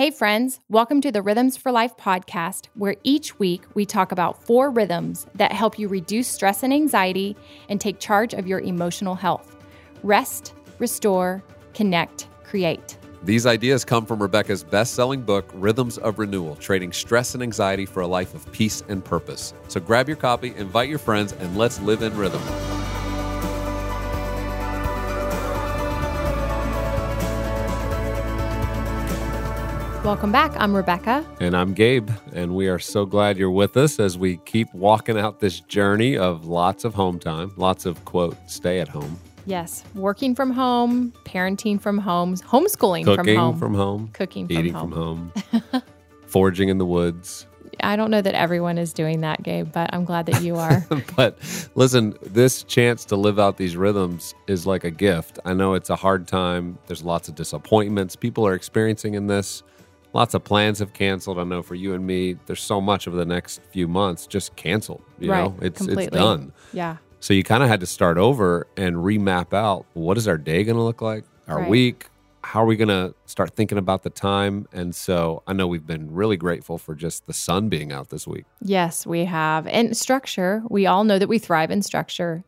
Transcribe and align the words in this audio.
Hey, 0.00 0.10
friends, 0.10 0.60
welcome 0.70 1.02
to 1.02 1.12
the 1.12 1.20
Rhythms 1.20 1.58
for 1.58 1.70
Life 1.70 1.94
podcast, 1.98 2.68
where 2.72 2.96
each 3.04 3.38
week 3.38 3.64
we 3.74 3.84
talk 3.84 4.12
about 4.12 4.42
four 4.42 4.70
rhythms 4.70 5.26
that 5.34 5.52
help 5.52 5.78
you 5.78 5.88
reduce 5.88 6.26
stress 6.26 6.62
and 6.62 6.72
anxiety 6.72 7.36
and 7.68 7.78
take 7.78 7.98
charge 7.98 8.32
of 8.32 8.46
your 8.46 8.60
emotional 8.60 9.14
health 9.14 9.58
rest, 10.02 10.54
restore, 10.78 11.44
connect, 11.74 12.28
create. 12.44 12.96
These 13.24 13.44
ideas 13.44 13.84
come 13.84 14.06
from 14.06 14.22
Rebecca's 14.22 14.64
best 14.64 14.94
selling 14.94 15.20
book, 15.20 15.50
Rhythms 15.52 15.98
of 15.98 16.18
Renewal 16.18 16.56
Trading 16.56 16.94
Stress 16.94 17.34
and 17.34 17.42
Anxiety 17.42 17.84
for 17.84 18.00
a 18.00 18.06
Life 18.06 18.34
of 18.34 18.50
Peace 18.52 18.82
and 18.88 19.04
Purpose. 19.04 19.52
So 19.68 19.80
grab 19.80 20.08
your 20.08 20.16
copy, 20.16 20.54
invite 20.56 20.88
your 20.88 20.98
friends, 20.98 21.34
and 21.34 21.58
let's 21.58 21.78
live 21.78 22.00
in 22.00 22.16
rhythm. 22.16 22.40
Welcome 30.02 30.32
back. 30.32 30.52
I'm 30.56 30.74
Rebecca. 30.74 31.24
And 31.40 31.54
I'm 31.54 31.74
Gabe. 31.74 32.08
And 32.32 32.56
we 32.56 32.68
are 32.68 32.78
so 32.78 33.04
glad 33.04 33.36
you're 33.36 33.50
with 33.50 33.76
us 33.76 34.00
as 34.00 34.16
we 34.16 34.38
keep 34.38 34.72
walking 34.72 35.18
out 35.18 35.40
this 35.40 35.60
journey 35.60 36.16
of 36.16 36.46
lots 36.46 36.84
of 36.84 36.94
home 36.94 37.18
time, 37.18 37.52
lots 37.58 37.84
of 37.84 38.02
quote, 38.06 38.34
stay 38.46 38.80
at 38.80 38.88
home. 38.88 39.20
Yes, 39.44 39.84
working 39.94 40.34
from 40.34 40.52
home, 40.52 41.12
parenting 41.24 41.78
from 41.78 41.98
home, 41.98 42.34
homeschooling 42.36 43.04
Cooking 43.04 43.24
from 43.24 43.36
home, 43.36 43.58
from 43.58 43.74
home, 43.74 44.10
cooking 44.14 44.46
from 44.46 44.56
eating 44.56 44.72
home. 44.72 44.90
from 44.90 45.60
home, 45.60 45.82
foraging 46.26 46.70
in 46.70 46.78
the 46.78 46.86
woods. 46.86 47.46
I 47.82 47.96
don't 47.96 48.10
know 48.10 48.22
that 48.22 48.34
everyone 48.34 48.78
is 48.78 48.94
doing 48.94 49.20
that, 49.20 49.42
Gabe, 49.42 49.70
but 49.70 49.90
I'm 49.92 50.04
glad 50.06 50.26
that 50.26 50.42
you 50.42 50.56
are. 50.56 50.84
but 51.16 51.38
listen, 51.74 52.16
this 52.22 52.62
chance 52.64 53.04
to 53.06 53.16
live 53.16 53.38
out 53.38 53.58
these 53.58 53.76
rhythms 53.76 54.34
is 54.46 54.66
like 54.66 54.84
a 54.84 54.90
gift. 54.90 55.38
I 55.44 55.52
know 55.52 55.74
it's 55.74 55.90
a 55.90 55.96
hard 55.96 56.26
time. 56.26 56.78
There's 56.86 57.02
lots 57.04 57.28
of 57.28 57.34
disappointments 57.34 58.16
people 58.16 58.46
are 58.46 58.54
experiencing 58.54 59.14
in 59.14 59.26
this. 59.26 59.62
Lots 60.12 60.34
of 60.34 60.42
plans 60.44 60.80
have 60.80 60.92
canceled. 60.92 61.38
I 61.38 61.44
know 61.44 61.62
for 61.62 61.74
you 61.76 61.94
and 61.94 62.06
me, 62.06 62.36
there's 62.46 62.60
so 62.62 62.80
much 62.80 63.06
over 63.06 63.16
the 63.16 63.24
next 63.24 63.60
few 63.70 63.86
months 63.86 64.26
just 64.26 64.56
canceled. 64.56 65.02
You 65.18 65.30
right. 65.30 65.44
know, 65.44 65.56
it's 65.62 65.78
completely. 65.78 66.04
it's 66.06 66.16
done. 66.16 66.52
Yeah. 66.72 66.96
So 67.20 67.32
you 67.34 67.44
kind 67.44 67.62
of 67.62 67.68
had 67.68 67.80
to 67.80 67.86
start 67.86 68.18
over 68.18 68.66
and 68.76 68.96
remap 68.96 69.52
out 69.54 69.86
what 69.92 70.16
is 70.18 70.26
our 70.26 70.38
day 70.38 70.64
going 70.64 70.76
to 70.76 70.82
look 70.82 71.00
like, 71.00 71.24
our 71.46 71.58
Right. 71.60 71.68
week, 71.70 72.06
how 72.42 72.62
are 72.62 72.66
we 72.66 72.76
going 72.76 72.88
to 72.88 73.14
start 73.26 73.54
thinking 73.54 73.78
about 73.78 74.02
the 74.02 74.10
time? 74.10 74.66
And 74.72 74.94
so 74.94 75.42
I 75.46 75.52
know 75.52 75.66
we've 75.66 75.86
been 75.86 76.12
really 76.12 76.36
grateful 76.36 76.78
for 76.78 76.94
just 76.94 77.26
the 77.26 77.32
sun 77.32 77.68
being 77.68 77.92
out 77.92 78.10
this 78.10 78.26
week. 78.26 78.44
Yes, 78.62 79.06
we 79.06 79.24
have. 79.24 79.66
And 79.66 79.96
structure, 79.96 80.62
we 80.70 80.86
all 80.86 81.04
know 81.04 81.18
that 81.18 81.28
we 81.28 81.38
thrive 81.38 81.70
in 81.70 81.82
structure. 81.82 82.44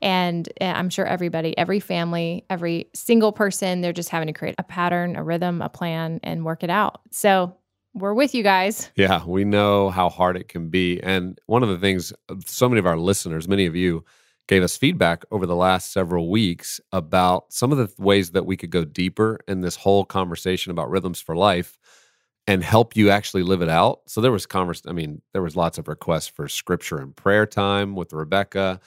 And 0.00 0.48
uh, 0.60 0.64
I'm 0.64 0.90
sure 0.90 1.06
everybody, 1.06 1.56
every 1.56 1.80
family, 1.80 2.44
every 2.50 2.88
single 2.94 3.32
person, 3.32 3.80
they're 3.80 3.92
just 3.92 4.08
having 4.08 4.26
to 4.26 4.32
create 4.32 4.54
a 4.58 4.62
pattern, 4.62 5.16
a 5.16 5.22
rhythm, 5.22 5.62
a 5.62 5.68
plan, 5.68 6.20
and 6.22 6.44
work 6.44 6.62
it 6.62 6.70
out. 6.70 7.00
So 7.10 7.56
we're 7.94 8.14
with 8.14 8.34
you 8.34 8.42
guys. 8.42 8.90
Yeah, 8.96 9.24
we 9.24 9.44
know 9.44 9.90
how 9.90 10.08
hard 10.08 10.36
it 10.36 10.48
can 10.48 10.70
be. 10.70 11.00
And 11.02 11.38
one 11.46 11.62
of 11.62 11.68
the 11.68 11.78
things, 11.78 12.12
so 12.46 12.68
many 12.68 12.78
of 12.78 12.86
our 12.86 12.96
listeners, 12.96 13.48
many 13.48 13.66
of 13.66 13.76
you, 13.76 14.04
gave 14.48 14.62
us 14.62 14.76
feedback 14.76 15.24
over 15.30 15.46
the 15.46 15.56
last 15.56 15.92
several 15.92 16.28
weeks 16.30 16.80
about 16.92 17.52
some 17.52 17.72
of 17.72 17.78
the 17.78 17.90
ways 18.02 18.32
that 18.32 18.44
we 18.44 18.56
could 18.56 18.70
go 18.70 18.84
deeper 18.84 19.38
in 19.48 19.60
this 19.60 19.76
whole 19.76 20.04
conversation 20.04 20.70
about 20.72 20.90
rhythms 20.90 21.20
for 21.20 21.36
life 21.36 21.78
and 22.48 22.64
help 22.64 22.96
you 22.96 23.08
actually 23.08 23.44
live 23.44 23.62
it 23.62 23.68
out. 23.68 24.00
So 24.08 24.20
there 24.20 24.32
was 24.32 24.46
converse 24.46 24.82
I 24.86 24.92
mean, 24.92 25.22
there 25.32 25.42
was 25.42 25.54
lots 25.56 25.78
of 25.78 25.86
requests 25.88 26.26
for 26.26 26.48
scripture 26.48 26.98
and 26.98 27.14
prayer 27.14 27.46
time 27.46 27.94
with 27.94 28.12
Rebecca, 28.12 28.80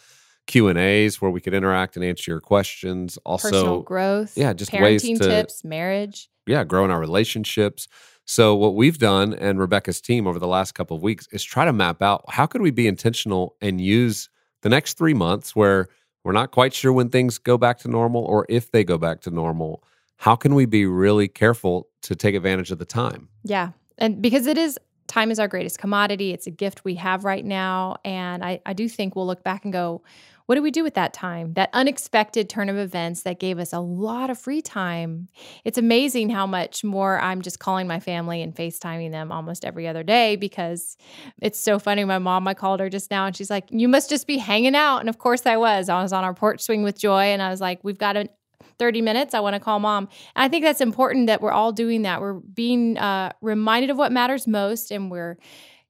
Q&As 0.48 1.22
where 1.22 1.32
we 1.32 1.42
could 1.42 1.54
interact 1.54 1.96
and 1.96 2.04
answer 2.04 2.32
your 2.32 2.42
questions. 2.42 3.18
Also 3.26 3.50
Personal 3.50 3.82
growth, 3.82 4.38
yeah, 4.38 4.54
just 4.54 4.74
ways 4.74 5.02
to- 5.04 5.18
tips, 5.18 5.64
marriage. 5.64 6.30
yeah, 6.46 6.64
growing 6.66 6.92
our 6.92 7.00
relationships. 7.00 7.88
So 8.26 8.56
what 8.56 8.76
we've 8.76 8.98
done 8.98 9.34
and 9.34 9.60
Rebecca's 9.60 10.02
team 10.02 10.28
over 10.28 10.38
the 10.40 10.48
last 10.48 10.74
couple 10.74 10.98
of 10.98 11.04
weeks 11.04 11.28
is 11.32 11.44
try 11.44 11.64
to 11.64 11.74
map 11.74 12.02
out 12.02 12.26
how 12.28 12.46
could 12.46 12.62
we 12.62 12.72
be 12.72 12.88
intentional 12.88 13.56
and 13.62 13.80
use 13.80 14.30
the 14.66 14.70
next 14.70 14.98
3 14.98 15.14
months 15.14 15.56
where 15.56 15.88
we're 16.24 16.32
not 16.32 16.50
quite 16.50 16.74
sure 16.74 16.92
when 16.92 17.10
things 17.10 17.38
go 17.38 17.56
back 17.56 17.78
to 17.78 17.88
normal 17.88 18.26
or 18.26 18.48
if 18.50 18.72
they 18.72 18.84
go 18.84 18.98
back 18.98 19.22
to 19.22 19.30
normal. 19.30 19.84
How 20.18 20.36
can 20.36 20.56
we 20.56 20.66
be 20.66 20.88
really 20.88 21.28
careful 21.28 21.88
to 22.02 22.16
take 22.16 22.34
advantage 22.34 22.72
of 22.72 22.80
the 22.80 22.86
time? 22.86 23.30
Yeah. 23.44 23.74
And 24.00 24.24
because 24.24 24.48
it 24.48 24.58
is 24.58 24.80
time 25.06 25.30
is 25.30 25.40
our 25.40 25.48
greatest 25.48 25.78
commodity, 25.78 26.32
it's 26.32 26.48
a 26.48 26.52
gift 26.52 26.84
we 26.84 26.96
have 26.96 27.26
right 27.26 27.46
now. 27.46 27.98
And 28.04 28.44
I, 28.44 28.60
I 28.66 28.74
do 28.74 28.90
think 28.90 29.16
we'll 29.16 29.28
look 29.28 29.44
back 29.44 29.66
and 29.66 29.72
go, 29.72 30.02
what 30.46 30.56
did 30.56 30.62
we 30.62 30.72
do 30.72 30.84
with 30.84 30.94
that 30.94 31.14
time? 31.14 31.54
That 31.54 31.70
unexpected 31.74 32.50
turn 32.50 32.70
of 32.70 32.78
events 32.78 33.24
that 33.24 33.40
gave 33.40 33.58
us 33.58 33.74
a 33.74 33.80
lot 33.80 34.30
of 34.30 34.38
free 34.38 34.62
time. 34.62 35.28
It's 35.64 35.78
amazing 35.78 36.30
how 36.30 36.46
much 36.46 36.84
more 36.84 37.20
I'm 37.20 37.42
just 37.42 37.60
calling 37.60 37.88
my 37.88 38.00
family 38.00 38.42
and 38.42 38.56
FaceTiming 38.56 39.12
them 39.12 39.32
almost 39.32 39.66
every 39.66 39.88
other 39.88 40.04
day 40.04 40.36
because 40.36 40.98
it's 41.42 41.60
so 41.60 41.80
funny. 41.80 42.04
My 42.04 42.20
mom, 42.20 42.48
I 42.48 42.54
called 42.54 42.80
her 42.80 42.90
just 42.90 43.10
now 43.10 43.26
and 43.26 43.36
she's 43.36 43.50
like, 43.50 43.66
You 43.70 43.88
must 43.88 44.10
just 44.10 44.28
be 44.28 44.38
hanging 44.38 44.76
out. 44.76 45.00
And 45.00 45.10
of 45.10 45.18
course 45.18 45.46
I 45.46 45.58
was. 45.58 45.90
I 45.90 46.02
was 46.02 46.14
on 46.14 46.24
our 46.24 46.34
porch 46.34 46.62
swing 46.62 46.84
with 46.84 47.00
Joy 47.00 47.26
and 47.26 47.42
I 47.42 47.50
was 47.50 47.62
like, 47.62 47.84
We've 47.84 47.98
got 47.98 48.16
a 48.16 48.30
30 48.78 49.02
minutes. 49.02 49.34
I 49.34 49.40
want 49.40 49.56
to 49.56 49.60
call 49.60 49.80
mom. 49.80 50.10
And 50.36 50.44
I 50.44 50.48
think 50.48 50.64
that's 50.64 50.82
important 50.82 51.28
that 51.28 51.42
we're 51.42 51.52
all 51.52 51.72
doing 51.72 52.04
that. 52.04 52.22
We're 52.22 52.34
being 52.34 52.98
uh, 52.98 53.32
reminded 53.42 53.90
of 53.90 53.98
what 53.98 54.12
matters 54.12 54.48
most, 54.48 54.92
and 54.92 55.10
we're 55.10 55.38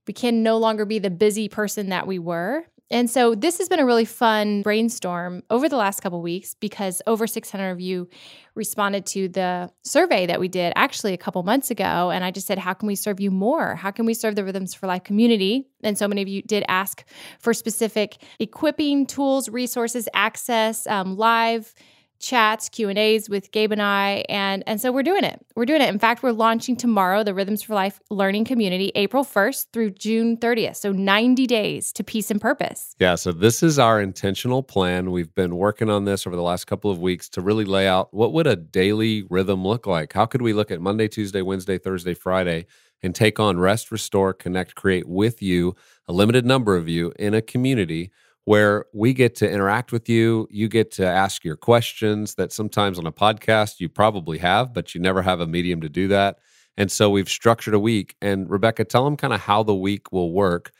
we 0.07 0.13
can 0.13 0.43
no 0.43 0.57
longer 0.57 0.85
be 0.85 0.99
the 0.99 1.09
busy 1.09 1.49
person 1.49 1.89
that 1.89 2.05
we 2.05 2.19
were. 2.19 2.65
And 2.91 3.09
so 3.09 3.33
this 3.33 3.57
has 3.57 3.67
been 3.67 3.79
a 3.79 3.85
really 3.85 4.05
fun 4.05 4.61
brainstorm 4.61 5.41
over 5.49 5.67
the 5.67 5.75
last 5.75 6.01
couple 6.01 6.21
weeks 6.21 6.55
because 6.59 7.01
over 7.07 7.25
600 7.25 7.71
of 7.71 7.81
you 7.81 8.07
responded 8.53 9.07
to 9.07 9.27
the 9.27 9.71
survey 9.83 10.27
that 10.27 10.39
we 10.39 10.47
did 10.47 10.71
actually 10.75 11.13
a 11.13 11.17
couple 11.17 11.41
months 11.41 11.71
ago. 11.71 12.11
And 12.11 12.23
I 12.23 12.29
just 12.29 12.45
said, 12.45 12.59
How 12.59 12.73
can 12.73 12.87
we 12.87 12.95
serve 12.95 13.19
you 13.19 13.31
more? 13.31 13.75
How 13.75 13.89
can 13.89 14.05
we 14.05 14.13
serve 14.13 14.35
the 14.35 14.43
Rhythms 14.43 14.75
for 14.75 14.85
Life 14.85 15.03
community? 15.03 15.67
And 15.83 15.97
so 15.97 16.07
many 16.07 16.21
of 16.21 16.27
you 16.27 16.43
did 16.43 16.63
ask 16.67 17.03
for 17.39 17.53
specific 17.53 18.17
equipping 18.39 19.07
tools, 19.07 19.49
resources, 19.49 20.07
access, 20.13 20.85
um, 20.85 21.17
live 21.17 21.73
chats, 22.19 22.69
Q&As 22.69 23.29
with 23.29 23.51
Gabe 23.51 23.71
and 23.71 23.81
I 23.81 24.25
and 24.29 24.63
and 24.67 24.79
so 24.79 24.91
we're 24.91 25.03
doing 25.03 25.23
it. 25.23 25.43
We're 25.55 25.65
doing 25.65 25.81
it. 25.81 25.89
In 25.89 25.99
fact, 25.99 26.23
we're 26.23 26.31
launching 26.31 26.75
tomorrow 26.75 27.23
the 27.23 27.33
Rhythms 27.33 27.63
for 27.63 27.73
Life 27.75 27.99
learning 28.09 28.45
community 28.45 28.91
April 28.95 29.23
1st 29.23 29.67
through 29.71 29.91
June 29.91 30.37
30th. 30.37 30.77
So 30.77 30.91
90 30.91 31.47
days 31.47 31.91
to 31.93 32.03
peace 32.03 32.31
and 32.31 32.41
purpose. 32.41 32.95
Yeah, 32.99 33.15
so 33.15 33.31
this 33.31 33.61
is 33.61 33.79
our 33.79 34.01
intentional 34.01 34.63
plan. 34.63 35.11
We've 35.11 35.33
been 35.33 35.57
working 35.57 35.89
on 35.89 36.05
this 36.05 36.25
over 36.25 36.35
the 36.35 36.41
last 36.41 36.65
couple 36.65 36.91
of 36.91 36.99
weeks 36.99 37.29
to 37.29 37.41
really 37.41 37.65
lay 37.65 37.87
out 37.87 38.13
what 38.13 38.33
would 38.33 38.47
a 38.47 38.55
daily 38.55 39.23
rhythm 39.29 39.63
look 39.63 39.87
like? 39.87 40.13
How 40.13 40.25
could 40.25 40.41
we 40.41 40.53
look 40.53 40.71
at 40.71 40.81
Monday, 40.81 41.07
Tuesday, 41.07 41.41
Wednesday, 41.41 41.77
Thursday, 41.77 42.13
Friday 42.13 42.65
and 43.03 43.13
take 43.13 43.39
on 43.39 43.59
rest, 43.59 43.91
restore, 43.91 44.33
connect, 44.33 44.75
create 44.75 45.07
with 45.07 45.41
you, 45.41 45.75
a 46.07 46.13
limited 46.13 46.45
number 46.45 46.75
of 46.75 46.89
you 46.89 47.13
in 47.19 47.33
a 47.33 47.41
community 47.41 48.11
where 48.45 48.85
we 48.93 49.13
get 49.13 49.35
to 49.35 49.49
interact 49.49 49.91
with 49.91 50.07
you, 50.07 50.47
you 50.49 50.67
get 50.67 50.91
to 50.91 51.05
ask 51.05 51.43
your 51.43 51.55
questions 51.57 52.35
that 52.35 52.51
sometimes 52.51 52.97
on 52.97 53.05
a 53.05 53.11
podcast 53.11 53.79
you 53.79 53.89
probably 53.89 54.37
have, 54.37 54.73
but 54.73 54.95
you 54.95 55.01
never 55.01 55.21
have 55.21 55.39
a 55.39 55.47
medium 55.47 55.81
to 55.81 55.89
do 55.89 56.07
that. 56.07 56.37
And 56.77 56.91
so 56.91 57.09
we've 57.09 57.29
structured 57.29 57.73
a 57.73 57.79
week 57.79 58.15
and 58.21 58.49
Rebecca 58.49 58.85
tell 58.85 59.03
them 59.05 59.17
kind 59.17 59.33
of 59.33 59.41
how 59.41 59.63
the 59.63 59.75
week 59.75 60.11
will 60.11 60.31
work 60.31 60.71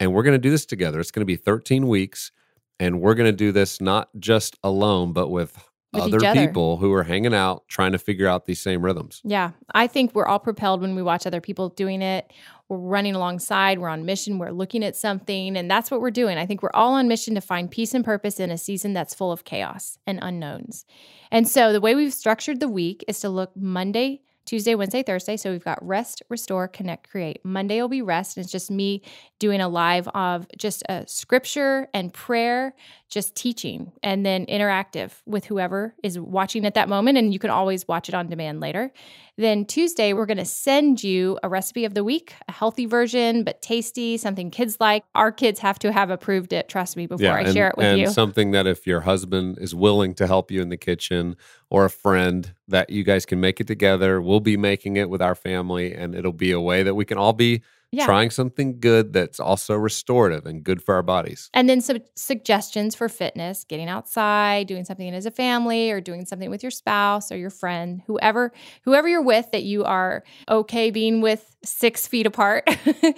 and 0.00 0.14
we're 0.14 0.22
going 0.22 0.34
to 0.34 0.38
do 0.38 0.50
this 0.50 0.66
together. 0.66 0.98
It's 0.98 1.10
going 1.10 1.20
to 1.20 1.26
be 1.26 1.36
13 1.36 1.86
weeks, 1.86 2.32
and 2.80 3.00
we're 3.00 3.14
going 3.14 3.30
to 3.30 3.36
do 3.36 3.52
this 3.52 3.80
not 3.80 4.08
just 4.18 4.56
alone, 4.64 5.12
but 5.12 5.28
with, 5.28 5.54
With 5.92 6.04
other 6.04 6.24
other. 6.24 6.46
people 6.46 6.78
who 6.78 6.92
are 6.94 7.02
hanging 7.02 7.34
out 7.34 7.68
trying 7.68 7.92
to 7.92 7.98
figure 7.98 8.26
out 8.26 8.46
these 8.46 8.60
same 8.60 8.82
rhythms. 8.82 9.20
Yeah, 9.22 9.50
I 9.74 9.86
think 9.86 10.14
we're 10.14 10.26
all 10.26 10.38
propelled 10.38 10.80
when 10.80 10.94
we 10.94 11.02
watch 11.02 11.26
other 11.26 11.42
people 11.42 11.68
doing 11.68 12.00
it. 12.00 12.32
We're 12.70 12.78
running 12.78 13.16
alongside, 13.16 13.80
we're 13.80 13.88
on 13.88 14.06
mission, 14.06 14.38
we're 14.38 14.52
looking 14.52 14.84
at 14.84 14.94
something, 14.94 15.56
and 15.56 15.68
that's 15.68 15.90
what 15.90 16.00
we're 16.00 16.12
doing. 16.12 16.38
I 16.38 16.46
think 16.46 16.62
we're 16.62 16.70
all 16.72 16.94
on 16.94 17.08
mission 17.08 17.34
to 17.34 17.40
find 17.40 17.68
peace 17.68 17.94
and 17.94 18.04
purpose 18.04 18.38
in 18.38 18.52
a 18.52 18.56
season 18.56 18.92
that's 18.92 19.12
full 19.12 19.32
of 19.32 19.44
chaos 19.44 19.98
and 20.06 20.20
unknowns. 20.22 20.84
And 21.32 21.48
so 21.48 21.72
the 21.72 21.80
way 21.80 21.96
we've 21.96 22.14
structured 22.14 22.60
the 22.60 22.68
week 22.68 23.04
is 23.08 23.18
to 23.20 23.28
look 23.28 23.50
Monday, 23.56 24.22
Tuesday, 24.44 24.74
Wednesday, 24.76 25.02
Thursday. 25.02 25.36
So 25.36 25.50
we've 25.50 25.64
got 25.64 25.84
rest, 25.84 26.22
restore, 26.28 26.68
connect, 26.68 27.10
create. 27.10 27.40
Monday 27.44 27.80
will 27.80 27.88
be 27.88 28.02
rest. 28.02 28.36
And 28.36 28.44
it's 28.44 28.52
just 28.52 28.70
me 28.70 29.02
doing 29.38 29.60
a 29.60 29.68
live 29.68 30.08
of 30.08 30.46
just 30.56 30.82
a 30.88 31.04
scripture 31.06 31.88
and 31.92 32.12
prayer, 32.12 32.74
just 33.10 33.34
teaching, 33.34 33.92
and 34.02 34.24
then 34.24 34.46
interactive 34.46 35.12
with 35.26 35.44
whoever 35.44 35.94
is 36.02 36.18
watching 36.18 36.64
at 36.64 36.74
that 36.74 36.88
moment. 36.88 37.18
And 37.18 37.32
you 37.32 37.38
can 37.38 37.50
always 37.50 37.86
watch 37.88 38.08
it 38.08 38.14
on 38.14 38.28
demand 38.28 38.60
later. 38.60 38.92
Then 39.36 39.64
Tuesday, 39.64 40.12
we're 40.12 40.26
going 40.26 40.38
to 40.38 40.44
send 40.44 41.02
you 41.02 41.38
a 41.42 41.48
recipe 41.48 41.84
of 41.84 41.94
the 41.94 42.04
week, 42.04 42.34
a 42.48 42.52
healthy 42.52 42.86
version, 42.86 43.42
but 43.42 43.62
tasty, 43.62 44.16
something 44.16 44.50
kids 44.50 44.76
like. 44.80 45.04
Our 45.14 45.32
kids 45.32 45.58
have 45.60 45.78
to 45.80 45.92
have 45.92 46.10
approved 46.10 46.52
it, 46.52 46.68
trust 46.68 46.96
me, 46.96 47.06
before 47.06 47.32
I 47.32 47.42
and, 47.42 47.52
share 47.52 47.68
it 47.68 47.76
with 47.76 47.86
and 47.86 47.98
you. 47.98 48.08
something 48.08 48.52
that 48.52 48.66
if 48.66 48.86
your 48.86 49.00
husband 49.00 49.58
is 49.60 49.74
willing 49.74 50.14
to 50.14 50.26
help 50.26 50.50
you 50.50 50.62
in 50.62 50.68
the 50.68 50.76
kitchen 50.76 51.36
or 51.68 51.84
a 51.84 51.90
friend 51.90 52.54
that 52.68 52.90
you 52.90 53.02
guys 53.02 53.26
can 53.26 53.40
make 53.40 53.60
it 53.60 53.66
together. 53.66 54.20
We'll 54.20 54.40
be 54.40 54.56
making 54.56 54.96
it 54.96 55.10
with 55.10 55.22
our 55.22 55.34
family 55.34 55.94
and 55.94 56.14
it'll 56.14 56.32
be 56.32 56.52
a 56.52 56.60
way 56.60 56.82
that 56.82 56.94
we 56.94 57.04
can 57.04 57.18
all 57.18 57.32
be 57.32 57.62
Yeah. 57.92 58.06
trying 58.06 58.30
something 58.30 58.78
good 58.78 59.12
that's 59.12 59.40
also 59.40 59.74
restorative 59.74 60.46
and 60.46 60.62
good 60.62 60.80
for 60.80 60.94
our 60.94 61.02
bodies. 61.02 61.50
And 61.52 61.68
then 61.68 61.80
some 61.80 61.98
suggestions 62.14 62.94
for 62.94 63.08
fitness, 63.08 63.64
getting 63.64 63.88
outside, 63.88 64.68
doing 64.68 64.84
something 64.84 65.12
as 65.12 65.26
a 65.26 65.30
family 65.32 65.90
or 65.90 66.00
doing 66.00 66.24
something 66.24 66.50
with 66.50 66.62
your 66.62 66.70
spouse 66.70 67.32
or 67.32 67.36
your 67.36 67.50
friend, 67.50 68.02
whoever 68.06 68.52
whoever 68.84 69.08
you're 69.08 69.22
with 69.22 69.50
that 69.50 69.64
you 69.64 69.84
are 69.84 70.22
okay 70.48 70.90
being 70.90 71.20
with 71.20 71.56
6 71.64 72.06
feet 72.06 72.26
apart. 72.26 72.68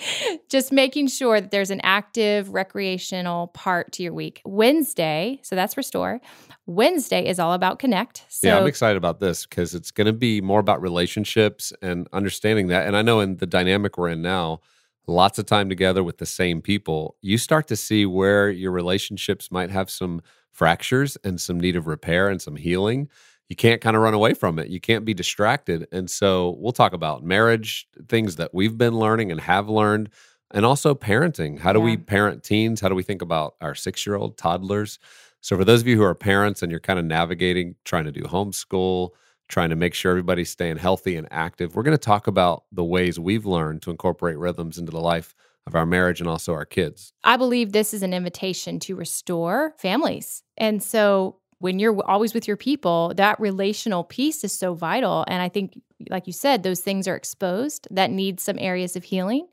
Just 0.48 0.72
making 0.72 1.08
sure 1.08 1.40
that 1.40 1.50
there's 1.50 1.70
an 1.70 1.80
active 1.82 2.52
recreational 2.54 3.48
part 3.48 3.92
to 3.92 4.02
your 4.02 4.14
week. 4.14 4.40
Wednesday, 4.44 5.38
so 5.42 5.54
that's 5.54 5.76
restore. 5.76 6.20
Wednesday 6.66 7.26
is 7.26 7.38
all 7.38 7.52
about 7.52 7.78
connect. 7.78 8.24
So 8.28 8.48
yeah, 8.48 8.58
I'm 8.58 8.66
excited 8.66 8.96
about 8.96 9.20
this 9.20 9.46
because 9.46 9.74
it's 9.74 9.90
going 9.90 10.06
to 10.06 10.12
be 10.12 10.40
more 10.40 10.60
about 10.60 10.80
relationships 10.80 11.72
and 11.82 12.08
understanding 12.12 12.68
that. 12.68 12.86
And 12.86 12.96
I 12.96 13.02
know 13.02 13.20
in 13.20 13.36
the 13.36 13.46
dynamic 13.46 13.98
we're 13.98 14.08
in 14.08 14.22
now, 14.22 14.60
lots 15.06 15.38
of 15.38 15.46
time 15.46 15.68
together 15.68 16.02
with 16.02 16.18
the 16.18 16.26
same 16.26 16.62
people, 16.62 17.16
you 17.20 17.38
start 17.38 17.66
to 17.68 17.76
see 17.76 18.06
where 18.06 18.50
your 18.50 18.70
relationships 18.70 19.50
might 19.50 19.70
have 19.70 19.90
some 19.90 20.22
fractures 20.50 21.16
and 21.24 21.40
some 21.40 21.58
need 21.58 21.76
of 21.76 21.86
repair 21.86 22.28
and 22.28 22.40
some 22.40 22.56
healing. 22.56 23.08
You 23.48 23.56
can't 23.56 23.80
kind 23.80 23.96
of 23.96 24.02
run 24.02 24.14
away 24.14 24.34
from 24.34 24.58
it. 24.58 24.68
You 24.68 24.80
can't 24.80 25.04
be 25.04 25.14
distracted. 25.14 25.86
And 25.92 26.10
so 26.10 26.56
we'll 26.58 26.72
talk 26.72 26.92
about 26.92 27.24
marriage, 27.24 27.86
things 28.08 28.36
that 28.36 28.54
we've 28.54 28.78
been 28.78 28.98
learning 28.98 29.30
and 29.30 29.40
have 29.40 29.68
learned, 29.68 30.10
and 30.52 30.64
also 30.64 30.94
parenting. 30.94 31.58
How 31.58 31.72
do 31.72 31.80
we 31.80 31.96
parent 31.96 32.42
teens? 32.42 32.80
How 32.80 32.88
do 32.88 32.94
we 32.94 33.02
think 33.02 33.22
about 33.22 33.54
our 33.60 33.74
six 33.74 34.06
year 34.06 34.16
old 34.16 34.36
toddlers? 34.36 34.98
So, 35.40 35.56
for 35.56 35.64
those 35.64 35.80
of 35.80 35.88
you 35.88 35.96
who 35.96 36.04
are 36.04 36.14
parents 36.14 36.62
and 36.62 36.70
you're 36.70 36.80
kind 36.80 36.98
of 36.98 37.04
navigating, 37.04 37.74
trying 37.84 38.04
to 38.04 38.12
do 38.12 38.22
homeschool, 38.22 39.10
trying 39.52 39.68
to 39.70 39.76
make 39.76 39.92
sure 39.92 40.10
everybody's 40.10 40.50
staying 40.50 40.78
healthy 40.78 41.14
and 41.14 41.28
active, 41.30 41.76
we're 41.76 41.82
going 41.82 41.96
to 41.96 41.98
talk 41.98 42.26
about 42.26 42.64
the 42.72 42.82
ways 42.82 43.20
we've 43.20 43.44
learned 43.44 43.82
to 43.82 43.90
incorporate 43.90 44.38
rhythms 44.38 44.78
into 44.78 44.90
the 44.90 44.98
life 44.98 45.34
of 45.66 45.74
our 45.74 45.84
marriage 45.84 46.20
and 46.20 46.28
also 46.28 46.54
our 46.54 46.64
kids. 46.64 47.12
I 47.22 47.36
believe 47.36 47.70
this 47.70 47.92
is 47.92 48.02
an 48.02 48.14
invitation 48.14 48.80
to 48.80 48.96
restore 48.96 49.74
families. 49.78 50.42
And 50.56 50.82
so 50.82 51.36
when 51.62 51.78
you're 51.78 52.04
always 52.10 52.34
with 52.34 52.48
your 52.48 52.56
people, 52.56 53.12
that 53.16 53.38
relational 53.38 54.02
piece 54.02 54.42
is 54.42 54.52
so 54.52 54.74
vital. 54.74 55.24
And 55.28 55.40
I 55.40 55.48
think, 55.48 55.80
like 56.10 56.26
you 56.26 56.32
said, 56.32 56.64
those 56.64 56.80
things 56.80 57.06
are 57.06 57.14
exposed 57.14 57.86
that 57.92 58.10
need 58.10 58.40
some 58.40 58.58
areas 58.58 58.96
of 58.96 59.04
healing. 59.04 59.46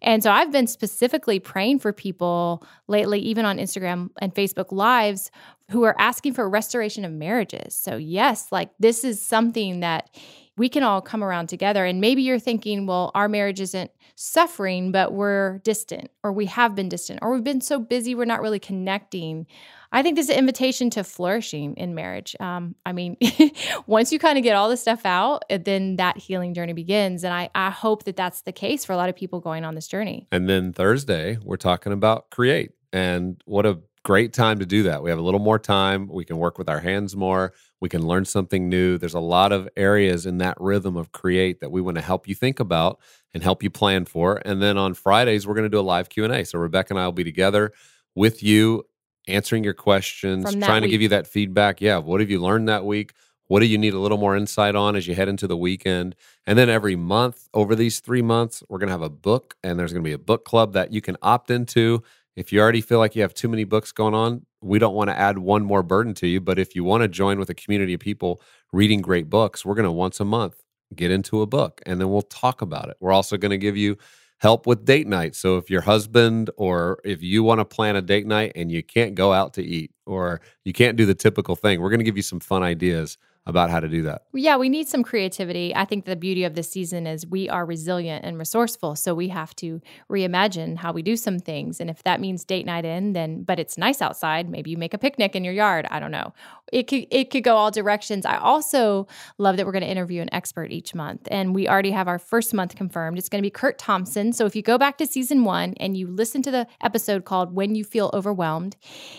And 0.00 0.22
so 0.22 0.30
I've 0.30 0.52
been 0.52 0.68
specifically 0.68 1.40
praying 1.40 1.80
for 1.80 1.92
people 1.92 2.64
lately, 2.86 3.18
even 3.18 3.44
on 3.44 3.58
Instagram 3.58 4.10
and 4.20 4.32
Facebook 4.32 4.70
Lives, 4.70 5.32
who 5.72 5.82
are 5.82 5.96
asking 5.98 6.34
for 6.34 6.48
restoration 6.48 7.04
of 7.04 7.10
marriages. 7.10 7.74
So, 7.74 7.96
yes, 7.96 8.52
like 8.52 8.70
this 8.78 9.02
is 9.02 9.20
something 9.20 9.80
that 9.80 10.10
we 10.58 10.68
can 10.68 10.82
all 10.82 11.00
come 11.00 11.22
around 11.22 11.48
together. 11.48 11.84
And 11.84 12.00
maybe 12.00 12.22
you're 12.22 12.38
thinking, 12.38 12.86
well, 12.86 13.10
our 13.14 13.28
marriage 13.28 13.60
isn't 13.60 13.90
suffering, 14.16 14.90
but 14.90 15.12
we're 15.12 15.58
distant, 15.58 16.10
or 16.24 16.32
we 16.32 16.46
have 16.46 16.74
been 16.74 16.88
distant, 16.88 17.20
or 17.22 17.32
we've 17.32 17.44
been 17.44 17.60
so 17.60 17.78
busy, 17.78 18.14
we're 18.14 18.24
not 18.24 18.42
really 18.42 18.58
connecting. 18.58 19.46
I 19.92 20.02
think 20.02 20.16
there's 20.16 20.28
an 20.28 20.36
invitation 20.36 20.90
to 20.90 21.04
flourishing 21.04 21.74
in 21.76 21.94
marriage. 21.94 22.34
Um, 22.40 22.74
I 22.84 22.92
mean, 22.92 23.16
once 23.86 24.12
you 24.12 24.18
kind 24.18 24.36
of 24.36 24.44
get 24.44 24.56
all 24.56 24.68
this 24.68 24.80
stuff 24.80 25.06
out, 25.06 25.44
uh, 25.48 25.58
then 25.58 25.96
that 25.96 26.18
healing 26.18 26.52
journey 26.52 26.72
begins. 26.72 27.24
And 27.24 27.32
I, 27.32 27.48
I 27.54 27.70
hope 27.70 28.04
that 28.04 28.16
that's 28.16 28.42
the 28.42 28.52
case 28.52 28.84
for 28.84 28.92
a 28.92 28.96
lot 28.96 29.08
of 29.08 29.16
people 29.16 29.40
going 29.40 29.64
on 29.64 29.74
this 29.74 29.86
journey. 29.86 30.26
And 30.32 30.48
then 30.48 30.72
Thursday, 30.72 31.38
we're 31.42 31.56
talking 31.56 31.92
about 31.92 32.30
create. 32.30 32.72
And 32.92 33.40
what 33.44 33.66
a 33.66 33.78
great 34.02 34.32
time 34.32 34.58
to 34.58 34.66
do 34.66 34.84
that. 34.84 35.02
We 35.02 35.10
have 35.10 35.18
a 35.18 35.22
little 35.22 35.40
more 35.40 35.58
time. 35.58 36.08
We 36.08 36.24
can 36.24 36.38
work 36.38 36.58
with 36.58 36.68
our 36.68 36.80
hands 36.80 37.14
more. 37.14 37.52
We 37.80 37.88
can 37.88 38.06
learn 38.06 38.24
something 38.24 38.68
new. 38.68 38.98
There's 38.98 39.14
a 39.14 39.20
lot 39.20 39.52
of 39.52 39.68
areas 39.76 40.26
in 40.26 40.38
that 40.38 40.56
rhythm 40.60 40.96
of 40.96 41.12
create 41.12 41.60
that 41.60 41.70
we 41.70 41.80
want 41.80 41.96
to 41.96 42.02
help 42.02 42.26
you 42.28 42.34
think 42.34 42.60
about 42.60 42.98
and 43.32 43.42
help 43.42 43.62
you 43.62 43.70
plan 43.70 44.04
for. 44.04 44.40
And 44.44 44.60
then 44.60 44.76
on 44.76 44.94
Fridays, 44.94 45.46
we're 45.46 45.54
going 45.54 45.64
to 45.64 45.68
do 45.68 45.78
a 45.78 45.82
live 45.82 46.08
Q&A. 46.08 46.44
So 46.44 46.58
Rebecca 46.58 46.92
and 46.92 47.00
I 47.00 47.04
will 47.04 47.12
be 47.12 47.24
together 47.24 47.72
with 48.14 48.42
you 48.42 48.84
answering 49.28 49.62
your 49.62 49.74
questions, 49.74 50.44
trying 50.64 50.82
to 50.82 50.88
give 50.88 51.02
you 51.02 51.08
that 51.10 51.26
feedback. 51.26 51.80
Yeah, 51.80 51.98
what 51.98 52.20
have 52.20 52.30
you 52.30 52.40
learned 52.40 52.68
that 52.68 52.84
week? 52.84 53.12
What 53.46 53.60
do 53.60 53.66
you 53.66 53.78
need 53.78 53.94
a 53.94 53.98
little 53.98 54.18
more 54.18 54.36
insight 54.36 54.74
on 54.74 54.94
as 54.94 55.06
you 55.06 55.14
head 55.14 55.28
into 55.28 55.46
the 55.46 55.56
weekend? 55.56 56.14
And 56.46 56.58
then 56.58 56.68
every 56.68 56.96
month 56.96 57.48
over 57.54 57.74
these 57.74 58.00
three 58.00 58.20
months, 58.22 58.62
we're 58.68 58.78
going 58.78 58.88
to 58.88 58.92
have 58.92 59.00
a 59.02 59.08
book, 59.08 59.56
and 59.62 59.78
there's 59.78 59.92
going 59.92 60.02
to 60.02 60.08
be 60.08 60.12
a 60.12 60.18
book 60.18 60.44
club 60.44 60.74
that 60.74 60.92
you 60.92 61.00
can 61.00 61.16
opt 61.22 61.50
into. 61.50 62.02
If 62.38 62.52
you 62.52 62.60
already 62.60 62.82
feel 62.82 63.00
like 63.00 63.16
you 63.16 63.22
have 63.22 63.34
too 63.34 63.48
many 63.48 63.64
books 63.64 63.90
going 63.90 64.14
on, 64.14 64.46
we 64.62 64.78
don't 64.78 64.94
want 64.94 65.10
to 65.10 65.18
add 65.18 65.38
one 65.38 65.64
more 65.64 65.82
burden 65.82 66.14
to 66.14 66.28
you. 66.28 66.40
But 66.40 66.56
if 66.60 66.76
you 66.76 66.84
want 66.84 67.02
to 67.02 67.08
join 67.08 67.36
with 67.40 67.50
a 67.50 67.54
community 67.54 67.94
of 67.94 68.00
people 68.00 68.40
reading 68.72 69.02
great 69.02 69.28
books, 69.28 69.64
we're 69.64 69.74
going 69.74 69.86
to 69.86 69.90
once 69.90 70.20
a 70.20 70.24
month 70.24 70.62
get 70.94 71.10
into 71.10 71.42
a 71.42 71.46
book 71.46 71.82
and 71.84 72.00
then 72.00 72.10
we'll 72.10 72.22
talk 72.22 72.62
about 72.62 72.90
it. 72.90 72.96
We're 73.00 73.10
also 73.10 73.36
going 73.36 73.50
to 73.50 73.58
give 73.58 73.76
you 73.76 73.98
help 74.38 74.68
with 74.68 74.84
date 74.84 75.08
night. 75.08 75.34
So 75.34 75.56
if 75.56 75.68
your 75.68 75.80
husband 75.80 76.48
or 76.56 77.00
if 77.04 77.24
you 77.24 77.42
want 77.42 77.58
to 77.58 77.64
plan 77.64 77.96
a 77.96 78.02
date 78.02 78.24
night 78.24 78.52
and 78.54 78.70
you 78.70 78.84
can't 78.84 79.16
go 79.16 79.32
out 79.32 79.54
to 79.54 79.64
eat 79.64 79.90
or 80.06 80.40
you 80.64 80.72
can't 80.72 80.96
do 80.96 81.06
the 81.06 81.16
typical 81.16 81.56
thing, 81.56 81.80
we're 81.80 81.90
going 81.90 81.98
to 81.98 82.04
give 82.04 82.16
you 82.16 82.22
some 82.22 82.38
fun 82.38 82.62
ideas 82.62 83.18
about 83.48 83.70
how 83.70 83.80
to 83.80 83.88
do 83.88 84.02
that. 84.02 84.22
Yeah, 84.34 84.58
we 84.58 84.68
need 84.68 84.88
some 84.88 85.02
creativity. 85.02 85.74
I 85.74 85.86
think 85.86 86.04
the 86.04 86.16
beauty 86.16 86.44
of 86.44 86.54
this 86.54 86.70
season 86.70 87.06
is 87.06 87.26
we 87.26 87.48
are 87.48 87.64
resilient 87.64 88.24
and 88.24 88.38
resourceful. 88.38 88.94
So 88.94 89.14
we 89.14 89.28
have 89.28 89.56
to 89.56 89.80
reimagine 90.10 90.76
how 90.76 90.92
we 90.92 91.02
do 91.02 91.16
some 91.16 91.38
things. 91.38 91.80
And 91.80 91.88
if 91.88 92.02
that 92.04 92.20
means 92.20 92.44
date 92.44 92.66
night 92.66 92.84
in, 92.84 93.14
then 93.14 93.42
but 93.44 93.58
it's 93.58 93.78
nice 93.78 94.02
outside, 94.02 94.50
maybe 94.50 94.70
you 94.70 94.76
make 94.76 94.92
a 94.92 94.98
picnic 94.98 95.34
in 95.34 95.44
your 95.44 95.54
yard. 95.54 95.86
I 95.90 95.98
don't 95.98 96.10
know. 96.10 96.34
It 96.70 96.82
could 96.82 97.06
it 97.10 97.30
could 97.30 97.42
go 97.42 97.56
all 97.56 97.70
directions. 97.70 98.26
I 98.26 98.36
also 98.36 99.08
love 99.38 99.56
that 99.56 99.64
we're 99.64 99.72
going 99.72 99.82
to 99.82 99.90
interview 99.90 100.20
an 100.20 100.32
expert 100.34 100.70
each 100.70 100.94
month. 100.94 101.26
And 101.30 101.54
we 101.54 101.66
already 101.66 101.92
have 101.92 102.06
our 102.06 102.18
first 102.18 102.52
month 102.52 102.76
confirmed. 102.76 103.16
It's 103.16 103.30
going 103.30 103.40
to 103.40 103.46
be 103.46 103.50
Kurt 103.50 103.78
Thompson. 103.78 104.34
So 104.34 104.44
if 104.44 104.54
you 104.54 104.60
go 104.60 104.76
back 104.76 104.98
to 104.98 105.06
season 105.06 105.44
one 105.44 105.72
and 105.80 105.96
you 105.96 106.06
listen 106.06 106.42
to 106.42 106.50
the 106.50 106.66
episode 106.82 107.24
called 107.24 107.54
When 107.54 107.74
You 107.74 107.84
Feel 107.84 108.10
Overwhelmed, 108.12 108.76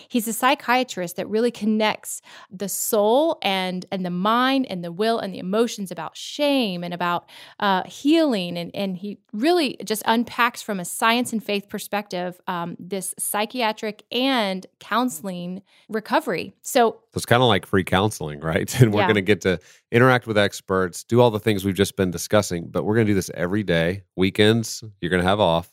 he's 0.08 0.28
a 0.28 0.32
psychiatrist 0.32 1.16
that 1.16 1.28
really 1.28 1.50
connects 1.50 2.22
the 2.52 2.68
soul 2.68 3.38
and 3.42 3.84
and 3.90 4.06
the 4.06 4.10
mind 4.20 4.66
and 4.70 4.84
the 4.84 4.92
will 4.92 5.18
and 5.18 5.34
the 5.34 5.38
emotions 5.38 5.90
about 5.90 6.16
shame 6.16 6.84
and 6.84 6.94
about 6.94 7.28
uh, 7.60 7.82
healing 7.84 8.56
and 8.58 8.70
and 8.74 8.96
he 8.98 9.18
really 9.32 9.76
just 9.84 10.02
unpacks 10.06 10.62
from 10.62 10.78
a 10.80 10.84
science 10.84 11.32
and 11.32 11.42
faith 11.42 11.68
perspective 11.68 12.40
um, 12.46 12.76
this 12.78 13.14
psychiatric 13.18 14.02
and 14.12 14.66
counseling 14.78 15.62
recovery 15.88 16.54
so 16.62 16.80
So 17.12 17.16
it's 17.16 17.26
kind 17.26 17.42
of 17.42 17.48
like 17.48 17.66
free 17.66 17.84
counseling, 17.84 18.40
right? 18.40 18.68
And 18.80 18.92
we're 18.92 19.00
Yeah. 19.00 19.06
going 19.06 19.16
to 19.16 19.20
get 19.22 19.40
to 19.42 19.58
interact 19.90 20.26
with 20.26 20.38
experts, 20.38 21.04
do 21.04 21.20
all 21.20 21.30
the 21.30 21.40
things 21.40 21.64
we've 21.64 21.74
just 21.74 21.96
been 21.96 22.10
discussing, 22.10 22.68
but 22.70 22.84
we're 22.84 22.94
going 22.94 23.06
to 23.06 23.10
do 23.10 23.14
this 23.16 23.30
every 23.34 23.62
day. 23.62 24.02
Weekends, 24.16 24.82
you're 25.00 25.10
going 25.10 25.22
to 25.22 25.28
have 25.28 25.40
off. 25.40 25.72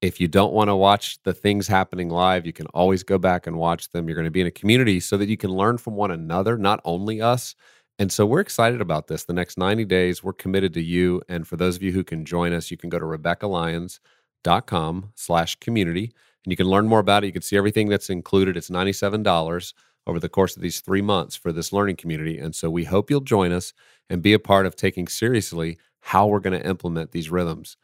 If 0.00 0.20
you 0.20 0.28
don't 0.28 0.52
want 0.52 0.68
to 0.68 0.76
watch 0.76 1.18
the 1.24 1.34
things 1.34 1.66
happening 1.66 2.08
live, 2.08 2.46
you 2.46 2.52
can 2.52 2.66
always 2.66 3.02
go 3.02 3.18
back 3.18 3.48
and 3.48 3.56
watch 3.56 3.90
them. 3.90 4.08
You're 4.08 4.14
going 4.14 4.26
to 4.26 4.30
be 4.30 4.40
in 4.40 4.46
a 4.46 4.52
community 4.52 5.00
so 5.00 5.16
that 5.16 5.28
you 5.28 5.36
can 5.36 5.50
learn 5.50 5.76
from 5.78 5.94
one 5.96 6.12
another, 6.12 6.56
not 6.56 6.80
only 6.84 7.20
us. 7.20 7.56
And 7.98 8.12
so 8.12 8.24
we're 8.24 8.40
excited 8.40 8.80
about 8.80 9.08
this. 9.08 9.24
The 9.24 9.32
next 9.32 9.58
90 9.58 9.84
days, 9.84 10.22
we're 10.22 10.32
committed 10.32 10.72
to 10.74 10.82
you. 10.82 11.20
And 11.28 11.46
for 11.46 11.56
those 11.56 11.76
of 11.76 11.82
you 11.82 11.92
who 11.92 12.04
can 12.04 12.24
join 12.24 12.52
us, 12.52 12.70
you 12.70 12.76
can 12.76 12.90
go 12.90 12.98
to 12.98 13.04
RebeccaLyons.com 13.04 15.12
slash 15.16 15.56
community 15.56 16.12
and 16.44 16.52
you 16.52 16.56
can 16.56 16.66
learn 16.66 16.86
more 16.86 17.00
about 17.00 17.24
it. 17.24 17.26
You 17.26 17.32
can 17.32 17.42
see 17.42 17.56
everything 17.56 17.88
that's 17.88 18.08
included. 18.08 18.56
It's 18.56 18.70
$97 18.70 19.72
over 20.06 20.20
the 20.20 20.28
course 20.28 20.56
of 20.56 20.62
these 20.62 20.80
three 20.80 21.02
months 21.02 21.34
for 21.34 21.52
this 21.52 21.72
learning 21.72 21.96
community. 21.96 22.38
And 22.38 22.54
so 22.54 22.70
we 22.70 22.84
hope 22.84 23.10
you'll 23.10 23.20
join 23.20 23.52
us 23.52 23.74
and 24.08 24.22
be 24.22 24.32
a 24.32 24.38
part 24.38 24.64
of 24.64 24.76
taking 24.76 25.08
seriously 25.08 25.76
how 26.00 26.28
we're 26.28 26.40
going 26.40 26.58
to 26.58 26.66
implement 26.66 27.10
these 27.10 27.30
rhythms. 27.30 27.76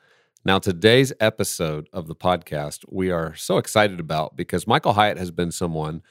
Now, 0.46 0.58
today's 0.58 1.12
episode 1.20 1.88
of 1.92 2.06
the 2.06 2.14
podcast, 2.14 2.84
we 2.90 3.10
are 3.10 3.34
so 3.34 3.58
excited 3.58 3.98
about 3.98 4.36
because 4.36 4.66
Michael 4.66 4.92
Hyatt 4.92 5.18
has 5.18 5.30
been 5.30 5.50
someone 5.50 6.02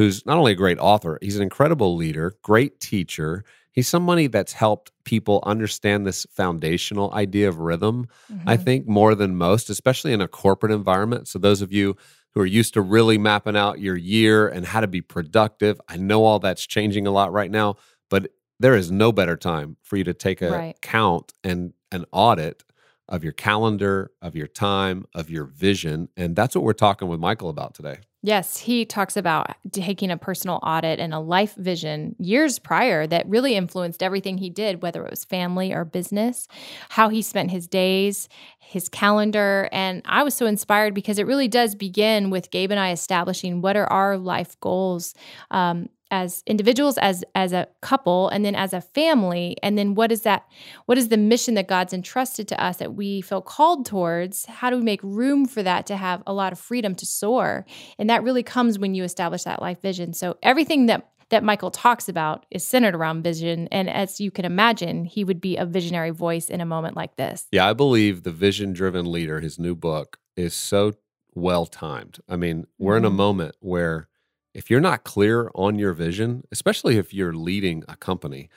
who's 0.00 0.24
not 0.24 0.38
only 0.38 0.52
a 0.52 0.54
great 0.54 0.78
author, 0.78 1.18
he's 1.20 1.36
an 1.36 1.42
incredible 1.42 1.94
leader, 1.94 2.34
great 2.40 2.80
teacher. 2.80 3.44
He's 3.70 3.86
somebody 3.86 4.28
that's 4.28 4.54
helped 4.54 4.90
people 5.04 5.42
understand 5.44 6.06
this 6.06 6.26
foundational 6.30 7.12
idea 7.12 7.50
of 7.50 7.58
rhythm, 7.58 8.06
I 8.46 8.56
mhm. 8.56 8.64
think, 8.64 8.88
more 8.88 9.14
than 9.14 9.36
most, 9.36 9.68
especially 9.68 10.14
in 10.14 10.22
a 10.22 10.26
corporate 10.26 10.72
environment. 10.72 11.28
So, 11.28 11.38
those 11.38 11.60
of 11.60 11.70
you 11.70 11.96
who 12.32 12.40
are 12.40 12.46
used 12.46 12.72
to 12.74 12.80
really 12.80 13.18
mapping 13.18 13.58
out 13.58 13.78
your 13.78 13.94
year 13.94 14.48
and 14.48 14.64
how 14.64 14.80
to 14.80 14.88
be 14.88 15.02
productive, 15.02 15.78
I 15.86 15.98
know 15.98 16.24
all 16.24 16.38
that's 16.38 16.66
changing 16.66 17.06
a 17.06 17.10
lot 17.10 17.30
right 17.30 17.50
now, 17.50 17.76
but 18.08 18.32
there 18.58 18.74
is 18.74 18.90
no 18.90 19.12
better 19.12 19.36
time 19.36 19.76
for 19.82 19.98
you 19.98 20.04
to 20.04 20.14
take 20.14 20.40
a 20.40 20.50
Right. 20.50 20.80
count 20.80 21.34
and 21.44 21.74
an 21.92 22.06
audit 22.10 22.64
of 23.06 23.22
your 23.22 23.34
calendar, 23.34 24.12
of 24.22 24.34
your 24.34 24.46
time, 24.46 25.04
of 25.14 25.28
your 25.28 25.44
vision. 25.44 26.08
And 26.16 26.34
that's 26.34 26.54
what 26.54 26.64
we're 26.64 26.72
talking 26.72 27.08
with 27.08 27.20
Michael 27.20 27.50
about 27.50 27.74
today. 27.74 27.98
Yes, 28.22 28.58
he 28.58 28.84
talks 28.84 29.16
about 29.16 29.54
taking 29.72 30.10
a 30.10 30.16
personal 30.18 30.60
audit 30.62 31.00
and 31.00 31.14
a 31.14 31.18
life 31.18 31.54
vision 31.54 32.14
years 32.18 32.58
prior 32.58 33.06
that 33.06 33.26
really 33.26 33.54
influenced 33.54 34.02
everything 34.02 34.36
he 34.36 34.50
did, 34.50 34.82
whether 34.82 35.02
it 35.06 35.10
was 35.10 35.24
family 35.24 35.72
or 35.72 35.86
business, 35.86 36.46
how 36.90 37.08
he 37.08 37.22
spent 37.22 37.50
his 37.50 37.66
days, 37.66 38.28
his 38.58 38.90
calendar. 38.90 39.70
And 39.72 40.02
I 40.04 40.22
was 40.22 40.34
so 40.34 40.44
inspired 40.44 40.92
because 40.92 41.18
it 41.18 41.26
really 41.26 41.48
does 41.48 41.74
begin 41.74 42.28
with 42.28 42.50
Gabe 42.50 42.70
and 42.70 42.80
I 42.80 42.90
establishing 42.92 43.62
what 43.62 43.76
are 43.76 43.90
our 43.90 44.18
life 44.18 44.58
goals. 44.60 45.14
Um, 45.50 45.88
as 46.10 46.42
individuals 46.46 46.98
as 46.98 47.24
as 47.34 47.52
a 47.52 47.68
couple 47.80 48.28
and 48.28 48.44
then 48.44 48.54
as 48.54 48.72
a 48.72 48.80
family 48.80 49.56
and 49.62 49.78
then 49.78 49.94
what 49.94 50.10
is 50.10 50.22
that 50.22 50.44
what 50.86 50.98
is 50.98 51.08
the 51.08 51.16
mission 51.16 51.54
that 51.54 51.68
god's 51.68 51.92
entrusted 51.92 52.48
to 52.48 52.62
us 52.62 52.78
that 52.78 52.94
we 52.94 53.20
feel 53.20 53.40
called 53.40 53.86
towards 53.86 54.46
how 54.46 54.70
do 54.70 54.76
we 54.76 54.82
make 54.82 55.02
room 55.02 55.46
for 55.46 55.62
that 55.62 55.86
to 55.86 55.96
have 55.96 56.22
a 56.26 56.32
lot 56.32 56.52
of 56.52 56.58
freedom 56.58 56.94
to 56.94 57.06
soar 57.06 57.64
and 57.98 58.10
that 58.10 58.22
really 58.22 58.42
comes 58.42 58.78
when 58.78 58.94
you 58.94 59.04
establish 59.04 59.44
that 59.44 59.62
life 59.62 59.80
vision 59.80 60.12
so 60.12 60.36
everything 60.42 60.86
that 60.86 61.06
that 61.30 61.44
Michael 61.44 61.70
talks 61.70 62.08
about 62.08 62.44
is 62.50 62.66
centered 62.66 62.94
around 62.94 63.22
vision. 63.22 63.68
And 63.70 63.88
as 63.88 64.20
you 64.20 64.30
can 64.30 64.44
imagine, 64.44 65.04
he 65.04 65.24
would 65.24 65.40
be 65.40 65.56
a 65.56 65.64
visionary 65.64 66.10
voice 66.10 66.50
in 66.50 66.60
a 66.60 66.66
moment 66.66 66.96
like 66.96 67.16
this. 67.16 67.46
Yeah, 67.52 67.68
I 67.68 67.72
believe 67.72 68.24
The 68.24 68.32
Vision 68.32 68.72
Driven 68.72 69.10
Leader, 69.10 69.40
his 69.40 69.58
new 69.58 69.74
book, 69.74 70.18
is 70.36 70.54
so 70.54 70.94
well 71.34 71.66
timed. 71.66 72.18
I 72.28 72.36
mean, 72.36 72.66
we're 72.78 72.94
mm-hmm. 72.94 72.98
in 72.98 73.04
a 73.04 73.08
mm-hmm. 73.08 73.16
moment 73.16 73.56
where 73.60 74.08
if 74.54 74.70
you're 74.70 74.80
not 74.80 75.04
clear 75.04 75.50
on 75.54 75.78
your 75.78 75.92
vision, 75.92 76.44
especially 76.50 76.96
if 76.96 77.14
you're 77.14 77.32
leading 77.32 77.84
a 77.88 77.96
company 77.96 78.48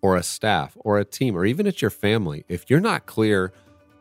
or 0.00 0.16
a 0.16 0.22
staff 0.22 0.76
or 0.80 0.98
a 0.98 1.04
team 1.04 1.36
or 1.36 1.44
even 1.44 1.66
at 1.66 1.82
your 1.82 1.90
family, 1.90 2.44
if 2.48 2.70
you're 2.70 2.80
not 2.80 3.06
clear 3.06 3.52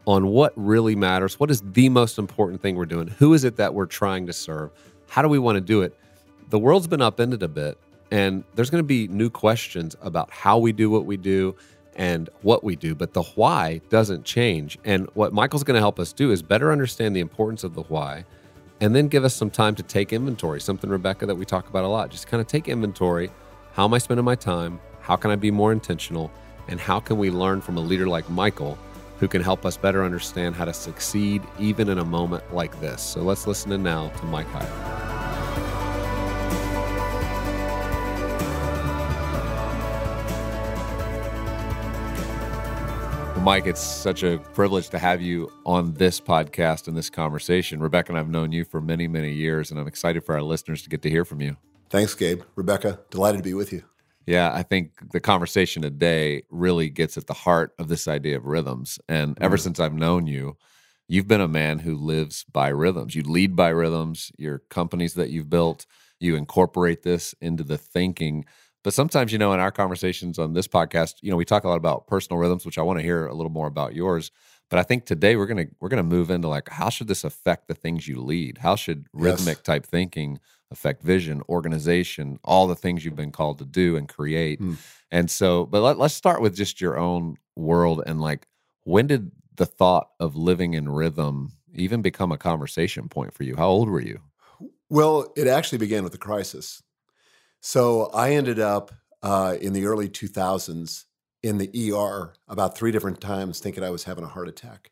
on 0.05 0.27
what 0.27 0.53
really 0.55 0.95
matters, 0.95 1.39
what 1.39 1.51
is 1.51 1.61
the 1.73 1.89
most 1.89 2.17
important 2.17 2.61
thing 2.61 2.75
we're 2.75 2.85
doing, 2.85 3.07
who 3.07 3.33
is 3.33 3.43
it 3.43 3.57
that 3.57 3.73
we're 3.73 3.85
trying 3.85 4.25
to 4.25 4.33
serve, 4.33 4.71
how 5.09 5.21
do 5.21 5.27
we 5.27 5.39
want 5.39 5.55
to 5.55 5.61
do 5.61 5.81
it, 5.81 5.97
the 6.49 6.59
world's 6.59 6.87
been 6.87 7.01
upended 7.01 7.43
a 7.43 7.47
bit. 7.47 7.77
And 8.11 8.43
there's 8.55 8.69
going 8.69 8.83
to 8.83 8.87
be 8.87 9.07
new 9.07 9.29
questions 9.29 9.95
about 10.01 10.29
how 10.31 10.57
we 10.57 10.73
do 10.73 10.89
what 10.89 11.05
we 11.05 11.15
do 11.15 11.55
and 11.95 12.29
what 12.41 12.61
we 12.61 12.75
do, 12.75 12.93
but 12.93 13.13
the 13.13 13.23
why 13.23 13.79
doesn't 13.89 14.25
change. 14.25 14.77
And 14.83 15.07
what 15.13 15.31
Michael's 15.31 15.63
going 15.63 15.75
to 15.75 15.81
help 15.81 15.97
us 15.97 16.11
do 16.11 16.31
is 16.31 16.41
better 16.41 16.71
understand 16.73 17.15
the 17.15 17.21
importance 17.21 17.63
of 17.63 17.73
the 17.73 17.83
why 17.83 18.25
and 18.81 18.95
then 18.95 19.07
give 19.07 19.23
us 19.23 19.35
some 19.35 19.51
time 19.51 19.75
to 19.75 19.83
take 19.83 20.11
inventory, 20.11 20.59
something, 20.59 20.89
Rebecca, 20.89 21.27
that 21.27 21.35
we 21.35 21.45
talk 21.45 21.69
about 21.69 21.85
a 21.85 21.87
lot. 21.87 22.09
Just 22.09 22.27
kind 22.27 22.41
of 22.41 22.47
take 22.47 22.67
inventory. 22.67 23.29
How 23.73 23.85
am 23.85 23.93
I 23.93 23.99
spending 23.99 24.25
my 24.25 24.35
time? 24.35 24.79
How 25.01 25.15
can 25.15 25.29
I 25.29 25.35
be 25.35 25.51
more 25.51 25.71
intentional? 25.71 26.31
And 26.67 26.79
how 26.79 26.99
can 26.99 27.17
we 27.17 27.29
learn 27.29 27.61
from 27.61 27.77
a 27.77 27.81
leader 27.81 28.07
like 28.07 28.27
Michael 28.29 28.77
who 29.19 29.27
can 29.27 29.43
help 29.43 29.67
us 29.67 29.77
better 29.77 30.03
understand 30.03 30.55
how 30.55 30.65
to 30.65 30.73
succeed 30.73 31.43
even 31.59 31.89
in 31.89 31.99
a 31.99 32.05
moment 32.05 32.43
like 32.53 32.79
this? 32.81 33.03
So 33.03 33.21
let's 33.21 33.45
listen 33.45 33.71
in 33.71 33.83
now 33.83 34.09
to 34.09 34.25
Mike 34.25 34.47
Hyatt. 34.47 35.20
Mike, 43.43 43.65
it's 43.65 43.81
such 43.81 44.21
a 44.21 44.37
privilege 44.53 44.89
to 44.89 44.99
have 44.99 45.19
you 45.19 45.51
on 45.65 45.95
this 45.95 46.21
podcast 46.21 46.87
and 46.87 46.95
this 46.95 47.09
conversation. 47.09 47.81
Rebecca 47.81 48.11
and 48.11 48.19
I've 48.19 48.29
known 48.29 48.51
you 48.51 48.63
for 48.63 48.81
many, 48.81 49.07
many 49.07 49.33
years, 49.33 49.71
and 49.71 49.79
I'm 49.79 49.87
excited 49.87 50.23
for 50.23 50.35
our 50.35 50.43
listeners 50.43 50.83
to 50.83 50.89
get 50.89 51.01
to 51.01 51.09
hear 51.09 51.25
from 51.25 51.41
you. 51.41 51.57
Thanks, 51.89 52.13
Gabe. 52.13 52.43
Rebecca, 52.55 52.99
delighted 53.09 53.39
to 53.39 53.43
be 53.43 53.55
with 53.55 53.73
you. 53.73 53.83
Yeah, 54.27 54.53
I 54.53 54.61
think 54.61 55.11
the 55.11 55.19
conversation 55.19 55.81
today 55.81 56.43
really 56.51 56.91
gets 56.91 57.17
at 57.17 57.25
the 57.25 57.33
heart 57.33 57.73
of 57.79 57.87
this 57.87 58.07
idea 58.07 58.37
of 58.37 58.45
rhythms. 58.45 58.99
And 59.09 59.35
ever 59.41 59.57
mm. 59.57 59.61
since 59.61 59.79
I've 59.79 59.95
known 59.95 60.27
you, 60.27 60.55
you've 61.07 61.27
been 61.27 61.41
a 61.41 61.47
man 61.47 61.79
who 61.79 61.95
lives 61.95 62.43
by 62.43 62.67
rhythms. 62.67 63.15
You 63.15 63.23
lead 63.23 63.55
by 63.55 63.69
rhythms. 63.69 64.31
Your 64.37 64.59
companies 64.69 65.15
that 65.15 65.31
you've 65.31 65.49
built, 65.49 65.87
you 66.19 66.35
incorporate 66.35 67.01
this 67.01 67.33
into 67.41 67.63
the 67.63 67.79
thinking 67.79 68.45
but 68.83 68.93
sometimes, 68.93 69.31
you 69.31 69.37
know, 69.37 69.53
in 69.53 69.59
our 69.59 69.71
conversations 69.71 70.39
on 70.39 70.53
this 70.53 70.67
podcast, 70.67 71.15
you 71.21 71.29
know, 71.29 71.37
we 71.37 71.45
talk 71.45 71.63
a 71.63 71.67
lot 71.67 71.77
about 71.77 72.07
personal 72.07 72.39
rhythms, 72.39 72.65
which 72.65 72.77
I 72.77 72.81
want 72.81 72.99
to 72.99 73.03
hear 73.03 73.27
a 73.27 73.33
little 73.33 73.51
more 73.51 73.67
about 73.67 73.93
yours. 73.93 74.31
But 74.69 74.79
I 74.79 74.83
think 74.83 75.05
today 75.05 75.35
we're 75.35 75.47
gonna 75.47 75.67
we're 75.79 75.89
gonna 75.89 76.03
move 76.03 76.31
into 76.31 76.47
like 76.47 76.69
how 76.69 76.89
should 76.89 77.07
this 77.07 77.23
affect 77.23 77.67
the 77.67 77.75
things 77.75 78.07
you 78.07 78.21
lead? 78.21 78.57
How 78.57 78.75
should 78.75 79.07
rhythmic 79.13 79.57
yes. 79.57 79.65
type 79.65 79.85
thinking 79.85 80.39
affect 80.71 81.03
vision, 81.03 81.41
organization, 81.49 82.39
all 82.45 82.67
the 82.67 82.75
things 82.75 83.03
you've 83.03 83.15
been 83.15 83.33
called 83.33 83.59
to 83.59 83.65
do 83.65 83.97
and 83.97 84.07
create? 84.07 84.59
Hmm. 84.59 84.75
And 85.11 85.29
so, 85.29 85.65
but 85.65 85.81
let, 85.81 85.99
let's 85.99 86.13
start 86.13 86.41
with 86.41 86.55
just 86.55 86.79
your 86.79 86.97
own 86.97 87.35
world 87.57 88.01
and 88.05 88.21
like 88.21 88.47
when 88.83 89.07
did 89.07 89.31
the 89.57 89.65
thought 89.65 90.07
of 90.19 90.35
living 90.35 90.73
in 90.73 90.87
rhythm 90.87 91.51
even 91.75 92.01
become 92.01 92.31
a 92.31 92.37
conversation 92.37 93.09
point 93.09 93.33
for 93.33 93.43
you? 93.43 93.55
How 93.57 93.67
old 93.67 93.89
were 93.89 94.01
you? 94.01 94.21
Well, 94.89 95.31
it 95.35 95.47
actually 95.47 95.77
began 95.77 96.03
with 96.03 96.13
a 96.13 96.17
crisis. 96.17 96.81
So 97.61 98.07
I 98.07 98.31
ended 98.31 98.59
up 98.59 98.91
uh, 99.21 99.55
in 99.61 99.73
the 99.73 99.85
early 99.85 100.09
2000s 100.09 101.05
in 101.43 101.57
the 101.59 101.93
ER 101.93 102.33
about 102.47 102.75
three 102.75 102.91
different 102.91 103.21
times 103.21 103.59
thinking 103.59 103.83
I 103.83 103.91
was 103.91 104.03
having 104.03 104.23
a 104.23 104.27
heart 104.27 104.47
attack. 104.47 104.91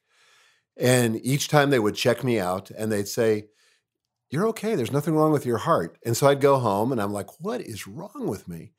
And 0.77 1.19
each 1.25 1.47
time 1.47 1.71
they 1.71 1.79
would 1.79 1.95
check 1.95 2.23
me 2.23 2.39
out 2.39 2.71
and 2.71 2.91
they'd 2.91 3.07
say, 3.07 3.47
You're 4.29 4.47
okay. 4.47 4.75
There's 4.75 4.91
nothing 4.91 5.15
wrong 5.15 5.31
with 5.31 5.45
your 5.45 5.57
heart. 5.57 5.97
And 6.05 6.15
so 6.15 6.27
I'd 6.27 6.41
go 6.41 6.57
home 6.59 6.91
and 6.91 7.01
I'm 7.01 7.11
like, 7.11 7.41
What 7.41 7.61
is 7.61 7.87
wrong 7.87 8.27
with 8.27 8.47
me? 8.47 8.71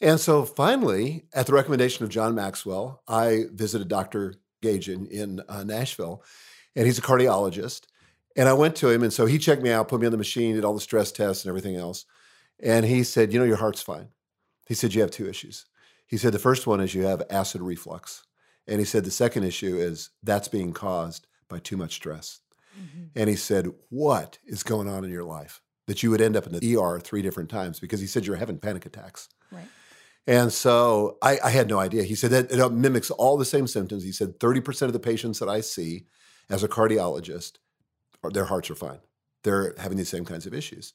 And 0.00 0.20
so 0.20 0.44
finally, 0.44 1.24
at 1.32 1.46
the 1.46 1.52
recommendation 1.52 2.04
of 2.04 2.10
John 2.10 2.34
Maxwell, 2.34 3.02
I 3.08 3.44
visited 3.52 3.88
Dr. 3.88 4.34
Gage 4.62 4.88
in, 4.88 5.06
in 5.08 5.40
uh, 5.48 5.64
Nashville, 5.64 6.22
and 6.76 6.86
he's 6.86 6.98
a 6.98 7.02
cardiologist. 7.02 7.82
And 8.36 8.48
I 8.48 8.52
went 8.52 8.76
to 8.76 8.88
him, 8.88 9.02
and 9.02 9.12
so 9.12 9.26
he 9.26 9.38
checked 9.38 9.62
me 9.62 9.72
out, 9.72 9.88
put 9.88 10.00
me 10.00 10.06
on 10.06 10.12
the 10.12 10.18
machine, 10.18 10.54
did 10.54 10.64
all 10.64 10.74
the 10.74 10.80
stress 10.80 11.10
tests 11.10 11.44
and 11.44 11.48
everything 11.48 11.74
else. 11.74 12.04
And 12.60 12.86
he 12.86 13.02
said, 13.02 13.32
You 13.32 13.38
know, 13.38 13.44
your 13.44 13.56
heart's 13.56 13.82
fine. 13.82 14.08
He 14.66 14.74
said, 14.74 14.94
You 14.94 15.02
have 15.02 15.10
two 15.10 15.28
issues. 15.28 15.66
He 16.06 16.16
said, 16.16 16.32
The 16.32 16.38
first 16.38 16.66
one 16.66 16.80
is 16.80 16.94
you 16.94 17.04
have 17.04 17.22
acid 17.30 17.60
reflux. 17.60 18.24
And 18.66 18.78
he 18.78 18.84
said, 18.84 19.04
The 19.04 19.10
second 19.10 19.44
issue 19.44 19.76
is 19.76 20.10
that's 20.22 20.48
being 20.48 20.72
caused 20.72 21.26
by 21.48 21.58
too 21.58 21.76
much 21.76 21.94
stress. 21.94 22.40
Mm-hmm. 22.78 23.04
And 23.16 23.30
he 23.30 23.36
said, 23.36 23.68
What 23.88 24.38
is 24.46 24.62
going 24.62 24.88
on 24.88 25.04
in 25.04 25.10
your 25.10 25.24
life 25.24 25.60
that 25.86 26.02
you 26.02 26.10
would 26.10 26.20
end 26.20 26.36
up 26.36 26.46
in 26.46 26.52
the 26.52 26.76
ER 26.76 27.00
three 27.00 27.22
different 27.22 27.50
times? 27.50 27.80
Because 27.80 28.00
he 28.00 28.06
said 28.06 28.26
you're 28.26 28.36
having 28.36 28.58
panic 28.58 28.86
attacks. 28.86 29.28
Right. 29.50 29.68
And 30.26 30.52
so 30.52 31.16
I, 31.22 31.38
I, 31.42 31.48
had 31.48 31.70
no 31.70 31.78
idea. 31.78 32.02
He 32.02 32.14
said 32.14 32.30
that 32.32 32.52
it 32.52 32.72
mimics 32.72 33.10
all 33.10 33.38
the 33.38 33.46
same 33.46 33.66
symptoms. 33.66 34.04
He 34.04 34.12
said 34.12 34.38
30% 34.38 34.82
of 34.82 34.92
the 34.92 35.00
patients 35.00 35.38
that 35.38 35.48
I 35.48 35.62
see 35.62 36.04
as 36.50 36.62
a 36.62 36.68
cardiologist, 36.68 37.52
their 38.32 38.44
hearts 38.44 38.70
are 38.70 38.74
fine. 38.74 38.98
They're 39.42 39.74
having 39.78 39.96
these 39.96 40.10
same 40.10 40.26
kinds 40.26 40.44
of 40.44 40.52
issues. 40.52 40.92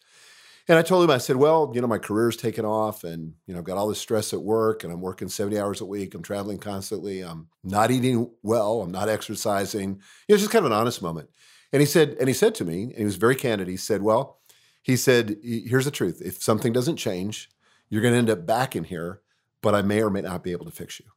And 0.69 0.77
I 0.77 0.81
told 0.81 1.03
him, 1.03 1.11
I 1.11 1.17
said, 1.17 1.35
well, 1.35 1.71
you 1.75 1.81
know, 1.81 1.87
my 1.87 1.97
career's 1.97 2.37
taken 2.37 2.63
off 2.63 3.03
and, 3.03 3.33
you 3.45 3.53
know, 3.53 3.59
I've 3.59 3.65
got 3.65 3.77
all 3.77 3.89
this 3.89 3.99
stress 3.99 4.33
at 4.33 4.41
work 4.41 4.83
and 4.83 4.93
I'm 4.93 5.01
working 5.01 5.27
70 5.27 5.59
hours 5.59 5.81
a 5.81 5.85
week. 5.85 6.15
I'm 6.15 6.23
traveling 6.23 6.57
constantly. 6.57 7.21
I'm 7.21 7.49
not 7.63 7.91
eating 7.91 8.31
well. 8.43 8.81
I'm 8.81 8.91
not 8.91 9.09
exercising. 9.09 9.89
You 9.89 9.95
know, 9.95 10.01
it 10.29 10.33
was 10.33 10.41
just 10.41 10.53
kind 10.53 10.65
of 10.65 10.71
an 10.71 10.77
honest 10.77 11.01
moment. 11.01 11.29
And 11.73 11.81
he 11.81 11.85
said, 11.85 12.15
and 12.17 12.29
he 12.29 12.33
said 12.33 12.55
to 12.55 12.65
me, 12.65 12.83
and 12.83 12.97
he 12.97 13.03
was 13.03 13.17
very 13.17 13.35
candid, 13.35 13.67
he 13.67 13.75
said, 13.75 14.03
well, 14.03 14.39
he 14.81 14.95
said, 14.95 15.37
here's 15.43 15.85
the 15.85 15.91
truth. 15.91 16.21
If 16.23 16.41
something 16.41 16.71
doesn't 16.71 16.97
change, 16.97 17.49
you're 17.89 18.01
going 18.01 18.13
to 18.13 18.19
end 18.19 18.29
up 18.29 18.45
back 18.45 18.75
in 18.75 18.85
here, 18.85 19.21
but 19.61 19.75
I 19.75 19.81
may 19.81 20.01
or 20.01 20.09
may 20.09 20.21
not 20.21 20.43
be 20.43 20.51
able 20.51 20.65
to 20.65 20.71
fix 20.71 20.99
you. 20.99 21.07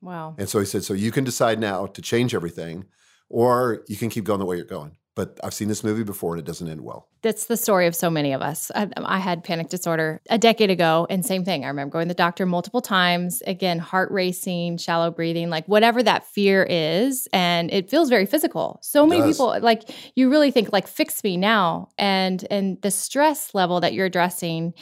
Wow. 0.00 0.34
And 0.38 0.48
so 0.48 0.60
he 0.60 0.66
said, 0.66 0.84
so 0.84 0.94
you 0.94 1.10
can 1.10 1.24
decide 1.24 1.58
now 1.58 1.86
to 1.86 2.00
change 2.00 2.34
everything 2.34 2.86
or 3.28 3.84
you 3.88 3.96
can 3.96 4.08
keep 4.08 4.24
going 4.24 4.38
the 4.38 4.44
way 4.46 4.56
you're 4.56 4.64
going 4.64 4.96
but 5.14 5.38
I've 5.44 5.54
seen 5.54 5.68
this 5.68 5.84
movie 5.84 6.02
before 6.02 6.32
and 6.34 6.40
it 6.40 6.44
doesn't 6.44 6.68
end 6.68 6.80
well. 6.80 7.08
That's 7.22 7.46
the 7.46 7.56
story 7.56 7.86
of 7.86 7.94
so 7.94 8.10
many 8.10 8.32
of 8.32 8.42
us. 8.42 8.70
I, 8.74 8.88
I, 8.96 9.18
had 9.18 9.44
panic 9.44 9.68
disorder 9.68 10.20
a 10.28 10.36
decade 10.36 10.70
ago, 10.70 11.06
and 11.08 11.24
same 11.24 11.44
thing. 11.44 11.64
I 11.64 11.68
remember 11.68 11.92
going 11.92 12.08
to 12.08 12.08
the 12.08 12.14
doctor 12.14 12.44
multiple 12.44 12.82
times. 12.82 13.42
Again, 13.46 13.78
heart 13.78 14.10
racing, 14.10 14.78
shallow 14.78 15.10
breathing, 15.10 15.50
like 15.50 15.66
whatever 15.66 16.02
that 16.02 16.26
fear 16.26 16.66
is, 16.68 17.28
and 17.32 17.72
it 17.72 17.88
feels 17.88 18.10
very 18.10 18.26
physical. 18.26 18.78
So 18.82 19.06
many 19.06 19.22
people, 19.22 19.58
like 19.60 19.84
you 20.16 20.30
really 20.30 20.50
think, 20.50 20.72
like 20.72 20.86
fix 20.86 21.24
me 21.24 21.36
now, 21.36 21.88
and 21.96 22.44
and 22.50 22.80
the 22.82 22.90
stress 22.90 23.54
level 23.54 23.80
that 23.80 23.94
you're 23.94 24.06
addressing. 24.06 24.74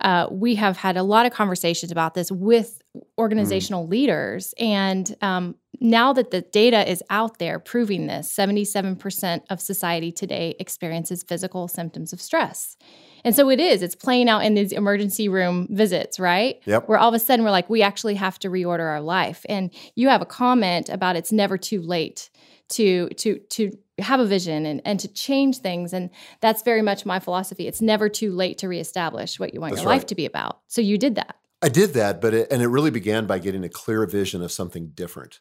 Uh, 0.00 0.26
we 0.30 0.56
have 0.56 0.76
had 0.76 0.96
a 0.96 1.02
lot 1.02 1.26
of 1.26 1.32
conversations 1.32 1.92
about 1.92 2.14
this 2.14 2.30
with 2.32 2.82
organizational 3.16 3.86
mm. 3.86 3.90
leaders, 3.90 4.54
and 4.58 5.14
um, 5.22 5.54
now 5.80 6.12
that 6.12 6.30
the 6.30 6.42
data 6.42 6.88
is 6.90 7.02
out 7.10 7.38
there 7.38 7.58
proving 7.58 8.06
this, 8.06 8.34
77% 8.34 9.42
of 9.50 9.60
society 9.60 10.12
today 10.12 10.54
experiences 10.58 11.22
physical 11.22 11.68
symptoms 11.68 12.12
of 12.12 12.20
stress. 12.20 12.76
And 13.24 13.34
so 13.34 13.48
it 13.48 13.58
is, 13.58 13.82
it's 13.82 13.94
playing 13.94 14.28
out 14.28 14.44
in 14.44 14.54
these 14.54 14.72
emergency 14.72 15.28
room 15.28 15.66
visits, 15.70 16.20
right? 16.20 16.60
Yep. 16.66 16.88
Where 16.88 16.98
all 16.98 17.08
of 17.08 17.14
a 17.14 17.18
sudden 17.18 17.44
we're 17.44 17.50
like, 17.50 17.70
we 17.70 17.82
actually 17.82 18.16
have 18.16 18.38
to 18.40 18.50
reorder 18.50 18.86
our 18.86 19.00
life. 19.00 19.46
And 19.48 19.70
you 19.94 20.08
have 20.08 20.20
a 20.20 20.26
comment 20.26 20.90
about 20.90 21.16
it's 21.16 21.32
never 21.32 21.56
too 21.56 21.80
late 21.80 22.30
to 22.70 23.08
to 23.10 23.38
to 23.38 23.76
have 23.98 24.20
a 24.20 24.26
vision 24.26 24.66
and, 24.66 24.82
and 24.84 24.98
to 25.00 25.08
change 25.08 25.58
things. 25.58 25.92
And 25.92 26.10
that's 26.40 26.62
very 26.62 26.82
much 26.82 27.06
my 27.06 27.18
philosophy. 27.18 27.66
It's 27.66 27.80
never 27.80 28.08
too 28.08 28.32
late 28.32 28.58
to 28.58 28.68
reestablish 28.68 29.38
what 29.38 29.54
you 29.54 29.60
want 29.60 29.72
that's 29.72 29.82
your 29.82 29.90
right. 29.90 29.96
life 29.96 30.06
to 30.06 30.14
be 30.14 30.26
about. 30.26 30.60
So 30.66 30.80
you 30.80 30.98
did 30.98 31.14
that. 31.14 31.36
I 31.62 31.68
did 31.68 31.94
that, 31.94 32.20
but 32.20 32.34
it, 32.34 32.52
and 32.52 32.60
it 32.62 32.68
really 32.68 32.90
began 32.90 33.26
by 33.26 33.38
getting 33.38 33.64
a 33.64 33.70
clear 33.70 34.04
vision 34.06 34.42
of 34.42 34.52
something 34.52 34.88
different 34.88 35.40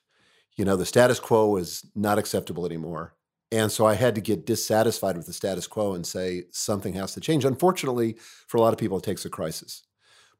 you 0.56 0.66
know, 0.66 0.76
the 0.76 0.86
status 0.86 1.20
quo 1.20 1.48
was 1.48 1.86
not 1.96 2.18
acceptable 2.18 2.66
anymore. 2.66 3.16
And 3.52 3.72
so 3.72 3.86
I 3.86 3.94
had 3.94 4.16
to 4.16 4.22
get 4.22 4.46
dissatisfied 4.46 5.16
with 5.16 5.28
the 5.28 5.34
status 5.34 5.68
quo 5.68 5.94
and 5.94 6.06
say 6.06 6.46
something 6.52 6.94
has 6.94 7.14
to 7.14 7.20
change. 7.20 7.46
Unfortunately, 7.46 8.16
for 8.48 8.58
a 8.58 8.62
lot 8.62 8.74
of 8.74 8.80
people, 8.80 8.98
it 8.98 9.04
takes 9.04 9.26
a 9.26 9.30
crisis, 9.30 9.84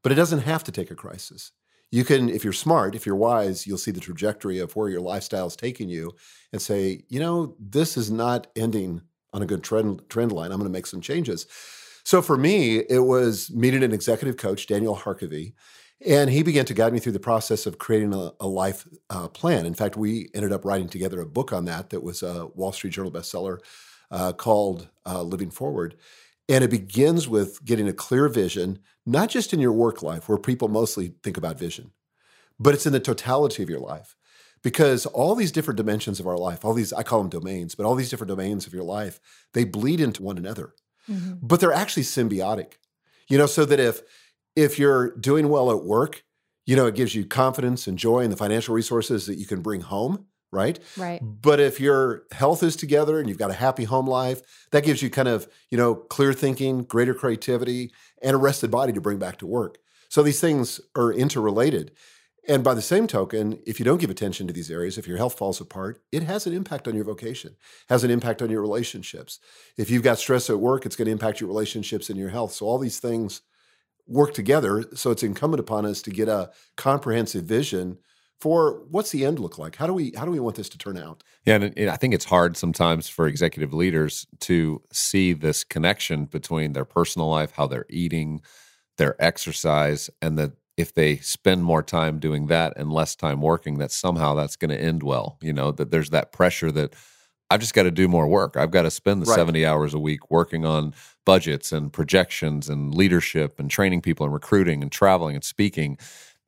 but 0.02 0.12
it 0.12 0.16
doesn't 0.16 0.40
have 0.40 0.64
to 0.64 0.72
take 0.72 0.90
a 0.90 0.96
crisis. 0.96 1.52
You 1.92 2.04
can, 2.04 2.28
if 2.28 2.44
you're 2.44 2.54
smart, 2.54 2.96
if 2.96 3.06
you're 3.06 3.16
wise, 3.16 3.68
you'll 3.68 3.78
see 3.78 3.92
the 3.92 4.00
trajectory 4.00 4.58
of 4.58 4.76
where 4.76 4.90
your 4.90 5.00
lifestyle 5.00 5.46
is 5.46 5.56
taking 5.56 5.90
you 5.90 6.16
and 6.52 6.60
say, 6.60 7.04
you 7.08 7.20
know, 7.20 7.56
this 7.60 7.98
is 7.98 8.10
not 8.10 8.48
ending 8.56 9.04
on 9.32 9.44
a 9.44 9.46
good 9.46 9.64
trend, 9.64 10.02
trend 10.10 10.32
line. 10.32 10.52
I'm 10.52 10.58
going 10.58 10.70
to 10.70 10.76
make 10.76 10.88
some 10.88 11.02
changes. 11.02 11.46
So 12.04 12.22
for 12.22 12.36
me, 12.36 12.78
it 12.78 13.06
was 13.06 13.52
meeting 13.52 13.84
an 13.84 13.94
executive 13.94 14.38
coach, 14.38 14.66
Daniel 14.66 14.96
Harkavy, 14.96 15.54
and 16.06 16.30
he 16.30 16.44
began 16.44 16.66
to 16.66 16.74
guide 16.74 16.94
me 16.94 17.00
through 17.00 17.14
the 17.14 17.20
process 17.20 17.66
of 17.66 17.78
creating 17.78 18.14
a, 18.14 18.32
a 18.40 18.48
life 18.48 18.88
uh, 19.10 19.28
plan. 19.28 19.66
In 19.66 19.74
fact, 19.74 19.96
we 19.96 20.30
ended 20.34 20.52
up 20.52 20.66
writing 20.66 20.90
together 20.90 21.22
a 21.22 21.26
book 21.26 21.54
on 21.54 21.66
that 21.66 21.90
that 21.92 22.04
was 22.04 22.24
a 22.24 22.48
Wall 22.48 22.72
Street 22.72 22.94
Journal 22.94 23.12
bestseller 23.12 23.60
uh, 24.12 24.34
called 24.34 24.90
uh, 25.06 25.22
Living 25.22 25.50
Forward. 25.50 25.96
And 26.50 26.64
it 26.64 26.70
begins 26.70 27.28
with 27.28 27.64
getting 27.64 27.88
a 27.88 27.94
clear 27.94 28.28
vision, 28.28 28.80
not 29.06 29.30
just 29.30 29.54
in 29.54 29.60
your 29.60 29.72
work 29.72 30.04
life, 30.04 30.28
where 30.28 30.38
people 30.38 30.68
mostly 30.68 31.14
think 31.24 31.38
about 31.38 31.58
vision, 31.58 31.92
but 32.60 32.74
it's 32.74 32.86
in 32.86 32.94
the 32.94 33.00
totality 33.00 33.64
of 33.64 33.70
your 33.70 33.80
life. 33.80 34.16
Because 34.62 35.06
all 35.06 35.36
these 35.36 35.52
different 35.52 35.78
dimensions 35.78 36.20
of 36.20 36.28
our 36.28 36.38
life, 36.38 36.64
all 36.64 36.74
these, 36.74 36.94
I 36.94 37.04
call 37.04 37.20
them 37.20 37.30
domains, 37.30 37.76
but 37.76 37.86
all 37.86 37.96
these 37.96 38.10
different 38.10 38.30
domains 38.30 38.66
of 38.66 38.74
your 38.74 38.84
life, 38.84 39.20
they 39.54 39.66
bleed 39.66 40.00
into 40.00 40.24
one 40.24 40.38
another, 40.38 40.74
mm-hmm. 41.10 41.34
but 41.42 41.60
they're 41.60 41.74
actually 41.74 42.04
symbiotic. 42.04 42.74
You 43.28 43.38
know, 43.38 43.46
so 43.46 43.66
that 43.66 43.80
if 43.80 44.02
if 44.56 44.78
you're 44.78 45.16
doing 45.18 45.50
well 45.50 45.72
at 45.72 45.84
work, 45.84 46.24
you 46.66 46.76
know, 46.76 46.86
it 46.86 46.96
gives 46.96 47.14
you 47.16 47.26
confidence 47.26 47.88
and 47.88 47.98
joy 47.98 48.20
and 48.20 48.32
the 48.32 48.38
financial 48.38 48.74
resources 48.74 49.26
that 49.26 49.36
you 49.36 49.46
can 49.46 49.62
bring 49.62 49.82
home, 49.82 50.28
right? 50.52 50.80
Right. 50.98 51.20
But 51.22 51.60
if 51.60 51.80
your 51.80 52.24
health 52.32 52.64
is 52.64 52.76
together 52.76 53.20
and 53.20 53.28
you've 53.28 53.38
got 53.38 53.52
a 53.52 53.56
happy 53.56 53.84
home 53.84 54.08
life, 54.08 54.42
that 54.72 54.86
gives 54.86 55.02
you 55.02 55.10
kind 55.10 55.28
of, 55.28 55.48
you 55.70 55.78
know, 55.78 55.96
clear 55.96 56.34
thinking, 56.34 56.84
greater 56.84 57.14
creativity, 57.14 57.92
and 58.22 58.36
a 58.36 58.38
rested 58.38 58.72
body 58.72 58.94
to 58.94 59.02
bring 59.02 59.20
back 59.20 59.38
to 59.40 59.48
work. 59.48 59.78
So 60.10 60.24
these 60.24 60.40
things 60.40 60.80
are 60.96 61.12
interrelated. 61.12 61.92
And 62.48 62.64
by 62.64 62.74
the 62.74 62.82
same 62.82 63.08
token, 63.08 63.60
if 63.66 63.80
you 63.80 63.86
don't 63.86 64.02
give 64.02 64.10
attention 64.10 64.48
to 64.48 64.54
these 64.54 64.70
areas, 64.70 64.98
if 64.98 65.08
your 65.08 65.18
health 65.18 65.38
falls 65.38 65.62
apart, 65.62 66.02
it 66.12 66.24
has 66.24 66.46
an 66.46 66.54
impact 66.54 66.90
on 66.90 66.96
your 66.96 67.06
vocation, 67.06 67.56
has 67.88 68.04
an 68.04 68.12
impact 68.12 68.42
on 68.42 68.50
your 68.50 68.62
relationships. 68.62 69.40
If 69.78 69.90
you've 69.90 70.04
got 70.04 70.20
stress 70.20 70.50
at 70.50 70.60
work, 70.60 70.86
it's 70.86 70.98
going 70.98 71.06
to 71.06 71.12
impact 71.12 71.40
your 71.40 71.48
relationships 71.48 72.10
and 72.10 72.20
your 72.20 72.30
health. 72.30 72.52
So 72.52 72.66
all 72.66 72.78
these 72.78 73.00
things 73.00 73.42
work 74.08 74.34
together. 74.34 74.86
So 74.96 75.12
it's 75.12 75.24
incumbent 75.24 75.60
upon 75.60 75.86
us 75.86 76.02
to 76.04 76.12
get 76.12 76.28
a 76.28 76.52
comprehensive 76.76 77.46
vision 77.46 77.98
for 78.44 78.84
what's 78.90 79.12
the 79.12 79.26
end 79.26 79.40
look 79.40 79.58
like? 79.58 79.78
How 79.78 79.88
do 79.88 79.94
we 79.94 80.12
how 80.18 80.26
do 80.26 80.32
we 80.32 80.40
want 80.40 80.58
this 80.58 80.68
to 80.70 80.78
turn 80.78 80.98
out? 80.98 81.24
Yeah, 81.46 81.56
and, 81.56 81.90
I 81.90 81.96
think 81.96 82.14
it's 82.14 82.26
hard 82.26 82.58
sometimes 82.58 83.08
for 83.08 83.26
executive 83.26 83.74
leaders 83.74 84.28
to 84.42 84.82
see 84.92 85.32
this 85.32 85.64
connection 85.64 86.26
between 86.26 86.74
their 86.74 86.84
personal 86.84 87.30
life, 87.30 87.54
how 87.54 87.68
they're 87.68 87.86
eating, 87.90 88.42
their 88.98 89.16
exercise, 89.24 90.10
and 90.22 90.38
that 90.38 90.52
if 90.76 90.94
they 90.94 91.18
spend 91.18 91.64
more 91.64 91.84
time 91.84 92.20
doing 92.20 92.48
that 92.48 92.74
and 92.76 92.92
less 92.92 93.16
time 93.16 93.42
working, 93.42 93.78
that 93.78 93.92
somehow 93.92 94.34
that's 94.34 94.58
going 94.58 94.72
to 94.72 94.82
end 94.82 95.04
well. 95.04 95.38
You 95.42 95.54
know, 95.54 95.72
that 95.72 95.92
there's 95.92 96.10
that 96.10 96.34
pressure 96.34 96.72
that 96.74 96.96
I've 97.54 97.60
just 97.60 97.76
got 97.76 97.84
to 97.84 97.92
do 97.92 98.08
more 98.08 98.28
work. 98.28 98.58
I've 98.58 98.72
got 98.72 98.82
to 98.82 98.90
spend 98.90 99.22
the 99.22 99.28
right. 99.28 99.36
70 99.36 99.64
hours 99.64 99.94
a 99.94 100.00
week 100.00 100.32
working 100.32 100.66
on 100.66 100.96
budgets 101.24 101.72
and 101.72 101.94
projections 101.94 102.68
and 102.68 102.96
leadership 102.96 103.60
and 103.60 103.70
training 103.70 104.02
people 104.02 104.26
and 104.26 104.34
recruiting 104.34 104.82
and 104.82 104.92
traveling 104.92 105.36
and 105.36 105.44
speaking. 105.44 106.00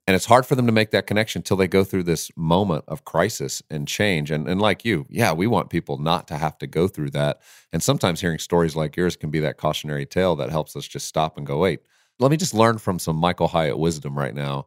And 0.08 0.16
it's 0.16 0.26
hard 0.26 0.48
for 0.48 0.56
them 0.56 0.66
to 0.66 0.72
make 0.72 0.90
that 0.92 1.06
connection 1.06 1.42
until 1.42 1.58
they 1.58 1.68
go 1.68 1.84
through 1.84 2.04
this 2.04 2.32
moment 2.36 2.86
of 2.88 3.06
crisis 3.06 3.62
and 3.70 3.88
change. 3.88 4.32
And, 4.32 4.48
and 4.48 4.60
like 4.60 4.84
you, 4.84 5.06
yeah, 5.08 5.32
we 5.32 5.46
want 5.46 5.70
people 5.70 6.00
not 6.00 6.28
to 6.30 6.38
have 6.38 6.58
to 6.58 6.66
go 6.68 6.88
through 6.88 7.12
that. 7.12 7.40
And 7.72 7.84
sometimes 7.84 8.20
hearing 8.20 8.40
stories 8.40 8.76
like 8.76 8.98
yours 8.98 9.16
can 9.16 9.30
be 9.30 9.40
that 9.42 9.58
cautionary 9.58 10.08
tale 10.08 10.36
that 10.38 10.50
helps 10.50 10.76
us 10.76 10.88
just 10.88 11.08
stop 11.08 11.38
and 11.38 11.46
go, 11.46 11.60
wait, 11.60 11.82
let 12.18 12.32
me 12.32 12.38
just 12.38 12.56
learn 12.56 12.80
from 12.80 12.98
some 12.98 13.16
Michael 13.16 13.50
Hyatt 13.50 13.78
wisdom 13.78 14.18
right 14.18 14.34
now 14.34 14.66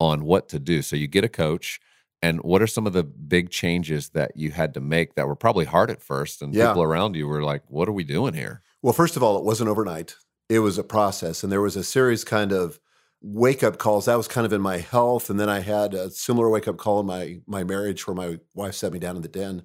on 0.00 0.24
what 0.24 0.50
to 0.50 0.58
do. 0.58 0.82
So 0.82 0.96
you 0.96 1.06
get 1.06 1.24
a 1.24 1.30
coach 1.30 1.80
and 2.22 2.40
what 2.40 2.62
are 2.62 2.66
some 2.66 2.86
of 2.86 2.92
the 2.92 3.04
big 3.04 3.50
changes 3.50 4.10
that 4.10 4.32
you 4.34 4.50
had 4.50 4.74
to 4.74 4.80
make 4.80 5.14
that 5.14 5.28
were 5.28 5.36
probably 5.36 5.64
hard 5.64 5.90
at 5.90 6.02
first? 6.02 6.42
And 6.42 6.54
yeah. 6.54 6.68
people 6.68 6.82
around 6.82 7.14
you 7.14 7.28
were 7.28 7.42
like, 7.42 7.62
what 7.68 7.88
are 7.88 7.92
we 7.92 8.04
doing 8.04 8.34
here? 8.34 8.62
Well, 8.82 8.92
first 8.92 9.16
of 9.16 9.22
all, 9.22 9.38
it 9.38 9.44
wasn't 9.44 9.70
overnight, 9.70 10.16
it 10.48 10.60
was 10.60 10.78
a 10.78 10.84
process. 10.84 11.42
And 11.42 11.52
there 11.52 11.60
was 11.60 11.76
a 11.76 11.84
series 11.84 12.24
kind 12.24 12.52
of 12.52 12.80
wake 13.20 13.62
up 13.62 13.78
calls. 13.78 14.06
That 14.06 14.16
was 14.16 14.28
kind 14.28 14.46
of 14.46 14.52
in 14.52 14.60
my 14.60 14.78
health. 14.78 15.30
And 15.30 15.38
then 15.38 15.48
I 15.48 15.60
had 15.60 15.94
a 15.94 16.10
similar 16.10 16.48
wake 16.48 16.68
up 16.68 16.76
call 16.76 17.00
in 17.00 17.06
my, 17.06 17.40
my 17.46 17.64
marriage 17.64 18.06
where 18.06 18.14
my 18.14 18.38
wife 18.54 18.74
sat 18.74 18.92
me 18.92 18.98
down 18.98 19.16
in 19.16 19.22
the 19.22 19.28
den 19.28 19.62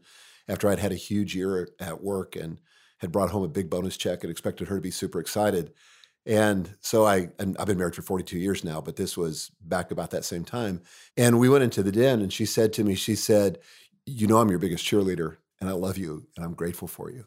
after 0.48 0.68
I'd 0.68 0.80
had 0.80 0.92
a 0.92 0.96
huge 0.96 1.36
year 1.36 1.70
at 1.80 2.04
work 2.04 2.36
and 2.36 2.60
had 3.00 3.12
brought 3.12 3.30
home 3.30 3.44
a 3.44 3.50
big 3.50 3.70
bonus 3.70 3.98
check 3.98 4.24
and 4.24 4.32
expected 4.32 4.68
her 4.68 4.76
to 4.76 4.82
be 4.82 4.92
super 4.92 5.20
excited. 5.20 5.74
And 6.26 6.76
so 6.80 7.06
I, 7.06 7.30
and 7.38 7.58
I've 7.58 7.68
been 7.68 7.78
married 7.78 7.96
for 7.96 8.02
42 8.02 8.38
years 8.38 8.64
now, 8.64 8.80
but 8.80 8.96
this 8.96 9.18
was 9.18 9.52
back 9.62 9.92
about 9.92 10.12
that 10.12 10.24
same 10.24 10.46
time. 10.46 10.82
And 11.18 11.40
we 11.40 11.50
went 11.50 11.66
into 11.66 11.84
the 11.84 11.92
den 11.92 12.22
and 12.22 12.32
she 12.32 12.46
said 12.46 12.72
to 12.74 12.84
me, 12.84 12.96
she 12.96 13.16
said, 13.16 13.60
You 14.06 14.28
know, 14.28 14.38
I'm 14.38 14.50
your 14.50 14.60
biggest 14.60 14.86
cheerleader 14.86 15.38
and 15.60 15.70
I 15.70 15.74
love 15.74 15.98
you 15.98 16.28
and 16.36 16.46
I'm 16.46 16.54
grateful 16.54 16.88
for 16.88 17.12
you. 17.12 17.26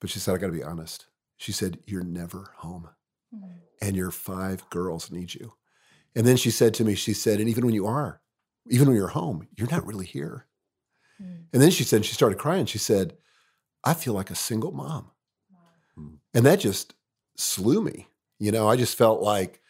But 0.00 0.10
she 0.10 0.18
said, 0.18 0.34
I 0.34 0.38
got 0.38 0.48
to 0.48 0.52
be 0.52 0.62
honest. 0.62 1.06
She 1.38 1.52
said, 1.52 1.78
You're 1.86 2.04
never 2.04 2.52
home 2.56 2.90
mm-hmm. 3.34 3.52
and 3.80 3.96
your 3.96 4.10
five 4.10 4.68
girls 4.68 5.10
need 5.10 5.34
you. 5.34 5.54
And 6.14 6.26
then 6.26 6.36
she 6.36 6.50
said 6.50 6.74
to 6.74 6.84
me, 6.84 6.94
She 6.94 7.14
said, 7.14 7.40
And 7.40 7.48
even 7.48 7.64
when 7.64 7.74
you 7.74 7.86
are, 7.86 8.20
even 8.68 8.88
when 8.88 8.96
you're 8.96 9.08
home, 9.08 9.48
you're 9.56 9.70
not 9.70 9.86
really 9.86 10.06
here. 10.06 10.46
Mm-hmm. 11.22 11.42
And 11.54 11.62
then 11.62 11.70
she 11.70 11.84
said, 11.84 12.04
She 12.04 12.12
started 12.12 12.38
crying. 12.38 12.66
She 12.66 12.78
said, 12.78 13.16
I 13.82 13.94
feel 13.94 14.12
like 14.12 14.30
a 14.30 14.34
single 14.34 14.72
mom. 14.72 15.10
Wow. 15.50 16.10
And 16.34 16.44
that 16.44 16.60
just 16.60 16.92
slew 17.36 17.80
me 17.80 18.08
you 18.38 18.52
know, 18.52 18.68
I 18.68 18.76
just 18.76 18.96
felt 18.96 19.22
like 19.22 19.60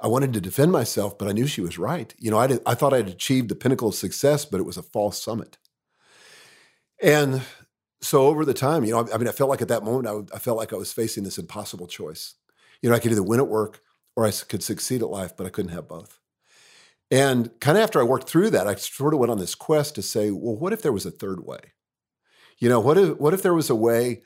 I 0.00 0.06
wanted 0.06 0.32
to 0.34 0.40
defend 0.40 0.72
myself, 0.72 1.18
but 1.18 1.28
I 1.28 1.32
knew 1.32 1.46
she 1.46 1.60
was 1.60 1.78
right. 1.78 2.14
You 2.18 2.30
know, 2.30 2.38
I, 2.38 2.46
did, 2.46 2.60
I 2.66 2.74
thought 2.74 2.92
I'd 2.92 3.08
achieved 3.08 3.48
the 3.48 3.54
pinnacle 3.54 3.88
of 3.88 3.94
success, 3.94 4.44
but 4.44 4.60
it 4.60 4.66
was 4.66 4.76
a 4.76 4.82
false 4.82 5.22
summit. 5.22 5.58
And 7.02 7.42
so 8.00 8.26
over 8.26 8.44
the 8.44 8.54
time, 8.54 8.84
you 8.84 8.92
know, 8.92 9.00
I, 9.00 9.14
I 9.14 9.18
mean, 9.18 9.28
I 9.28 9.32
felt 9.32 9.50
like 9.50 9.62
at 9.62 9.68
that 9.68 9.84
moment, 9.84 10.30
I, 10.32 10.36
I 10.36 10.38
felt 10.38 10.58
like 10.58 10.72
I 10.72 10.76
was 10.76 10.92
facing 10.92 11.24
this 11.24 11.38
impossible 11.38 11.86
choice. 11.86 12.34
You 12.82 12.90
know, 12.90 12.96
I 12.96 12.98
could 12.98 13.12
either 13.12 13.22
win 13.22 13.40
at 13.40 13.48
work 13.48 13.80
or 14.16 14.26
I 14.26 14.30
could 14.30 14.62
succeed 14.62 15.02
at 15.02 15.08
life, 15.08 15.36
but 15.36 15.46
I 15.46 15.50
couldn't 15.50 15.72
have 15.72 15.88
both. 15.88 16.20
And 17.10 17.50
kind 17.60 17.76
of 17.78 17.84
after 17.84 18.00
I 18.00 18.04
worked 18.04 18.28
through 18.28 18.50
that, 18.50 18.66
I 18.66 18.74
sort 18.74 19.14
of 19.14 19.20
went 19.20 19.30
on 19.30 19.38
this 19.38 19.54
quest 19.54 19.94
to 19.94 20.02
say, 20.02 20.30
well, 20.30 20.56
what 20.56 20.72
if 20.72 20.82
there 20.82 20.92
was 20.92 21.06
a 21.06 21.10
third 21.10 21.44
way? 21.44 21.58
You 22.58 22.68
know, 22.68 22.80
what 22.80 22.96
if 22.96 23.18
what 23.18 23.34
if 23.34 23.42
there 23.42 23.54
was 23.54 23.68
a 23.68 23.74
way 23.74 24.22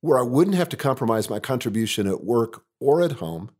where 0.00 0.18
I 0.18 0.22
wouldn't 0.22 0.56
have 0.56 0.68
to 0.70 0.76
compromise 0.76 1.28
my 1.28 1.40
contribution 1.40 2.06
at 2.06 2.24
work 2.24 2.64
or 2.80 3.02
at 3.02 3.12
home. 3.12 3.50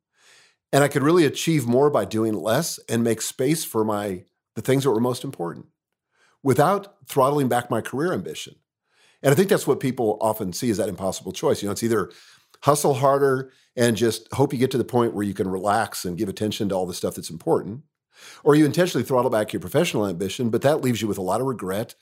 And 0.73 0.85
I 0.85 0.89
could 0.89 1.03
really 1.03 1.25
achieve 1.25 1.67
more 1.67 1.91
by 1.91 2.05
doing 2.05 2.35
less 2.35 2.79
and 2.89 3.03
make 3.03 3.23
space 3.23 3.65
for 3.65 3.85
my 3.85 4.25
the 4.55 4.63
things 4.63 4.85
that 4.85 4.91
were 4.91 5.01
most 5.01 5.25
important 5.25 5.67
without 6.43 6.97
throttling 7.07 7.49
back 7.49 7.71
my 7.71 7.81
career 7.81 8.13
ambition. 8.13 8.57
And 9.23 9.33
I 9.33 9.35
think 9.35 9.49
that's 9.49 9.67
what 9.67 9.81
people 9.81 10.19
often 10.21 10.53
see 10.53 10.71
as 10.71 10.77
that 10.77 10.89
impossible 10.89 11.33
choice. 11.33 11.63
You 11.63 11.69
know, 11.69 11.73
it's 11.73 11.83
either 11.83 12.11
hustle 12.63 12.95
harder 12.95 13.53
and 13.77 13.97
just 13.97 14.33
hope 14.33 14.53
you 14.53 14.59
get 14.59 14.71
to 14.73 14.79
the 14.79 14.85
point 14.85 15.15
where 15.15 15.25
you 15.25 15.35
can 15.35 15.49
relax 15.49 16.05
and 16.05 16.19
give 16.19 16.29
attention 16.29 16.69
to 16.69 16.75
all 16.75 16.87
the 16.87 16.95
stuff 16.95 17.15
that's 17.15 17.31
important, 17.31 17.83
or 18.43 18.55
you 18.55 18.65
intentionally 18.65 19.05
throttle 19.05 19.31
back 19.31 19.53
your 19.53 19.61
professional 19.61 20.07
ambition, 20.07 20.51
but 20.51 20.63
that 20.63 20.81
leaves 20.81 21.01
you 21.01 21.09
with 21.09 21.19
a 21.19 21.23
lot 21.23 21.41
of 21.41 21.47
regret, 21.47 21.95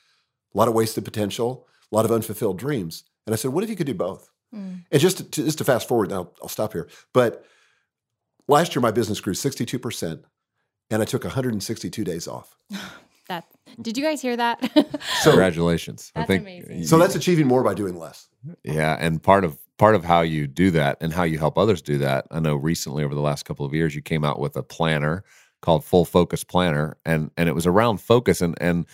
a 0.55 0.59
lot 0.59 0.69
of 0.69 0.75
wasted 0.75 1.05
potential, 1.05 1.67
a 1.93 1.95
lot 1.95 2.05
of 2.05 2.13
unfulfilled 2.13 2.59
dreams. 2.59 3.05
And 3.27 3.35
I 3.35 3.37
said, 3.37 3.53
what 3.53 3.65
if 3.65 3.71
you 3.71 3.77
could 3.77 3.87
do 3.87 3.95
both? 3.95 4.31
Mm. 4.55 4.85
And 4.91 5.01
just 5.01 5.33
to, 5.33 5.45
just 5.45 5.59
to 5.59 5.65
fast 5.65 5.89
forward, 5.89 6.11
now 6.11 6.31
I'll 6.41 6.49
stop 6.49 6.73
here. 6.73 6.89
But 7.13 7.45
last 8.49 8.75
year, 8.75 8.81
my 8.81 8.93
business 8.93 9.21
grew 9.21 9.35
62%, 9.35 10.23
and 10.91 11.03
I 11.03 11.05
took 11.05 11.25
162 11.25 12.05
days 12.05 12.29
off. 12.29 12.57
that 13.29 13.45
did 13.81 13.99
you 13.99 14.05
guys 14.05 14.23
hear 14.23 14.37
that? 14.37 14.61
so, 15.23 15.31
Congratulations! 15.31 16.13
That's 16.15 16.25
I 16.25 16.27
think 16.27 16.43
amazing. 16.43 16.85
so. 16.85 16.99
That's 16.99 17.15
achieving 17.15 17.47
more 17.47 17.63
by 17.63 17.75
doing 17.75 17.99
less. 17.99 18.29
Yeah, 18.63 18.97
and 18.99 19.23
part 19.23 19.45
of 19.45 19.59
part 19.79 19.95
of 19.95 20.05
how 20.05 20.23
you 20.23 20.47
do 20.47 20.71
that 20.71 20.97
and 21.01 21.13
how 21.13 21.25
you 21.25 21.39
help 21.39 21.59
others 21.59 21.83
do 21.83 21.99
that. 21.99 22.27
I 22.31 22.41
know 22.41 22.55
recently 22.55 23.05
over 23.05 23.15
the 23.15 23.21
last 23.21 23.45
couple 23.45 23.67
of 23.67 23.75
years, 23.75 23.95
you 23.95 24.03
came 24.03 24.25
out 24.25 24.39
with 24.39 24.57
a 24.57 24.63
planner 24.63 25.25
called 25.61 25.85
Full 25.85 26.05
Focus 26.05 26.45
Planner, 26.45 26.97
and 27.05 27.31
and 27.37 27.49
it 27.49 27.55
was 27.55 27.67
around 27.67 27.99
focus. 27.99 28.41
And 28.41 28.57
and 28.61 28.87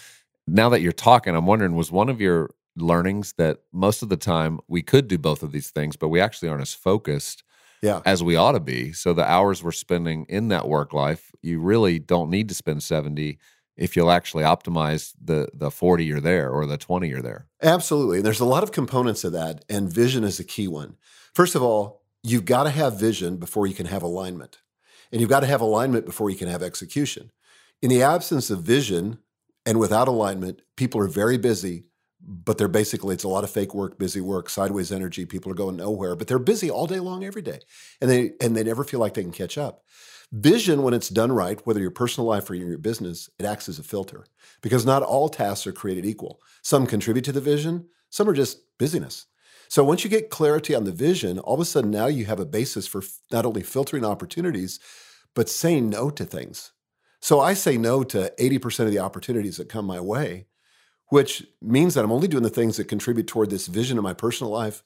now 0.46 0.68
that 0.70 0.80
you're 0.80 0.92
talking, 0.92 1.36
I'm 1.36 1.46
wondering, 1.46 1.74
was 1.74 1.92
one 1.92 2.08
of 2.08 2.20
your 2.20 2.50
learnings 2.76 3.34
that 3.34 3.58
most 3.72 4.02
of 4.02 4.08
the 4.08 4.16
time 4.16 4.60
we 4.68 4.82
could 4.82 5.08
do 5.08 5.18
both 5.18 5.42
of 5.42 5.52
these 5.52 5.70
things, 5.70 5.96
but 5.96 6.08
we 6.08 6.20
actually 6.20 6.48
aren't 6.48 6.62
as 6.62 6.74
focused 6.74 7.42
yeah. 7.82 8.00
as 8.04 8.22
we 8.22 8.36
ought 8.36 8.52
to 8.52 8.60
be. 8.60 8.92
So 8.92 9.12
the 9.12 9.28
hours 9.28 9.62
we're 9.62 9.72
spending 9.72 10.24
in 10.28 10.48
that 10.48 10.68
work 10.68 10.92
life, 10.92 11.32
you 11.42 11.60
really 11.60 11.98
don't 11.98 12.30
need 12.30 12.48
to 12.48 12.54
spend 12.54 12.82
70 12.82 13.38
if 13.76 13.96
you'll 13.96 14.10
actually 14.10 14.44
optimize 14.44 15.14
the 15.22 15.48
the 15.54 15.70
40 15.70 16.04
you're 16.04 16.20
there 16.20 16.50
or 16.50 16.66
the 16.66 16.76
20 16.76 17.08
you're 17.08 17.22
there. 17.22 17.46
Absolutely. 17.62 18.18
And 18.18 18.26
there's 18.26 18.40
a 18.40 18.44
lot 18.44 18.62
of 18.62 18.70
components 18.70 19.24
of 19.24 19.32
that 19.32 19.64
and 19.68 19.92
vision 19.92 20.24
is 20.24 20.38
a 20.38 20.44
key 20.44 20.68
one. 20.68 20.96
First 21.34 21.54
of 21.54 21.62
all, 21.62 22.02
you've 22.22 22.44
got 22.44 22.64
to 22.64 22.70
have 22.70 22.98
vision 22.98 23.36
before 23.36 23.66
you 23.66 23.74
can 23.74 23.86
have 23.86 24.02
alignment. 24.02 24.58
And 25.10 25.20
you've 25.20 25.30
got 25.30 25.40
to 25.40 25.46
have 25.46 25.60
alignment 25.60 26.06
before 26.06 26.30
you 26.30 26.36
can 26.36 26.48
have 26.48 26.62
execution. 26.62 27.32
In 27.82 27.90
the 27.90 28.02
absence 28.02 28.50
of 28.50 28.62
vision 28.62 29.18
and 29.66 29.78
without 29.78 30.08
alignment, 30.08 30.62
people 30.76 31.00
are 31.00 31.08
very 31.08 31.36
busy 31.36 31.84
but 32.24 32.56
they're 32.56 32.68
basically 32.68 33.14
it's 33.14 33.24
a 33.24 33.28
lot 33.28 33.44
of 33.44 33.50
fake 33.50 33.74
work 33.74 33.98
busy 33.98 34.20
work 34.20 34.48
sideways 34.48 34.92
energy 34.92 35.26
people 35.26 35.50
are 35.50 35.56
going 35.56 35.76
nowhere 35.76 36.14
but 36.14 36.28
they're 36.28 36.38
busy 36.38 36.70
all 36.70 36.86
day 36.86 37.00
long 37.00 37.24
every 37.24 37.42
day 37.42 37.58
and 38.00 38.10
they 38.10 38.32
and 38.40 38.56
they 38.56 38.62
never 38.62 38.84
feel 38.84 39.00
like 39.00 39.14
they 39.14 39.22
can 39.22 39.32
catch 39.32 39.58
up. 39.58 39.82
Vision 40.30 40.82
when 40.82 40.94
it's 40.94 41.08
done 41.08 41.32
right 41.32 41.66
whether 41.66 41.80
your 41.80 41.90
personal 41.90 42.26
life 42.26 42.48
or 42.48 42.54
your 42.54 42.78
business 42.78 43.28
it 43.38 43.44
acts 43.44 43.68
as 43.68 43.78
a 43.78 43.82
filter 43.82 44.24
because 44.62 44.86
not 44.86 45.02
all 45.02 45.28
tasks 45.28 45.66
are 45.66 45.72
created 45.72 46.06
equal. 46.06 46.40
Some 46.62 46.86
contribute 46.86 47.24
to 47.24 47.32
the 47.32 47.40
vision 47.40 47.86
some 48.12 48.28
are 48.28 48.34
just 48.34 48.60
busyness. 48.78 49.26
So 49.68 49.82
once 49.82 50.04
you 50.04 50.10
get 50.10 50.28
clarity 50.28 50.74
on 50.74 50.84
the 50.84 50.92
vision, 50.92 51.38
all 51.38 51.54
of 51.54 51.60
a 51.60 51.64
sudden 51.64 51.90
now 51.90 52.06
you 52.06 52.26
have 52.26 52.38
a 52.38 52.44
basis 52.44 52.86
for 52.86 53.02
not 53.32 53.46
only 53.46 53.62
filtering 53.62 54.04
opportunities, 54.04 54.78
but 55.34 55.48
saying 55.48 55.88
no 55.88 56.10
to 56.10 56.26
things. 56.26 56.72
So 57.22 57.40
I 57.40 57.54
say 57.54 57.78
no 57.78 58.04
to 58.04 58.30
80% 58.38 58.80
of 58.80 58.90
the 58.90 58.98
opportunities 58.98 59.56
that 59.56 59.70
come 59.70 59.86
my 59.86 59.98
way, 59.98 60.46
which 61.12 61.46
means 61.60 61.92
that 61.92 62.06
I'm 62.06 62.10
only 62.10 62.26
doing 62.26 62.42
the 62.42 62.48
things 62.48 62.78
that 62.78 62.84
contribute 62.84 63.26
toward 63.26 63.50
this 63.50 63.66
vision 63.66 63.98
in 63.98 64.02
my 64.02 64.14
personal 64.14 64.50
life 64.50 64.82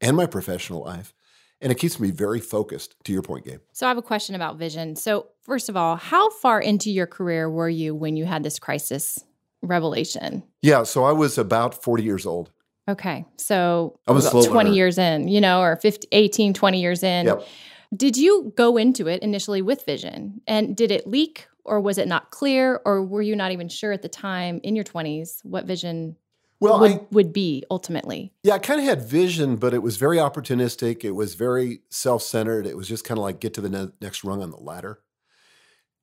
and 0.00 0.16
my 0.16 0.24
professional 0.24 0.82
life. 0.82 1.12
And 1.60 1.70
it 1.70 1.74
keeps 1.74 2.00
me 2.00 2.10
very 2.10 2.40
focused, 2.40 2.96
to 3.04 3.12
your 3.12 3.20
point, 3.20 3.44
Gabe. 3.44 3.60
So 3.74 3.84
I 3.84 3.90
have 3.90 3.98
a 3.98 4.02
question 4.02 4.34
about 4.34 4.56
vision. 4.56 4.96
So, 4.96 5.26
first 5.42 5.68
of 5.68 5.76
all, 5.76 5.96
how 5.96 6.30
far 6.30 6.62
into 6.62 6.90
your 6.90 7.06
career 7.06 7.50
were 7.50 7.68
you 7.68 7.94
when 7.94 8.16
you 8.16 8.24
had 8.24 8.42
this 8.42 8.58
crisis 8.58 9.22
revelation? 9.60 10.44
Yeah, 10.62 10.84
so 10.84 11.04
I 11.04 11.12
was 11.12 11.36
about 11.36 11.82
40 11.82 12.02
years 12.02 12.24
old. 12.24 12.50
Okay. 12.88 13.26
So 13.36 13.98
I 14.08 14.12
was 14.12 14.24
about 14.24 14.46
20 14.46 14.54
learner. 14.54 14.70
years 14.70 14.96
in, 14.96 15.28
you 15.28 15.42
know, 15.42 15.60
or 15.60 15.76
50, 15.76 16.08
18, 16.10 16.54
20 16.54 16.80
years 16.80 17.02
in. 17.02 17.26
Yep. 17.26 17.46
Did 17.94 18.16
you 18.16 18.54
go 18.56 18.78
into 18.78 19.08
it 19.08 19.22
initially 19.22 19.60
with 19.60 19.84
vision? 19.84 20.40
And 20.46 20.74
did 20.74 20.90
it 20.90 21.06
leak 21.06 21.48
or 21.66 21.80
was 21.80 21.98
it 21.98 22.08
not 22.08 22.30
clear? 22.30 22.80
Or 22.84 23.02
were 23.04 23.22
you 23.22 23.36
not 23.36 23.52
even 23.52 23.68
sure 23.68 23.92
at 23.92 24.02
the 24.02 24.08
time 24.08 24.60
in 24.62 24.74
your 24.76 24.84
20s 24.84 25.44
what 25.44 25.64
vision 25.66 26.16
Well, 26.60 26.80
would, 26.80 26.90
I, 26.90 27.00
would 27.10 27.32
be 27.32 27.64
ultimately? 27.70 28.32
yeah, 28.42 28.54
I 28.54 28.58
kind 28.58 28.80
of 28.80 28.86
had 28.86 29.02
vision, 29.02 29.56
but 29.56 29.74
it 29.74 29.82
was 29.82 29.96
very 29.96 30.16
opportunistic. 30.16 31.04
It 31.04 31.12
was 31.12 31.34
very 31.34 31.80
self 31.90 32.22
centered. 32.22 32.66
It 32.66 32.76
was 32.76 32.88
just 32.88 33.04
kind 33.04 33.18
of 33.18 33.22
like 33.22 33.40
get 33.40 33.54
to 33.54 33.60
the 33.60 33.68
ne- 33.68 33.92
next 34.00 34.24
rung 34.24 34.42
on 34.42 34.50
the 34.50 34.56
ladder. 34.56 35.00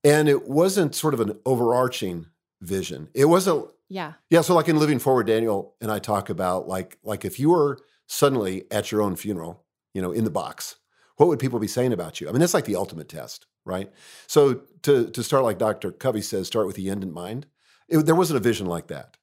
And 0.04 0.28
it 0.28 0.47
wasn't 0.49 0.95
sort 0.95 1.13
of 1.13 1.21
an 1.21 1.39
overarching 1.45 2.26
vision. 2.62 3.10
It 3.13 3.26
wasn't 3.26 3.69
Yeah. 3.89 4.13
Yeah, 4.30 4.41
so 4.41 4.54
like 4.54 4.67
in 4.69 4.78
Living 4.80 4.99
Forward, 4.99 5.28
Daniel 5.28 5.76
and 5.82 5.89
I 5.91 5.99
talk 5.99 6.30
about 6.30 6.67
like 6.67 6.97
like 7.04 7.26
if 7.26 7.39
you 7.39 7.49
were 7.52 7.80
suddenly 8.08 8.65
at 8.69 8.91
your 8.91 9.02
own 9.02 9.15
funeral, 9.15 9.63
you 9.93 10.02
know, 10.02 10.12
in 10.12 10.23
the 10.26 10.30
box, 10.30 10.76
what 11.17 11.28
would 11.30 11.39
people 11.39 11.60
be 11.60 11.67
saying 11.67 11.93
about 11.93 12.19
you? 12.19 12.28
I 12.28 12.32
mean, 12.32 12.39
that's 12.39 12.54
like 12.54 12.65
the 12.65 12.76
ultimate 12.76 13.10
test, 13.10 13.45
right? 13.65 13.91
So 14.28 14.62
to 14.84 15.10
to 15.10 15.23
start 15.23 15.43
like 15.43 15.58
Dr. 15.58 15.91
Covey 15.91 16.21
says, 16.21 16.47
start 16.47 16.67
with 16.67 16.76
the 16.76 16.89
end 16.89 17.04
in 17.04 17.12
mind. 17.12 17.47
It, 17.88 18.06
there 18.06 18.15
wasn't 18.15 18.38
a 18.38 18.43
vision 18.43 18.65
like 18.65 18.88
that. 18.88 19.17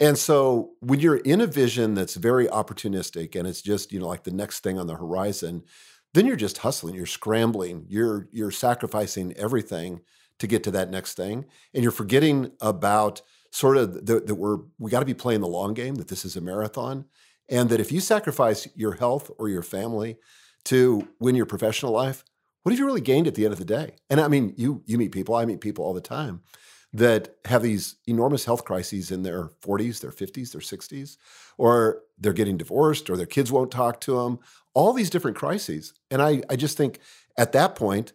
And 0.00 0.18
so 0.18 0.72
when 0.80 1.00
you're 1.00 1.16
in 1.16 1.40
a 1.40 1.46
vision 1.46 1.94
that's 1.94 2.16
very 2.16 2.46
opportunistic 2.46 3.36
and 3.36 3.46
it's 3.46 3.62
just, 3.62 3.92
you 3.92 4.00
know, 4.00 4.08
like 4.08 4.24
the 4.24 4.32
next 4.32 4.60
thing 4.60 4.78
on 4.78 4.88
the 4.88 4.96
horizon, 4.96 5.62
then 6.14 6.26
you're 6.26 6.36
just 6.36 6.58
hustling, 6.58 6.94
you're 6.94 7.06
scrambling, 7.06 7.86
you're 7.88 8.28
you're 8.32 8.50
sacrificing 8.50 9.32
everything 9.34 10.00
to 10.38 10.46
get 10.46 10.64
to 10.64 10.70
that 10.72 10.90
next 10.90 11.14
thing 11.14 11.44
and 11.72 11.82
you're 11.82 11.92
forgetting 11.92 12.52
about 12.60 13.22
sort 13.50 13.76
of 13.76 14.06
that, 14.06 14.26
that 14.26 14.34
we're 14.34 14.58
we 14.78 14.90
got 14.90 15.00
to 15.00 15.06
be 15.06 15.14
playing 15.14 15.40
the 15.40 15.46
long 15.46 15.74
game 15.74 15.94
that 15.96 16.08
this 16.08 16.24
is 16.24 16.36
a 16.36 16.40
marathon 16.40 17.04
and 17.48 17.68
that 17.68 17.80
if 17.80 17.92
you 17.92 18.00
sacrifice 18.00 18.66
your 18.74 18.94
health 18.94 19.30
or 19.38 19.48
your 19.48 19.62
family 19.62 20.16
to 20.64 21.08
win 21.18 21.34
your 21.34 21.46
professional 21.46 21.92
life 21.92 22.24
what 22.62 22.72
have 22.72 22.78
you 22.78 22.86
really 22.86 23.00
gained 23.00 23.26
at 23.26 23.34
the 23.34 23.44
end 23.44 23.52
of 23.52 23.58
the 23.58 23.64
day 23.64 23.94
and 24.10 24.20
i 24.20 24.28
mean 24.28 24.54
you 24.56 24.82
you 24.86 24.98
meet 24.98 25.12
people 25.12 25.34
i 25.34 25.44
meet 25.44 25.60
people 25.60 25.84
all 25.84 25.94
the 25.94 26.00
time 26.00 26.40
that 26.92 27.34
have 27.46 27.62
these 27.62 27.96
enormous 28.06 28.44
health 28.44 28.64
crises 28.64 29.10
in 29.10 29.22
their 29.22 29.48
40s 29.64 30.00
their 30.00 30.10
50s 30.10 30.52
their 30.52 30.60
60s 30.60 31.16
or 31.58 32.02
they're 32.18 32.32
getting 32.32 32.56
divorced 32.56 33.10
or 33.10 33.16
their 33.16 33.26
kids 33.26 33.50
won't 33.50 33.70
talk 33.70 34.00
to 34.00 34.16
them 34.22 34.38
all 34.74 34.92
these 34.92 35.10
different 35.10 35.36
crises 35.36 35.94
and 36.10 36.22
i 36.22 36.42
i 36.48 36.56
just 36.56 36.76
think 36.76 37.00
at 37.38 37.52
that 37.52 37.74
point 37.74 38.12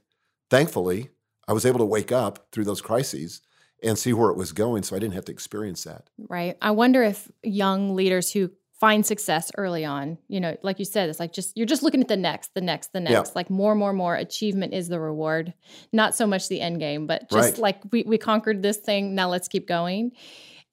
thankfully 0.50 1.10
i 1.48 1.54
was 1.54 1.66
able 1.66 1.80
to 1.80 1.86
wake 1.86 2.12
up 2.12 2.48
through 2.52 2.66
those 2.66 2.82
crises 2.82 3.42
and 3.84 3.98
see 3.98 4.14
where 4.14 4.30
it 4.30 4.38
was 4.38 4.52
going 4.52 4.84
so 4.84 4.96
I 4.96 5.00
didn't 5.00 5.14
have 5.14 5.26
to 5.26 5.32
experience 5.32 5.84
that. 5.84 6.10
Right. 6.18 6.58
I 6.62 6.72
wonder 6.72 7.04
if 7.04 7.32
young 7.44 7.96
leaders 7.96 8.32
who 8.32 8.52
find 8.80 9.06
success 9.06 9.52
early 9.58 9.84
on, 9.84 10.18
you 10.30 10.39
know, 10.39 10.56
like 10.63 10.80
you 10.80 10.86
said, 10.86 11.10
it's 11.10 11.20
like 11.20 11.34
just 11.34 11.58
you're 11.58 11.65
just 11.65 11.84
looking 11.84 12.02
at 12.02 12.08
the 12.08 12.15
next, 12.15 12.54
the 12.54 12.62
next, 12.62 12.94
the 12.94 13.00
Yeah. 13.02 13.12
next. 13.20 13.36
Like 13.36 13.50
more, 13.50 13.76
more, 13.76 13.92
more 13.94 14.15
achievement 14.15 14.74
is 14.74 14.88
the 14.88 15.00
reward. 15.00 15.54
Not 15.92 16.15
so 16.15 16.26
much 16.26 16.48
the 16.48 16.62
end 16.62 16.80
game, 16.80 17.06
but 17.06 17.30
just 17.30 17.34
Right. 17.54 17.58
like 17.58 17.82
we, 17.92 18.04
we 18.04 18.18
conquered 18.18 18.62
this 18.63 18.78
thing, 18.78 19.15
now 19.15 19.30
let's 19.30 19.48
keep 19.50 19.68
going. 19.68 20.12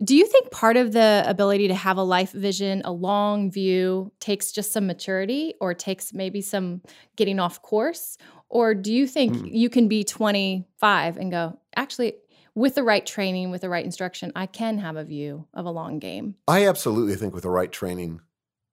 Do 0.05 0.15
you 0.15 0.27
think 0.27 0.51
part 0.51 0.77
of 0.77 0.93
the 0.93 1.25
ability 1.27 1.69
to 1.69 1.75
have 1.75 1.97
a 1.97 2.03
life 2.03 2.31
vision, 2.33 2.83
a 2.85 2.93
long 2.93 3.51
view, 3.51 4.13
takes 4.21 4.53
just 4.53 4.71
some 4.73 4.87
maturity 4.87 5.55
or 5.61 5.73
takes 5.75 6.13
maybe 6.13 6.43
some 6.43 6.83
getting 7.17 7.41
off 7.41 7.63
course? 7.63 8.19
Or 8.49 8.75
do 8.75 8.93
you 8.93 9.07
think 9.07 9.35
Mm. 9.35 9.49
you 9.53 9.69
can 9.71 9.89
be 9.89 10.05
25 10.05 11.17
and 11.17 11.31
go, 11.31 11.59
actually, 11.75 12.13
with 12.57 12.75
the 12.75 12.83
right 12.83 13.05
training, 13.05 13.51
with 13.51 13.61
the 13.61 13.69
right 13.69 13.85
instruction, 13.85 14.33
I 14.35 14.47
can 14.47 14.79
have 14.79 14.97
a 14.97 15.05
view 15.05 15.47
of 15.53 15.67
a 15.67 15.71
long 15.71 15.99
game? 15.99 16.37
I 16.49 16.67
absolutely 16.67 17.15
think 17.15 17.35
with 17.35 17.43
the 17.43 17.51
right 17.51 17.71
training, 17.71 18.23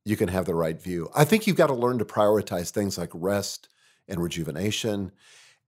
you 0.06 0.16
can 0.16 0.30
have 0.30 0.46
the 0.46 0.56
right 0.56 0.82
view. 0.82 1.10
I 1.14 1.26
think 1.26 1.46
you've 1.46 1.58
got 1.58 1.68
to 1.68 1.74
learn 1.74 2.00
to 2.00 2.06
prioritize 2.06 2.72
things 2.72 2.98
like 2.98 3.12
rest 3.14 3.68
and 4.08 4.24
rejuvenation. 4.24 5.12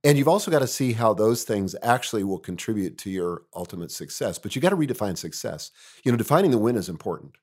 And 0.02 0.18
you've 0.18 0.30
also 0.30 0.50
got 0.50 0.60
to 0.60 0.68
see 0.68 0.94
how 0.94 1.14
those 1.14 1.44
things 1.44 1.76
actually 1.82 2.24
will 2.24 2.40
contribute 2.40 2.98
to 3.00 3.10
your 3.10 3.44
ultimate 3.54 3.92
success. 3.92 4.40
But 4.40 4.56
you 4.56 4.62
got 4.62 4.70
to 4.70 4.78
redefine 4.78 5.18
success. 5.18 5.72
You 6.06 6.12
know, 6.12 6.18
defining 6.18 6.52
the 6.52 6.58
win 6.58 6.78
is 6.78 6.88
important. 6.88 7.36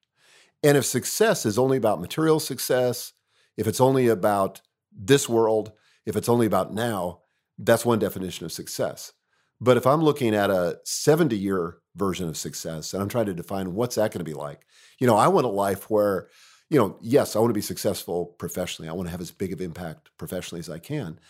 And 0.62 0.78
if 0.78 0.86
success 0.86 1.44
is 1.44 1.58
only 1.58 1.76
about 1.76 2.00
material 2.00 2.40
success, 2.40 3.12
if 3.58 3.66
it's 3.66 3.80
only 3.80 4.08
about 4.08 4.62
this 4.90 5.28
world, 5.28 5.72
if 6.06 6.16
it's 6.16 6.30
only 6.30 6.46
about 6.46 6.72
now, 6.72 7.20
that's 7.58 7.84
one 7.84 7.98
definition 7.98 8.46
of 8.46 8.52
success. 8.52 9.12
But 9.62 9.76
if 9.76 9.86
I'm 9.86 10.02
looking 10.02 10.34
at 10.34 10.50
a 10.50 10.80
70 10.82 11.38
year 11.38 11.78
version 11.94 12.28
of 12.28 12.36
success 12.36 12.92
and 12.92 13.00
I'm 13.00 13.08
trying 13.08 13.26
to 13.26 13.34
define 13.34 13.74
what's 13.74 13.94
that 13.94 14.10
going 14.10 14.18
to 14.18 14.28
be 14.28 14.34
like, 14.34 14.66
you 14.98 15.06
know, 15.06 15.16
I 15.16 15.28
want 15.28 15.46
a 15.46 15.50
life 15.50 15.88
where, 15.88 16.28
you 16.68 16.80
know, 16.80 16.98
yes, 17.00 17.36
I 17.36 17.38
want 17.38 17.50
to 17.50 17.54
be 17.54 17.60
successful 17.60 18.26
professionally. 18.40 18.88
I 18.88 18.92
want 18.92 19.06
to 19.06 19.12
have 19.12 19.20
as 19.20 19.30
big 19.30 19.52
of 19.52 19.60
impact 19.60 20.10
professionally 20.18 20.58
as 20.58 20.68
I 20.68 20.80
can. 20.80 21.20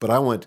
But 0.00 0.08
I 0.08 0.20
want 0.20 0.46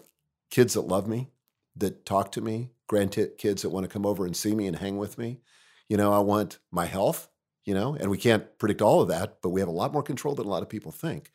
kids 0.49 0.73
that 0.73 0.87
love 0.87 1.07
me, 1.07 1.29
that 1.75 2.03
talk 2.03 2.31
to 2.31 2.41
me, 2.41 2.71
grandkids 2.89 3.61
that 3.61 3.69
want 3.69 3.83
to 3.83 3.93
come 3.93 4.07
over 4.07 4.25
and 4.25 4.35
see 4.35 4.55
me 4.55 4.65
and 4.65 4.77
hang 4.77 4.97
with 4.97 5.19
me. 5.19 5.39
You 5.87 5.97
know, 5.97 6.11
I 6.11 6.19
want 6.19 6.57
my 6.71 6.87
health, 6.87 7.27
you 7.63 7.75
know, 7.75 7.95
and 7.99 8.09
we 8.09 8.17
can't 8.17 8.57
predict 8.57 8.81
all 8.81 9.01
of 9.01 9.07
that, 9.09 9.37
but 9.43 9.49
we 9.49 9.59
have 9.59 9.69
a 9.69 9.71
lot 9.71 9.93
more 9.93 10.01
control 10.01 10.33
than 10.33 10.47
a 10.47 10.49
lot 10.49 10.63
of 10.63 10.69
people 10.69 10.91
think. 10.91 11.29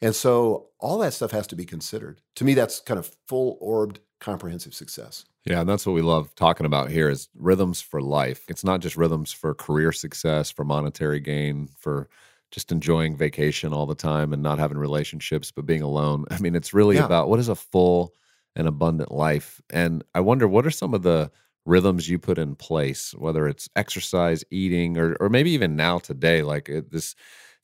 And 0.00 0.16
so 0.16 0.68
all 0.80 0.96
that 1.00 1.12
stuff 1.12 1.32
has 1.32 1.46
to 1.48 1.56
be 1.56 1.66
considered. 1.66 2.22
To 2.36 2.44
me, 2.46 2.54
that's 2.54 2.80
kind 2.80 2.98
of 2.98 3.14
full 3.28 3.58
orbed, 3.60 4.00
comprehensive 4.20 4.72
success. 4.72 5.26
Yeah, 5.44 5.60
and 5.60 5.68
that's 5.68 5.84
what 5.84 5.92
we 5.94 6.00
love 6.02 6.34
talking 6.34 6.64
about 6.64 6.90
here 6.90 7.10
is 7.10 7.28
rhythms 7.34 7.80
for 7.80 8.00
life. 8.00 8.44
It's 8.48 8.64
not 8.64 8.80
just 8.80 8.96
rhythms 8.96 9.30
for 9.32 9.54
career 9.54 9.92
success, 9.92 10.50
for 10.50 10.64
monetary 10.64 11.20
gain, 11.20 11.68
for 11.78 12.08
just 12.50 12.72
enjoying 12.72 13.16
vacation 13.16 13.72
all 13.74 13.84
the 13.84 13.94
time 13.94 14.32
and 14.32 14.42
not 14.42 14.58
having 14.58 14.78
relationships, 14.78 15.50
but 15.50 15.66
being 15.66 15.82
alone. 15.82 16.24
I 16.30 16.38
mean, 16.38 16.54
it's 16.54 16.72
really 16.72 16.96
Yeah. 16.96 17.04
about 17.04 17.28
what 17.28 17.40
is 17.40 17.48
a 17.48 17.54
full 17.54 18.14
and 18.56 18.66
abundant 18.66 19.12
life. 19.12 19.60
And 19.70 20.02
I 20.14 20.20
wonder 20.20 20.48
what 20.48 20.64
are 20.64 20.70
some 20.70 20.94
of 20.94 21.02
the 21.02 21.30
rhythms 21.66 22.08
you 22.08 22.18
put 22.18 22.38
in 22.38 22.54
place, 22.54 23.12
whether 23.18 23.46
it's 23.48 23.68
exercise, 23.76 24.44
eating, 24.50 24.96
or 24.96 25.14
or 25.20 25.28
maybe 25.28 25.50
even 25.50 25.76
now 25.76 25.98
today, 25.98 26.42
like 26.42 26.70
uh, 26.70 26.82
this, 26.90 27.14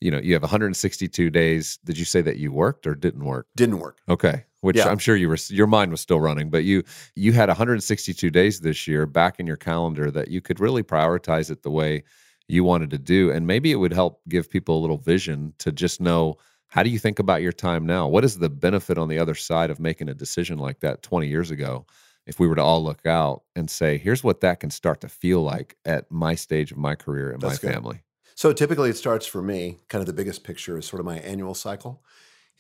you 0.01 0.11
know, 0.11 0.19
you 0.19 0.33
have 0.35 0.43
162 0.43 1.31
days. 1.31 1.79
Did 1.85 1.99
you 1.99 2.05
say 2.05 2.21
that 2.23 2.39
you 2.39 2.51
worked 2.53 2.87
or 2.87 2.95
didn't 2.95 3.25
work? 3.25 3.47
Didn't 3.57 3.79
work. 3.79 3.99
Okay, 4.09 4.45
which 4.61 4.77
Yeah. 4.77 4.89
I'm 4.89 4.99
sure 4.99 5.17
you 5.17 5.29
were 5.29 5.39
your 5.49 5.67
mind 5.67 5.91
was 5.91 6.01
still 6.01 6.21
running, 6.21 6.51
but 6.51 6.65
you 6.65 6.83
you 7.15 7.33
had 7.33 7.49
162 7.49 8.31
days 8.31 8.61
this 8.61 8.87
year 8.87 9.07
back 9.07 9.41
in 9.41 9.47
your 9.47 9.57
calendar 9.57 10.11
that 10.11 10.29
you 10.29 10.41
could 10.41 10.61
really 10.61 10.83
prioritize 10.83 11.51
it 11.51 11.63
the 11.63 11.71
way 11.71 12.03
you 12.49 12.65
wanted 12.65 12.91
to 12.91 12.99
do 12.99 13.31
and 13.31 13.47
maybe 13.47 13.71
it 13.71 13.77
would 13.77 13.93
help 13.93 14.21
give 14.29 14.51
people 14.51 14.77
a 14.79 14.81
little 14.81 14.99
vision 14.99 15.55
to 15.59 15.71
just 15.71 16.01
know 16.01 16.37
how 16.71 16.83
do 16.85 16.91
you 16.91 16.99
think 16.99 17.19
about 17.19 17.43
your 17.43 17.53
time 17.53 17.85
now? 17.85 18.07
What 18.07 18.25
is 18.25 18.39
the 18.39 18.49
benefit 18.49 18.97
on 18.97 19.09
the 19.09 19.19
other 19.19 19.35
side 19.35 19.71
of 19.71 19.81
making 19.81 20.09
a 20.09 20.15
decision 20.15 20.57
like 20.59 20.81
that 20.81 21.03
20 21.03 21.27
years 21.27 21.51
ago? 21.51 21.85
If 22.27 22.39
we 22.39 22.47
were 22.47 22.55
to 22.55 22.63
all 22.63 22.83
look 22.85 23.05
out 23.07 23.43
and 23.57 23.69
say, 23.69 23.99
here's 23.99 24.23
what 24.23 24.41
that 24.43 24.61
can 24.61 24.71
start 24.71 25.01
to 25.01 25.09
feel 25.09 25.43
like 25.43 25.77
at 25.85 26.09
my 26.13 26.37
stage 26.37 26.71
of 26.71 26.79
my 26.79 26.95
career 26.95 27.33
and 27.33 27.41
That's 27.41 27.61
my 27.61 27.69
good. 27.69 27.75
family. 27.75 28.03
So 28.37 28.53
typically 28.53 28.89
it 28.91 28.97
starts 28.97 29.27
for 29.27 29.43
me, 29.43 29.81
kind 29.89 30.01
of 30.01 30.07
the 30.07 30.13
biggest 30.13 30.45
picture 30.45 30.79
is 30.79 30.87
sort 30.87 31.01
of 31.01 31.07
my 31.07 31.19
annual 31.19 31.55
cycle. 31.55 32.05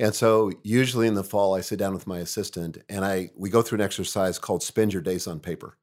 And 0.00 0.14
so 0.14 0.50
usually 0.64 1.06
in 1.06 1.14
the 1.14 1.22
fall 1.22 1.54
I 1.54 1.60
sit 1.60 1.78
down 1.78 1.92
with 1.92 2.06
my 2.06 2.20
assistant 2.20 2.78
and 2.88 3.04
I 3.04 3.30
we 3.36 3.50
go 3.50 3.60
through 3.60 3.76
an 3.76 3.84
exercise 3.84 4.38
called 4.38 4.62
spend 4.62 4.94
your 4.94 5.02
days 5.02 5.26
on 5.26 5.40
paper. 5.40 5.76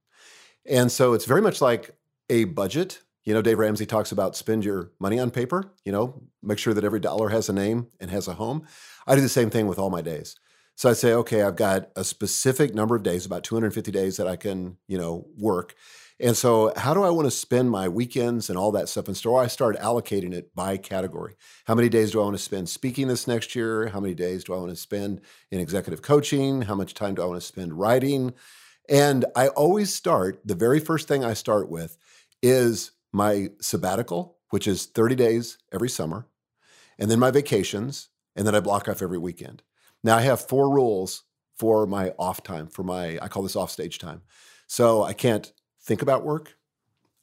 And 0.66 0.92
so 0.92 1.14
it's 1.14 1.26
very 1.26 1.42
much 1.42 1.62
like 1.62 1.92
a 2.30 2.46
budget. 2.46 3.02
You 3.26 3.36
know, 3.36 3.44
Dave 3.44 3.60
Ramsey 3.60 3.86
talks 3.86 4.12
about 4.12 4.36
spend 4.36 4.66
your 4.66 4.92
money 5.00 5.20
on 5.20 5.30
paper, 5.30 5.72
you 5.86 5.92
know, 5.92 6.24
make 6.42 6.58
sure 6.58 6.74
that 6.74 6.84
every 6.84 7.00
dollar 7.00 7.30
has 7.30 7.48
a 7.48 7.54
name 7.54 7.88
and 8.00 8.10
has 8.10 8.28
a 8.28 8.34
home. 8.34 8.66
I 9.06 9.14
do 9.14 9.22
the 9.22 9.30
same 9.30 9.52
thing 9.52 9.68
with 9.68 9.78
all 9.78 9.92
my 9.92 10.02
days. 10.02 10.36
So 10.76 10.90
I 10.90 10.94
say, 10.94 11.14
okay, 11.14 11.44
I've 11.44 11.56
got 11.56 11.90
a 11.96 12.04
specific 12.04 12.74
number 12.74 12.96
of 12.96 13.04
days, 13.04 13.26
about 13.26 13.44
250 13.44 13.92
days 13.92 14.18
that 14.18 14.28
I 14.28 14.36
can, 14.36 14.78
you 14.88 14.98
know, 14.98 15.28
work. 15.38 15.76
And 16.20 16.36
so, 16.36 16.74
how 16.76 16.96
do 16.96 17.04
I 17.04 17.12
want 17.12 17.28
to 17.28 17.32
spend 17.32 17.70
my 17.70 17.88
weekends 17.88 18.50
and 18.50 18.58
all 18.58 18.72
that 18.72 18.90
stuff? 18.90 19.08
And 19.08 19.16
so 19.16 19.36
I 19.36 19.48
start 19.48 19.78
allocating 19.78 20.34
it 20.34 20.56
by 20.56 20.78
category. 20.78 21.36
How 21.66 21.76
many 21.76 21.90
days 21.90 22.12
do 22.12 22.20
I 22.22 22.24
want 22.24 22.36
to 22.38 22.44
spend 22.44 22.70
speaking 22.70 23.08
this 23.08 23.28
next 23.28 23.56
year? 23.56 23.88
How 23.88 24.00
many 24.00 24.16
days 24.16 24.44
do 24.44 24.54
I 24.54 24.58
want 24.58 24.72
to 24.72 24.76
spend 24.76 25.22
in 25.52 25.60
executive 25.60 26.02
coaching? 26.02 26.64
How 26.64 26.74
much 26.76 26.96
time 26.96 27.14
do 27.16 27.22
I 27.22 27.26
want 27.26 27.40
to 27.40 27.46
spend 27.48 27.78
writing? 27.78 28.34
And 28.90 29.26
I 29.36 29.50
always 29.50 29.94
start, 29.94 30.40
the 30.46 30.56
very 30.56 30.80
first 30.80 31.08
thing 31.08 31.24
I 31.24 31.34
start 31.34 31.70
with 31.70 31.98
is 32.42 32.92
my 33.14 33.50
sabbatical, 33.62 34.38
which 34.50 34.68
is 34.68 34.86
30 34.88 35.16
days 35.16 35.58
every 35.74 35.90
summer. 35.90 36.28
and 37.00 37.12
then 37.12 37.20
my 37.20 37.32
vacations, 37.32 38.10
and 38.36 38.48
then 38.48 38.56
I 38.56 38.60
block 38.60 38.88
off 38.88 39.02
every 39.02 39.18
weekend. 39.20 39.64
Now 40.04 40.18
I 40.18 40.22
have 40.22 40.42
four 40.48 40.70
rules 40.74 41.24
for 41.58 41.86
my 41.86 42.12
off 42.20 42.44
time, 42.44 42.68
for 42.68 42.84
my, 42.84 43.20
I 43.22 43.28
call 43.28 43.44
this 43.44 43.56
off 43.56 43.72
stage 43.72 44.00
time. 44.00 44.22
So 44.68 45.04
I 45.04 45.14
can't 45.14 45.52
think 45.88 46.02
about 46.02 46.23
work, 46.23 46.56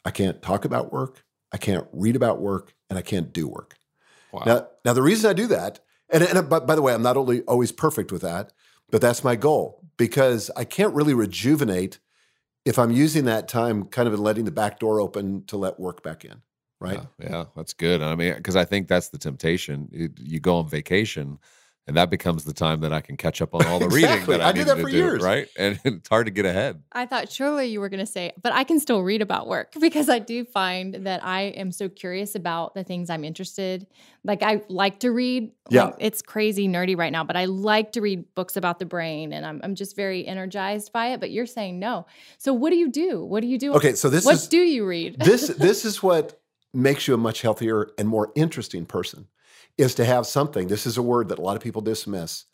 I 0.05 0.11
can't 0.11 0.43
talk 0.43 0.65
about 0.65 0.93
work, 0.93 1.25
I 1.53 1.59
can't 1.59 1.87
read 1.93 2.17
about 2.17 2.41
work, 2.41 2.75
and 2.91 2.99
I 2.99 3.03
can't 3.03 3.33
do 3.33 3.47
work. 3.47 3.77
Wow. 4.33 4.43
Now, 4.47 4.67
now 4.85 4.93
the 4.95 5.03
reason 5.03 5.31
I 5.31 5.35
do 5.35 5.47
that, 5.49 5.81
and, 6.09 6.25
and 6.25 6.49
by, 6.49 6.61
by 6.61 6.75
the 6.75 6.83
way, 6.83 6.93
I'm 6.93 7.03
not 7.03 7.17
only 7.17 7.43
always 7.43 7.71
perfect 7.71 8.11
with 8.11 8.23
that, 8.23 8.53
but 8.91 9.01
that's 9.01 9.23
my 9.23 9.37
goal 9.37 9.85
because 9.97 10.51
I 10.57 10.65
can't 10.65 10.95
really 10.95 11.15
rejuvenate 11.15 11.99
if 12.65 12.79
I'm 12.79 12.91
using 12.91 13.27
that 13.27 13.47
time 13.47 13.85
kind 13.85 14.09
of 14.09 14.19
letting 14.19 14.47
the 14.47 14.51
back 14.51 14.79
door 14.79 15.01
open 15.01 15.45
to 15.47 15.57
let 15.57 15.79
work 15.79 16.03
back 16.03 16.25
in. 16.25 16.43
Right. 16.81 17.01
Yeah, 17.19 17.29
yeah 17.31 17.45
that's 17.55 17.73
good. 17.73 18.03
I 18.03 18.15
mean, 18.15 18.35
because 18.35 18.57
I 18.57 18.65
think 18.65 18.89
that's 18.89 19.09
the 19.09 19.19
temptation. 19.19 19.89
You, 19.93 20.11
you 20.19 20.41
go 20.41 20.57
on 20.57 20.69
vacation 20.69 21.39
and 21.87 21.97
that 21.97 22.09
becomes 22.09 22.45
the 22.45 22.55
time 22.55 22.81
that 22.81 22.93
I 22.93 23.01
can 23.03 23.17
catch 23.17 23.43
up 23.43 23.55
on 23.55 23.67
all 23.67 23.79
the 23.79 23.87
Exactly. 23.87 24.11
reading 24.11 24.27
that 24.31 24.41
I, 24.41 24.49
I 24.49 24.53
did 24.53 24.59
needed 24.61 24.71
that 24.71 24.77
to 24.77 24.83
for 24.83 24.91
do, 24.91 24.97
years. 24.97 25.23
right? 25.23 25.49
And 25.59 25.79
it's 25.85 26.09
hard 26.09 26.27
to 26.27 26.33
get 26.33 26.47
ahead. 26.47 26.83
I 26.93 27.07
thought 27.07 27.31
surely 27.31 27.67
you 27.67 27.81
were 27.81 27.89
going 27.89 28.01
to 28.01 28.11
say, 28.11 28.33
but 28.43 28.53
I 28.53 28.65
can 28.65 28.81
still 28.81 29.03
read 29.03 29.21
about 29.23 29.47
work 29.49 29.75
because 29.81 30.09
I 30.09 30.19
do 30.19 30.45
find 30.45 30.95
that 31.07 31.25
I 31.25 31.43
am 31.43 31.73
so 31.73 31.89
curious 31.89 32.35
about 32.35 32.75
the 32.75 32.85
things 32.85 33.11
I'm 33.11 33.25
interested. 33.25 33.87
Like 34.25 34.43
I 34.43 34.63
like 34.69 35.01
to 35.01 35.11
read. 35.11 35.53
Yeah. 35.71 35.85
Like, 35.85 35.97
it's 35.99 36.23
crazy 36.23 36.69
nerdy 36.69 36.97
right 36.97 37.13
now, 37.13 37.25
but 37.25 37.37
I 37.37 37.45
like 37.45 37.93
to 37.93 38.01
read 38.01 38.35
books 38.35 38.57
about 38.57 38.79
the 38.79 38.87
brain 38.87 39.33
and 39.33 39.45
I'm 39.45 39.61
I'm 39.63 39.75
just 39.75 39.95
very 39.97 40.27
energized 40.27 40.93
by 40.93 41.09
it, 41.13 41.21
but 41.21 41.31
you're 41.31 41.47
saying 41.47 41.79
no. 41.79 42.07
So 42.39 42.53
what 42.55 42.71
do 42.71 42.77
you 42.77 42.91
do? 42.91 43.23
What 43.25 43.41
do 43.41 43.47
you 43.47 43.59
do? 43.59 43.75
Okay. 43.75 43.95
So 43.95 44.09
this 44.09 44.25
what 44.25 44.37
is 44.37 44.49
do 44.49 44.59
you 44.59 44.87
read? 44.87 45.17
this 45.21 45.49
this 45.59 45.85
is 45.85 46.03
what 46.03 46.41
makes 46.73 47.07
you 47.07 47.15
a 47.15 47.19
much 47.19 47.43
healthier 47.43 47.91
and 47.99 48.09
more 48.09 48.33
interesting 48.35 48.85
person 48.87 49.29
is 49.77 49.95
to 49.97 50.05
have 50.05 50.27
something. 50.27 50.69
This 50.69 50.87
is 50.87 50.99
a 50.99 51.03
word 51.03 51.29
that 51.29 51.39
a 51.39 51.43
lot 51.43 51.57
of 51.57 51.63
people 51.63 51.83
dismiss, 51.83 52.45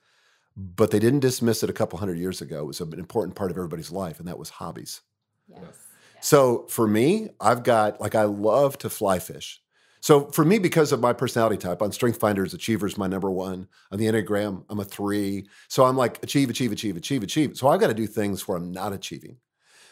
but 0.57 0.91
they 0.91 0.99
didn't 0.99 1.21
dismiss 1.21 1.63
it 1.63 1.71
a 1.71 1.75
couple 1.75 1.99
hundred 1.99 2.19
years 2.19 2.41
ago. 2.41 2.61
It 2.61 2.67
was 2.67 2.81
an 2.81 2.99
important 2.99 3.37
part 3.37 3.51
of 3.51 3.57
everybody's 3.57 3.91
life, 3.91 4.19
and 4.19 4.29
that 4.29 4.39
was 4.39 4.51
hobbies. 4.51 5.01
yes. 5.49 5.87
So 6.21 6.67
for 6.69 6.87
me, 6.87 7.31
I've 7.41 7.63
got 7.63 8.01
like 8.01 8.15
I 8.15 8.25
love 8.25 8.79
to 8.79 8.91
fly 8.91 9.19
fish. 9.19 9.61
So 10.03 10.27
for 10.31 10.45
me, 10.45 10.59
because 10.59 10.93
of 10.93 11.01
my 11.01 11.13
personality 11.13 11.59
type, 11.59 11.83
on 11.83 11.93
Strength 11.93 12.19
Finders, 12.21 12.55
Achiever's 12.55 12.97
my 12.97 13.07
number 13.07 13.31
one. 13.31 13.69
On 13.93 13.99
the 13.99 14.07
Enneagram, 14.07 14.65
I'm 14.71 14.81
a 14.81 14.85
three. 14.85 15.47
So 15.69 15.85
I'm 15.85 15.97
like 15.97 16.23
achieve, 16.23 16.49
achieve, 16.49 16.73
achieve, 16.73 16.97
achieve, 16.97 17.23
achieve. 17.23 17.57
So 17.57 17.69
I've 17.69 17.81
got 17.81 17.89
to 17.89 17.95
do 17.95 18.07
things 18.07 18.49
where 18.49 18.57
I'm 18.57 18.73
not 18.73 18.95
achieving. 18.95 19.37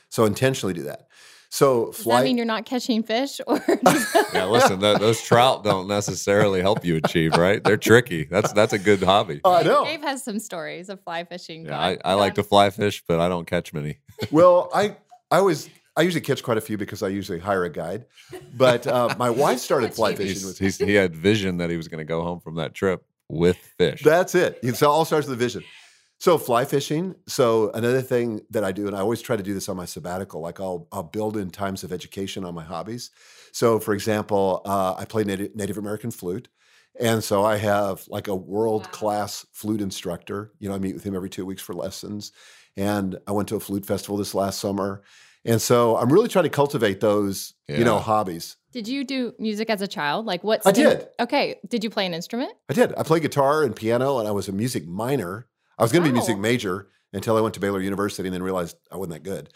So 0.09 0.25
intentionally 0.25 0.73
do 0.73 0.85
that. 0.85 1.09
So 1.51 1.87
Does 1.87 2.03
flight. 2.03 2.21
that 2.21 2.25
mean 2.27 2.37
you're 2.37 2.47
not 2.47 2.67
catching 2.67 3.03
fish 3.03 3.41
or 3.47 3.61
Yeah, 4.35 4.45
listen, 4.47 4.81
th- 4.81 4.99
those 4.99 5.23
trout 5.23 5.65
don't 5.65 5.89
necessarily 5.89 6.61
help 6.61 6.85
you 6.85 6.97
achieve, 6.97 7.33
right? 7.37 7.63
They're 7.65 7.77
tricky. 7.79 8.25
That's 8.25 8.53
that's 8.53 8.73
a 8.75 8.79
good 8.79 9.03
hobby. 9.03 9.41
Oh, 9.45 9.55
I 9.55 9.63
know. 9.63 9.85
Gabe 9.85 10.03
has 10.03 10.23
some 10.23 10.39
stories 10.39 10.89
of 10.91 11.01
fly 11.01 11.25
fishing. 11.25 11.65
Yeah, 11.67 11.79
I, 11.79 11.99
I 12.05 12.15
like 12.15 12.35
to 12.35 12.43
fly 12.43 12.69
fish, 12.71 13.03
but 13.09 13.19
I 13.19 13.29
don't 13.29 13.47
catch 13.47 13.73
many. 13.73 13.99
well, 14.31 14.69
I 14.75 14.97
I 15.31 15.39
always 15.39 15.71
I 15.97 16.03
usually 16.03 16.21
catch 16.21 16.43
quite 16.43 16.59
a 16.59 16.61
few 16.61 16.77
because 16.77 17.03
I 17.03 17.09
usually 17.09 17.39
hire 17.39 17.65
a 17.65 17.71
guide. 17.71 18.05
But 18.55 18.87
uh, 18.87 19.15
my 19.19 19.31
wife 19.31 19.59
started 19.59 19.95
fly 19.95 20.11
Achieving. 20.13 20.27
fishing 20.35 20.47
with 20.49 20.59
He's, 20.59 20.77
he's, 20.79 20.87
he 20.87 20.95
had 20.95 21.17
vision 21.17 21.57
that 21.57 21.71
he 21.71 21.77
was 21.77 21.89
going 21.89 21.99
to 21.99 22.05
go 22.05 22.23
home 22.23 22.41
from 22.41 22.57
that 22.57 22.75
trip 22.75 23.05
with 23.29 23.57
fish. 23.57 24.03
That's 24.05 24.35
it. 24.35 24.59
It 24.63 24.81
all 24.83 25.05
starts 25.05 25.27
with 25.27 25.39
the 25.39 25.45
vision. 25.45 25.65
So 26.19 26.37
fly 26.37 26.65
fishing. 26.65 27.15
So 27.27 27.71
another 27.73 28.03
thing 28.03 28.41
that 28.51 28.65
I 28.65 28.73
do, 28.73 28.87
and 28.89 28.97
I 28.97 29.01
always 29.01 29.23
try 29.23 29.37
to 29.37 29.43
do 29.43 29.55
this 29.55 29.69
on 29.69 29.77
my 29.77 29.85
sabbatical, 29.85 30.41
like 30.41 30.61
I'll 30.61 30.89
I'll 30.91 31.05
build 31.05 31.37
in 31.37 31.51
times 31.51 31.85
of 31.85 31.93
education 31.93 32.45
on 32.45 32.55
my 32.55 32.65
hobbies. 32.65 33.11
So 33.53 33.79
for 33.79 33.95
example, 33.95 34.63
uh, 34.65 34.95
I 34.99 35.05
play 35.05 35.25
Native, 35.25 35.55
Native 35.55 35.79
American 35.79 36.11
flute. 36.11 36.49
And 37.01 37.23
so 37.23 37.45
I 37.45 37.57
have 37.57 38.05
like 38.09 38.27
a 38.27 38.35
world 38.35 38.91
class 38.91 39.47
flute 39.53 39.81
instructor. 39.81 40.53
You 40.59 40.69
know, 40.69 40.75
I 40.75 40.79
meet 40.79 40.95
with 40.95 41.05
him 41.05 41.15
every 41.15 41.31
two 41.31 41.47
weeks 41.47 41.63
for 41.63 41.73
lessons. 41.73 42.33
And 42.77 43.17
I 43.27 43.33
went 43.33 43.49
to 43.49 43.57
a 43.57 43.61
flute 43.61 43.87
festival 43.87 44.17
this 44.17 44.35
last 44.35 44.59
summer. 44.59 45.03
And 45.45 45.63
so 45.63 45.97
I'm 45.97 46.13
really 46.13 46.29
trying 46.29 46.45
to 46.45 46.51
cultivate 46.51 46.99
those, 47.01 47.55
you 47.69 47.85
know, 47.85 48.01
hobbies. 48.01 48.57
Did 48.73 48.89
you 48.89 49.05
do 49.05 49.35
music 49.39 49.71
as 49.71 49.81
a 49.81 49.87
child? 49.87 50.27
Like 50.27 50.43
what? 50.43 50.67
I 50.67 50.73
did. 50.73 51.07
Okay. 51.21 51.61
Did 51.67 51.85
you 51.85 51.91
play 51.91 52.07
an 52.07 52.15
instrument? 52.15 52.53
I 52.69 52.75
did. 52.75 52.93
I 52.99 53.05
played 53.05 53.23
guitar 53.23 53.63
and 53.63 53.75
piano, 53.75 54.19
and 54.19 54.27
I 54.27 54.33
was 54.33 54.49
a 54.49 54.53
music 54.53 54.87
minor. 54.87 55.47
I 55.79 55.83
was 55.83 55.93
going 55.93 56.03
to 56.03 56.07
be 56.07 56.11
a 56.11 56.13
music 56.15 56.39
major 56.39 56.89
until 57.13 57.37
I 57.37 57.41
went 57.41 57.55
to 57.55 57.61
Baylor 57.61 57.81
University, 57.81 58.29
and 58.29 58.35
then 58.35 58.43
realized 58.43 58.77
I 58.93 58.97
wasn't 58.97 59.15
that 59.15 59.23
good. 59.31 59.49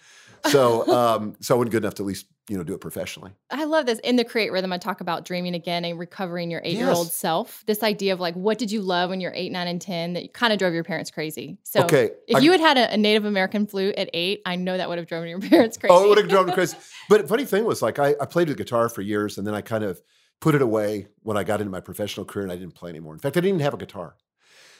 So, 0.50 0.86
um, 0.96 1.36
so 1.40 1.54
I 1.54 1.58
wasn't 1.58 1.72
good 1.72 1.82
enough 1.84 1.94
to 1.94 2.02
at 2.02 2.06
least 2.06 2.26
you 2.48 2.56
know 2.56 2.64
do 2.64 2.74
it 2.74 2.80
professionally. 2.80 3.32
I 3.50 3.64
love 3.64 3.86
this. 3.86 3.98
In 4.00 4.16
the 4.16 4.24
Create 4.24 4.50
Rhythm, 4.50 4.72
I 4.72 4.78
talk 4.78 5.00
about 5.00 5.24
dreaming 5.24 5.54
again 5.54 5.84
and 5.84 5.98
recovering 5.98 6.50
your 6.50 6.60
eight 6.64 6.76
year 6.76 6.88
old 6.90 7.06
Yes. 7.06 7.16
self. 7.16 7.62
This 7.66 7.82
idea 7.82 8.12
of 8.14 8.20
like, 8.20 8.34
what 8.34 8.58
did 8.58 8.72
you 8.72 8.80
love 8.82 9.10
when 9.10 9.20
you're 9.20 9.32
eight, 9.34 9.52
nine, 9.52 9.68
and 9.68 9.80
10 9.80 10.14
that 10.14 10.32
kind 10.34 10.52
of 10.52 10.58
drove 10.58 10.74
your 10.74 10.82
parents 10.82 11.10
crazy? 11.10 11.58
So 11.62 11.82
okay, 11.84 12.10
if 12.26 12.36
I- 12.38 12.40
you 12.40 12.50
had 12.52 12.60
had 12.60 12.78
a, 12.78 12.94
a 12.94 12.96
Native 12.96 13.24
American 13.24 13.66
flute 13.66 13.94
at 13.96 14.10
eight, 14.12 14.40
I 14.46 14.56
know 14.56 14.76
that 14.76 14.88
would 14.88 14.98
have 14.98 15.06
driven 15.06 15.28
your 15.28 15.40
parents 15.50 15.76
crazy. 15.76 15.94
oh, 15.94 16.04
it 16.04 16.08
would 16.08 16.18
have 16.18 16.28
driven 16.28 16.52
crazy. 16.52 16.76
But 17.08 17.28
funny 17.28 17.44
thing 17.44 17.64
was, 17.64 17.82
like, 17.82 17.98
I, 17.98 18.14
I 18.20 18.26
played 18.26 18.48
with 18.48 18.56
guitar 18.56 18.88
for 18.88 19.02
years, 19.02 19.36
and 19.38 19.46
then 19.46 19.54
I 19.54 19.60
kind 19.60 19.84
of 19.84 20.00
put 20.40 20.54
it 20.54 20.62
away 20.62 21.08
when 21.22 21.36
I 21.36 21.44
got 21.44 21.60
into 21.60 21.70
my 21.70 21.80
professional 21.80 22.24
career, 22.24 22.44
and 22.44 22.52
I 22.52 22.56
didn't 22.56 22.74
play 22.74 22.90
anymore. 22.90 23.12
In 23.12 23.18
fact, 23.20 23.36
I 23.36 23.40
didn't 23.40 23.56
even 23.56 23.60
have 23.64 23.74
a 23.74 23.76
guitar. 23.76 24.16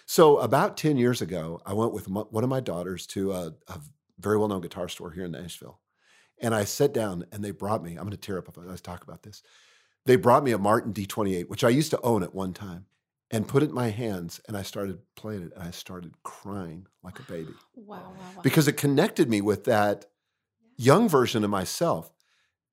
So 0.07 0.39
about 0.39 0.77
ten 0.77 0.97
years 0.97 1.23
ago, 1.23 1.61
I 1.65 1.73
went 1.73 1.93
with 1.93 2.09
my, 2.09 2.23
one 2.23 2.45
of 2.45 2.51
my 2.51 2.61
daughters 2.61 3.07
to 3.09 3.33
a, 3.33 3.55
a 3.69 3.81
very 4.19 4.39
well 4.39 4.49
known 4.49 4.61
guitar 4.61 4.89
store 4.89 5.11
here 5.11 5.25
in 5.25 5.33
Nashville, 5.33 5.81
and 6.41 6.55
I 6.55 6.65
sat 6.65 6.93
down, 6.93 7.25
and 7.33 7.45
they 7.45 7.51
brought 7.51 7.83
me. 7.83 7.93
I'm 7.93 8.05
going 8.05 8.11
to 8.11 8.17
tear 8.17 8.39
up 8.39 8.49
if 8.49 8.59
I 8.59 8.77
talk 8.77 9.05
about 9.05 9.23
this. 9.23 9.43
They 10.05 10.17
brought 10.17 10.45
me 10.45 10.53
a 10.53 10.59
Martin 10.59 10.93
D28, 10.93 11.49
which 11.49 11.65
I 11.65 11.69
used 11.69 11.91
to 11.91 12.01
own 12.03 12.23
at 12.23 12.35
one 12.35 12.53
time, 12.53 12.87
and 13.31 13.47
put 13.47 13.63
it 13.63 13.71
in 13.71 13.75
my 13.75 13.91
hands, 13.91 14.41
and 14.49 14.57
I 14.57 14.63
started 14.63 14.99
playing 15.15 15.43
it, 15.45 15.53
and 15.55 15.63
I 15.63 15.71
started 15.71 16.15
crying 16.23 16.87
like 17.03 17.19
a 17.19 17.23
baby 17.23 17.53
wow, 17.75 17.99
wow, 17.99 18.15
wow. 18.37 18.43
because 18.43 18.69
it 18.69 18.77
connected 18.77 19.31
me 19.31 19.41
with 19.41 19.65
that 19.65 20.07
young 20.77 21.09
version 21.09 21.45
of 21.45 21.51
myself. 21.51 22.13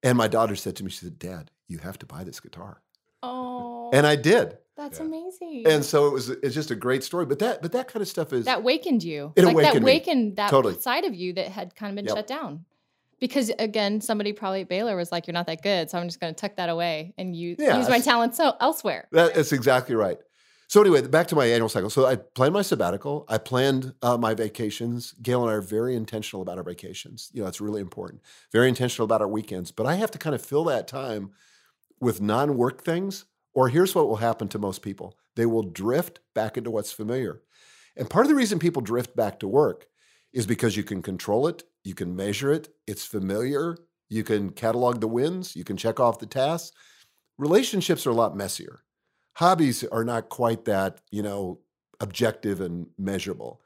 And 0.02 0.18
my 0.18 0.28
daughter 0.28 0.56
said 0.56 0.76
to 0.78 0.84
me, 0.84 0.90
she 0.90 0.98
said, 1.06 1.20
Dad, 1.20 1.52
you 1.68 1.80
have 1.80 2.00
to 2.00 2.06
buy 2.06 2.24
this 2.24 2.40
guitar. 2.40 2.82
oh, 3.22 3.90
And 3.94 4.08
I 4.08 4.16
did. 4.16 4.58
That's 4.80 5.00
Yeah. 5.00 5.06
amazing. 5.06 5.64
And 5.68 5.84
so 5.86 6.08
it 6.08 6.14
was 6.14 6.30
it's 6.30 6.56
just 6.56 6.72
a 6.72 6.76
great 6.76 7.04
story. 7.04 7.26
But 7.26 7.40
that 7.40 7.62
but 7.62 7.72
that 7.74 7.88
kind 7.88 8.02
of 8.02 8.08
stuff 8.08 8.34
is 8.34 8.46
that 8.46 8.64
wakened 8.64 9.04
you. 9.04 9.34
It 9.36 9.44
like 9.46 9.56
that 9.58 9.62
awakened 9.76 9.86
me. 9.86 9.92
wakened 9.92 10.36
that 10.38 10.50
Totally. 10.50 10.80
side 10.80 11.06
of 11.06 11.14
you 11.14 11.34
that 11.34 11.50
had 11.50 11.76
kind 11.76 11.92
of 11.92 11.96
been 11.96 12.06
Yep. 12.06 12.16
shut 12.16 12.28
down. 12.28 12.66
Because 13.20 13.52
again, 13.60 14.00
somebody 14.00 14.32
probably 14.32 14.62
at 14.62 14.70
Baylor 14.70 14.96
was 14.96 15.12
like, 15.12 15.28
"You're 15.28 15.34
not 15.34 15.46
that 15.48 15.62
good," 15.62 15.90
so 15.90 15.98
I'm 16.00 16.08
just 16.08 16.22
going 16.22 16.34
to 16.34 16.40
tuck 16.40 16.56
that 16.56 16.70
away 16.70 17.14
and 17.18 17.36
use 17.36 17.58
Yeah, 17.60 17.78
use 17.78 17.90
my 17.90 18.00
talents 18.00 18.38
so 18.38 18.54
elsewhere. 18.62 19.08
that, 19.12 19.36
that's 19.36 19.52
exactly 19.52 19.94
right. 19.96 20.18
So 20.70 20.80
anyway, 20.82 21.02
back 21.08 21.26
to 21.28 21.36
my 21.36 21.48
annual 21.48 21.68
cycle. 21.68 21.90
So 21.90 22.06
I 22.06 22.16
planned 22.16 22.54
my 22.54 22.62
sabbatical. 22.62 23.26
I 23.28 23.40
planned 23.40 23.94
uh, 24.04 24.18
my 24.18 24.36
vacations. 24.36 25.14
Gail 25.22 25.42
and 25.42 25.50
I 25.52 25.56
are 25.56 25.62
very 25.62 25.96
intentional 25.96 26.44
about 26.44 26.58
our 26.60 26.64
vacations. 26.64 27.30
You 27.34 27.42
know, 27.42 27.48
it's 27.50 27.60
really 27.60 27.82
important. 27.82 28.22
Very 28.52 28.70
intentional 28.70 29.04
about 29.06 29.20
our 29.20 29.28
weekends. 29.28 29.72
But 29.72 29.88
I 29.88 29.96
have 29.96 30.12
to 30.12 30.20
kind 30.20 30.36
of 30.36 30.42
fill 30.46 30.64
that 30.66 30.88
time 30.88 31.32
with 32.00 32.22
non-work 32.22 32.84
things. 32.84 33.26
Or 33.60 33.68
here's 33.68 33.94
what 33.94 34.08
will 34.08 34.16
happen 34.16 34.48
to 34.50 34.58
most 34.58 34.82
people: 34.82 35.18
they 35.36 35.46
will 35.46 35.64
drift 35.64 36.22
back 36.34 36.56
into 36.56 36.72
what's 36.72 36.94
familiar. 36.94 37.42
And 37.98 38.10
part 38.10 38.26
of 38.26 38.30
the 38.30 38.36
reason 38.36 38.58
people 38.58 38.82
drift 38.82 39.18
back 39.18 39.38
to 39.40 39.50
work 39.50 39.86
is 40.32 40.46
because 40.46 40.78
you 40.78 40.84
can 40.84 41.02
control 41.02 41.46
it, 41.46 41.64
you 41.84 41.94
can 41.94 42.16
measure 42.16 42.54
it, 42.54 42.70
it's 42.88 43.06
familiar, 43.06 43.76
you 44.08 44.24
can 44.24 44.52
catalog 44.52 45.02
the 45.02 45.10
wins, 45.10 45.58
you 45.58 45.66
can 45.66 45.76
check 45.76 46.00
off 46.00 46.20
the 46.20 46.26
tasks. 46.26 46.72
Relationships 47.38 48.08
are 48.08 48.12
a 48.12 48.22
lot 48.22 48.38
messier. 48.38 48.86
Hobbies 49.34 49.84
are 49.84 50.06
not 50.06 50.30
quite 50.30 50.64
that, 50.64 51.02
you 51.12 51.22
know, 51.22 51.60
objective 52.00 52.62
and 52.62 52.88
measurable. 52.98 53.62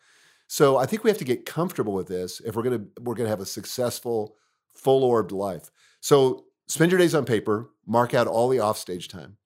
So 0.48 0.78
I 0.78 0.88
think 0.88 1.04
we 1.04 1.12
have 1.12 1.20
to 1.20 1.24
get 1.34 1.46
comfortable 1.46 1.94
with 1.94 2.08
this 2.08 2.40
if 2.40 2.56
we're 2.56 2.64
gonna 2.64 2.86
we're 3.00 3.14
gonna 3.14 3.30
have 3.30 3.42
a 3.42 3.46
successful, 3.46 4.38
full-orbed 4.74 5.32
life. 5.32 5.70
So 6.02 6.46
spend 6.68 6.92
your 6.92 6.98
days 6.98 7.14
on 7.14 7.26
paper, 7.26 7.70
mark 7.86 8.16
out 8.16 8.26
all 8.26 8.50
the 8.50 8.60
offstage 8.60 9.08
time. 9.08 9.38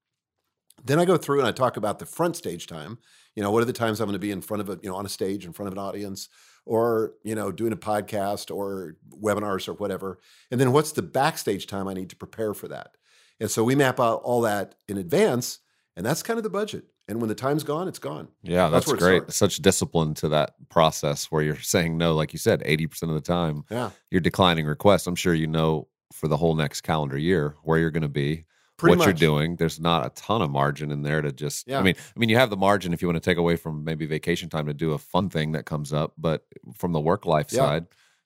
Then 0.83 0.99
I 0.99 1.05
go 1.05 1.17
through 1.17 1.39
and 1.39 1.47
I 1.47 1.51
talk 1.51 1.77
about 1.77 1.99
the 1.99 2.05
front 2.05 2.35
stage 2.35 2.67
time. 2.67 2.99
You 3.35 3.43
know, 3.43 3.51
what 3.51 3.61
are 3.61 3.65
the 3.65 3.73
times 3.73 3.99
I'm 3.99 4.07
going 4.07 4.13
to 4.13 4.19
be 4.19 4.31
in 4.31 4.41
front 4.41 4.61
of 4.61 4.69
a, 4.69 4.79
you 4.81 4.89
know, 4.89 4.95
on 4.95 5.05
a 5.05 5.09
stage 5.09 5.45
in 5.45 5.53
front 5.53 5.67
of 5.67 5.73
an 5.73 5.79
audience 5.79 6.29
or, 6.65 7.13
you 7.23 7.35
know, 7.35 7.51
doing 7.51 7.71
a 7.73 7.77
podcast 7.77 8.53
or 8.55 8.95
webinars 9.21 9.67
or 9.67 9.73
whatever. 9.73 10.19
And 10.51 10.59
then 10.59 10.71
what's 10.71 10.91
the 10.91 11.01
backstage 11.01 11.67
time 11.67 11.87
I 11.87 11.93
need 11.93 12.09
to 12.09 12.15
prepare 12.15 12.53
for 12.53 12.67
that? 12.69 12.95
And 13.39 13.49
so 13.51 13.63
we 13.63 13.75
map 13.75 13.99
out 13.99 14.21
all 14.23 14.41
that 14.41 14.75
in 14.87 14.97
advance, 14.97 15.59
and 15.95 16.03
that's 16.05 16.23
kind 16.23 16.37
of 16.37 16.43
the 16.43 16.49
budget. 16.49 16.85
And 17.07 17.21
when 17.21 17.29
the 17.29 17.35
time's 17.35 17.63
gone, 17.63 17.87
it's 17.87 17.99
gone. 17.99 18.27
Yeah, 18.43 18.67
That's 18.69 18.87
that's, 18.87 18.99
great. 18.99 19.31
Such 19.31 19.57
discipline 19.57 20.13
to 20.15 20.29
that 20.29 20.55
process 20.69 21.25
where 21.25 21.41
you're 21.43 21.59
saying 21.59 21.97
no, 21.97 22.15
like 22.15 22.33
you 22.33 22.39
said, 22.39 22.61
80% 22.63 23.03
of 23.03 23.09
the 23.13 23.21
time 23.21 23.63
Yeah. 23.69 23.91
you're 24.11 24.19
declining 24.19 24.65
requests. 24.65 25.07
I'm 25.07 25.15
sure 25.15 25.33
you 25.33 25.47
know 25.47 25.87
for 26.11 26.27
the 26.27 26.35
whole 26.37 26.55
next 26.55 26.81
calendar 26.81 27.17
year 27.17 27.55
where 27.63 27.77
you're 27.79 27.91
going 27.91 28.01
to 28.01 28.09
be, 28.09 28.45
Pretty 28.77 28.97
what 28.97 29.05
you're 29.05 29.13
doing. 29.13 29.55
There's 29.55 29.79
not 29.79 30.05
a 30.05 30.09
ton 30.11 30.41
of 30.41 30.51
margin 30.51 30.91
in 30.91 31.01
there 31.01 31.21
to 31.21 31.31
just. 31.31 31.67
Yeah. 31.67 31.79
I 31.79 31.83
mean, 31.83 31.95
I 31.97 32.19
mean, 32.19 32.29
you 32.29 32.37
have 32.37 32.49
the 32.49 32.57
margin 32.57 32.93
if 32.93 33.01
you 33.01 33.07
want 33.07 33.15
to 33.21 33.29
take 33.29 33.37
away 33.37 33.55
from 33.55 33.83
maybe 33.83 34.05
vacation 34.05 34.49
time 34.49 34.67
to 34.67 34.73
do 34.73 34.91
a 34.93 34.97
fun 34.97 35.29
thing 35.29 35.53
that 35.53 35.65
comes 35.65 35.91
up, 35.93 36.13
but 36.17 36.45
from 36.75 36.91
the 36.93 36.99
work 36.99 37.25
life 37.25 37.47
Yeah. 37.51 37.59
side, 37.59 37.85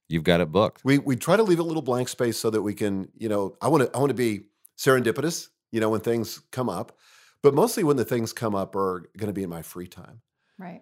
you've 0.09 0.23
got 0.23 0.41
it 0.41 0.51
booked. 0.51 0.83
We 0.83 0.97
we 0.99 1.15
try 1.15 1.37
to 1.37 1.43
leave 1.43 1.59
a 1.59 1.63
little 1.63 1.81
blank 1.81 2.09
space 2.09 2.37
so 2.37 2.49
that 2.49 2.61
we 2.61 2.73
can, 2.73 3.09
you 3.17 3.29
know, 3.29 3.55
I 3.61 3.69
want 3.69 3.83
to 3.83 3.95
I 3.95 3.99
want 3.99 4.09
to 4.09 4.13
be 4.15 4.41
serendipitous, 4.77 5.47
you 5.71 5.79
know, 5.79 5.89
when 5.89 6.01
things 6.01 6.41
come 6.51 6.69
up. 6.69 6.97
But 7.43 7.53
mostly 7.55 7.83
when 7.83 7.97
the 7.97 8.05
things 8.05 8.33
come 8.33 8.53
up 8.53 8.75
are 8.75 9.09
going 9.17 9.27
to 9.27 9.33
be 9.33 9.43
in 9.43 9.49
my 9.49 9.61
free 9.63 9.87
time. 9.87 10.21
Right. 10.59 10.81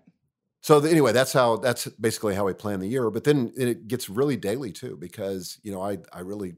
So 0.61 0.81
the, 0.81 0.89
anyway, 0.89 1.13
that's 1.13 1.31
how 1.31 1.55
that's 1.57 1.85
basically 1.87 2.35
how 2.35 2.47
I 2.49 2.53
plan 2.53 2.79
the 2.81 2.87
year. 2.87 3.09
But 3.09 3.23
then 3.23 3.53
it 3.55 3.87
gets 3.87 4.09
really 4.09 4.35
daily 4.35 4.71
too, 4.73 4.97
because 4.97 5.57
you 5.63 5.71
know 5.71 5.81
I 5.81 5.99
I 6.11 6.19
really 6.21 6.55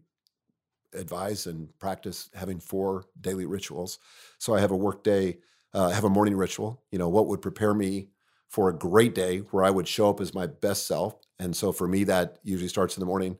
advise 0.93 1.47
and 1.47 1.67
practice 1.80 2.30
having 2.34 2.60
four 2.60 3.06
daily 3.19 3.45
rituals. 3.45 3.99
So 4.38 4.56
I 4.56 4.60
have 4.60 4.71
a 4.71 4.75
work 4.75 5.04
day, 5.04 5.38
uh, 5.73 5.89
have 5.89 6.04
a 6.04 6.10
morning 6.10 6.36
ritual. 6.36 6.82
You 6.91 6.99
know 6.99 7.10
what 7.10 7.27
would 7.27 7.41
prepare 7.41 7.73
me 7.73 8.10
for 8.47 8.69
a 8.69 8.73
great 8.73 9.15
day 9.15 9.39
where 9.39 9.63
I 9.63 9.69
would 9.69 9.88
show 9.88 10.10
up 10.10 10.19
as 10.19 10.34
my 10.34 10.47
best 10.47 10.88
self. 10.88 11.15
And 11.39 11.56
so 11.56 11.71
for 11.71 11.88
me, 11.88 12.04
that 12.06 12.39
usually 12.43 12.67
starts 12.67 12.97
in 12.97 12.99
the 12.99 13.06
morning. 13.06 13.38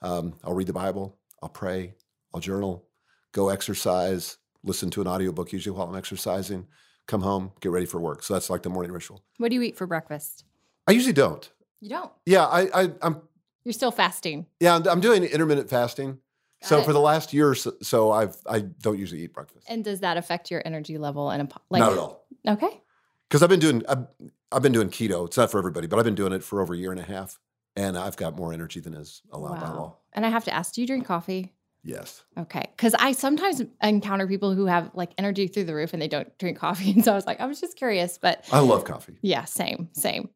Um, 0.00 0.34
I'll 0.42 0.54
read 0.54 0.66
the 0.66 0.72
Bible, 0.72 1.18
I'll 1.42 1.48
pray, 1.48 1.94
I'll 2.32 2.40
journal, 2.40 2.86
go 3.32 3.48
exercise, 3.48 4.38
listen 4.62 4.90
to 4.90 5.00
an 5.00 5.06
audiobook 5.06 5.52
usually 5.52 5.76
while 5.76 5.88
I'm 5.88 5.96
exercising, 5.96 6.66
come 7.06 7.20
home, 7.20 7.52
get 7.60 7.70
ready 7.72 7.86
for 7.86 8.00
work. 8.00 8.22
So 8.22 8.34
that's 8.34 8.50
like 8.50 8.62
the 8.62 8.70
morning 8.70 8.92
ritual. 8.92 9.22
What 9.38 9.50
do 9.50 9.54
you 9.54 9.62
eat 9.62 9.76
for 9.76 9.86
breakfast? 9.86 10.44
I 10.86 10.92
usually 10.92 11.12
don't. 11.12 11.50
You 11.80 11.90
don't. 11.90 12.12
Yeah, 12.26 12.46
I, 12.46 12.82
I 12.82 12.92
I'm 13.02 13.20
You're 13.64 13.72
still 13.74 13.92
fasting. 13.92 14.46
yeah, 14.60 14.76
I'm, 14.76 14.88
I'm 14.88 15.00
doing 15.00 15.24
intermittent 15.24 15.68
fasting. 15.68 16.18
So 16.64 16.78
it. 16.78 16.84
for 16.84 16.92
the 16.92 17.00
last 17.00 17.32
year 17.32 17.50
or 17.50 17.54
so, 17.54 17.72
so 17.82 18.10
I've 18.10 18.36
I 18.46 18.60
don't 18.60 18.98
usually 18.98 19.22
eat 19.22 19.32
breakfast. 19.32 19.66
And 19.68 19.84
does 19.84 20.00
that 20.00 20.16
affect 20.16 20.50
your 20.50 20.62
energy 20.64 20.98
level 20.98 21.30
and 21.30 21.52
like 21.70 21.80
Not 21.80 21.92
at 21.92 21.98
all. 21.98 22.26
Okay. 22.46 22.82
Because 23.28 23.42
I've 23.42 23.48
been 23.48 23.60
doing 23.60 23.82
I've, 23.88 24.06
I've 24.50 24.62
been 24.62 24.72
doing 24.72 24.88
keto. 24.88 25.26
It's 25.26 25.36
not 25.36 25.50
for 25.50 25.58
everybody, 25.58 25.86
but 25.86 25.98
I've 25.98 26.04
been 26.04 26.14
doing 26.14 26.32
it 26.32 26.42
for 26.42 26.60
over 26.60 26.74
a 26.74 26.76
year 26.76 26.90
and 26.90 27.00
a 27.00 27.04
half, 27.04 27.38
and 27.76 27.98
I've 27.98 28.16
got 28.16 28.36
more 28.36 28.52
energy 28.52 28.80
than 28.80 28.94
is 28.94 29.22
allowed 29.30 29.60
by 29.60 29.68
law. 29.68 29.96
And 30.12 30.24
I 30.24 30.28
have 30.28 30.44
to 30.44 30.54
ask, 30.54 30.74
do 30.74 30.80
you 30.80 30.86
drink 30.86 31.06
coffee? 31.06 31.52
Yes. 31.82 32.24
Okay. 32.38 32.64
Because 32.74 32.94
I 32.94 33.12
sometimes 33.12 33.60
encounter 33.82 34.26
people 34.26 34.54
who 34.54 34.66
have 34.66 34.90
like 34.94 35.12
energy 35.18 35.48
through 35.48 35.64
the 35.64 35.74
roof 35.74 35.92
and 35.92 36.00
they 36.00 36.08
don't 36.08 36.36
drink 36.38 36.58
coffee. 36.58 36.90
And 36.94 37.04
so 37.04 37.12
I 37.12 37.14
was 37.14 37.26
like, 37.26 37.40
I 37.40 37.46
was 37.46 37.60
just 37.60 37.76
curious. 37.76 38.16
But 38.16 38.48
I 38.50 38.60
love 38.60 38.84
coffee. 38.84 39.18
yeah, 39.20 39.44
same, 39.44 39.90
same. 39.92 40.30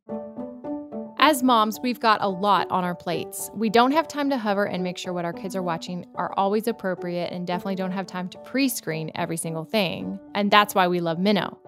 As 1.28 1.42
moms, 1.42 1.78
we've 1.82 2.00
got 2.00 2.22
a 2.22 2.28
lot 2.30 2.70
on 2.70 2.84
our 2.84 2.94
plates. 2.94 3.50
We 3.52 3.68
don't 3.68 3.92
have 3.92 4.08
time 4.08 4.30
to 4.30 4.38
hover 4.38 4.64
and 4.64 4.82
make 4.82 4.96
sure 4.96 5.12
what 5.12 5.26
our 5.26 5.32
kids 5.34 5.54
are 5.54 5.62
watching 5.62 6.06
are 6.14 6.32
always 6.38 6.66
appropriate 6.66 7.30
and 7.34 7.46
definitely 7.46 7.74
don't 7.74 7.90
have 7.90 8.06
time 8.06 8.30
to 8.30 8.38
pre 8.38 8.66
screen 8.66 9.10
every 9.14 9.36
single 9.36 9.66
thing. 9.66 10.18
And 10.34 10.50
that's 10.50 10.74
why 10.74 10.88
we 10.88 11.00
love 11.00 11.18
Minno. 11.18 11.58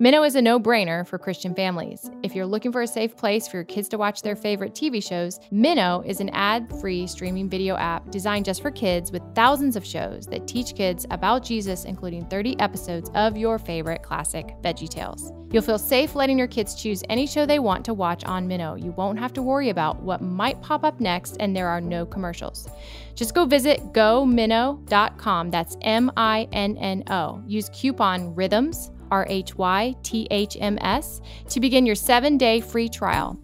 Minno 0.00 0.24
is 0.24 0.36
a 0.36 0.40
no 0.40 0.60
brainer 0.60 1.04
for 1.04 1.18
Christian 1.18 1.52
families. 1.52 2.08
If 2.22 2.36
you're 2.36 2.46
looking 2.46 2.70
for 2.70 2.82
a 2.82 2.86
safe 2.86 3.16
place 3.16 3.48
for 3.48 3.56
your 3.56 3.64
kids 3.64 3.88
to 3.88 3.98
watch 3.98 4.22
their 4.22 4.36
favorite 4.36 4.74
TV 4.74 5.02
shows, 5.04 5.40
Minno 5.52 6.06
is 6.06 6.20
an 6.20 6.28
ad 6.28 6.70
free 6.80 7.08
streaming 7.08 7.50
video 7.50 7.74
app 7.74 8.12
designed 8.12 8.44
just 8.44 8.62
for 8.62 8.70
kids 8.70 9.10
with 9.10 9.22
thousands 9.34 9.74
of 9.74 9.84
shows 9.84 10.26
that 10.26 10.46
teach 10.46 10.76
kids 10.76 11.06
about 11.10 11.42
Jesus, 11.42 11.86
including 11.86 12.24
30 12.26 12.60
episodes 12.60 13.10
of 13.16 13.36
your 13.36 13.58
favorite 13.58 14.04
classic 14.04 14.54
Veggie 14.62 14.88
Tales. 14.88 15.32
You'll 15.50 15.62
feel 15.62 15.78
safe 15.78 16.14
letting 16.14 16.38
your 16.38 16.46
kids 16.46 16.74
choose 16.74 17.02
any 17.08 17.26
show 17.26 17.46
they 17.46 17.58
want 17.58 17.84
to 17.86 17.94
watch 17.94 18.24
on 18.24 18.46
Minno. 18.46 18.82
You 18.82 18.92
won't 18.92 19.18
have 19.18 19.32
to 19.34 19.42
worry 19.42 19.70
about 19.70 20.02
what 20.02 20.20
might 20.20 20.60
pop 20.60 20.84
up 20.84 21.00
next, 21.00 21.36
and 21.40 21.56
there 21.56 21.68
are 21.68 21.80
no 21.80 22.04
commercials. 22.04 22.68
Just 23.14 23.34
go 23.34 23.46
visit 23.46 23.80
gominno.com. 23.92 25.50
That's 25.50 25.76
M 25.80 26.12
I 26.16 26.48
N 26.52 26.76
N 26.76 27.02
O. 27.10 27.42
Use 27.46 27.70
coupon 27.70 28.34
RHYTHMS, 28.34 28.92
R 29.10 29.26
H 29.28 29.56
Y 29.56 29.96
T 30.02 30.28
H 30.30 30.56
M 30.60 30.78
S, 30.82 31.20
to 31.48 31.60
begin 31.60 31.86
your 31.86 31.94
seven 31.94 32.36
day 32.36 32.60
free 32.60 32.88
trial. 32.88 33.38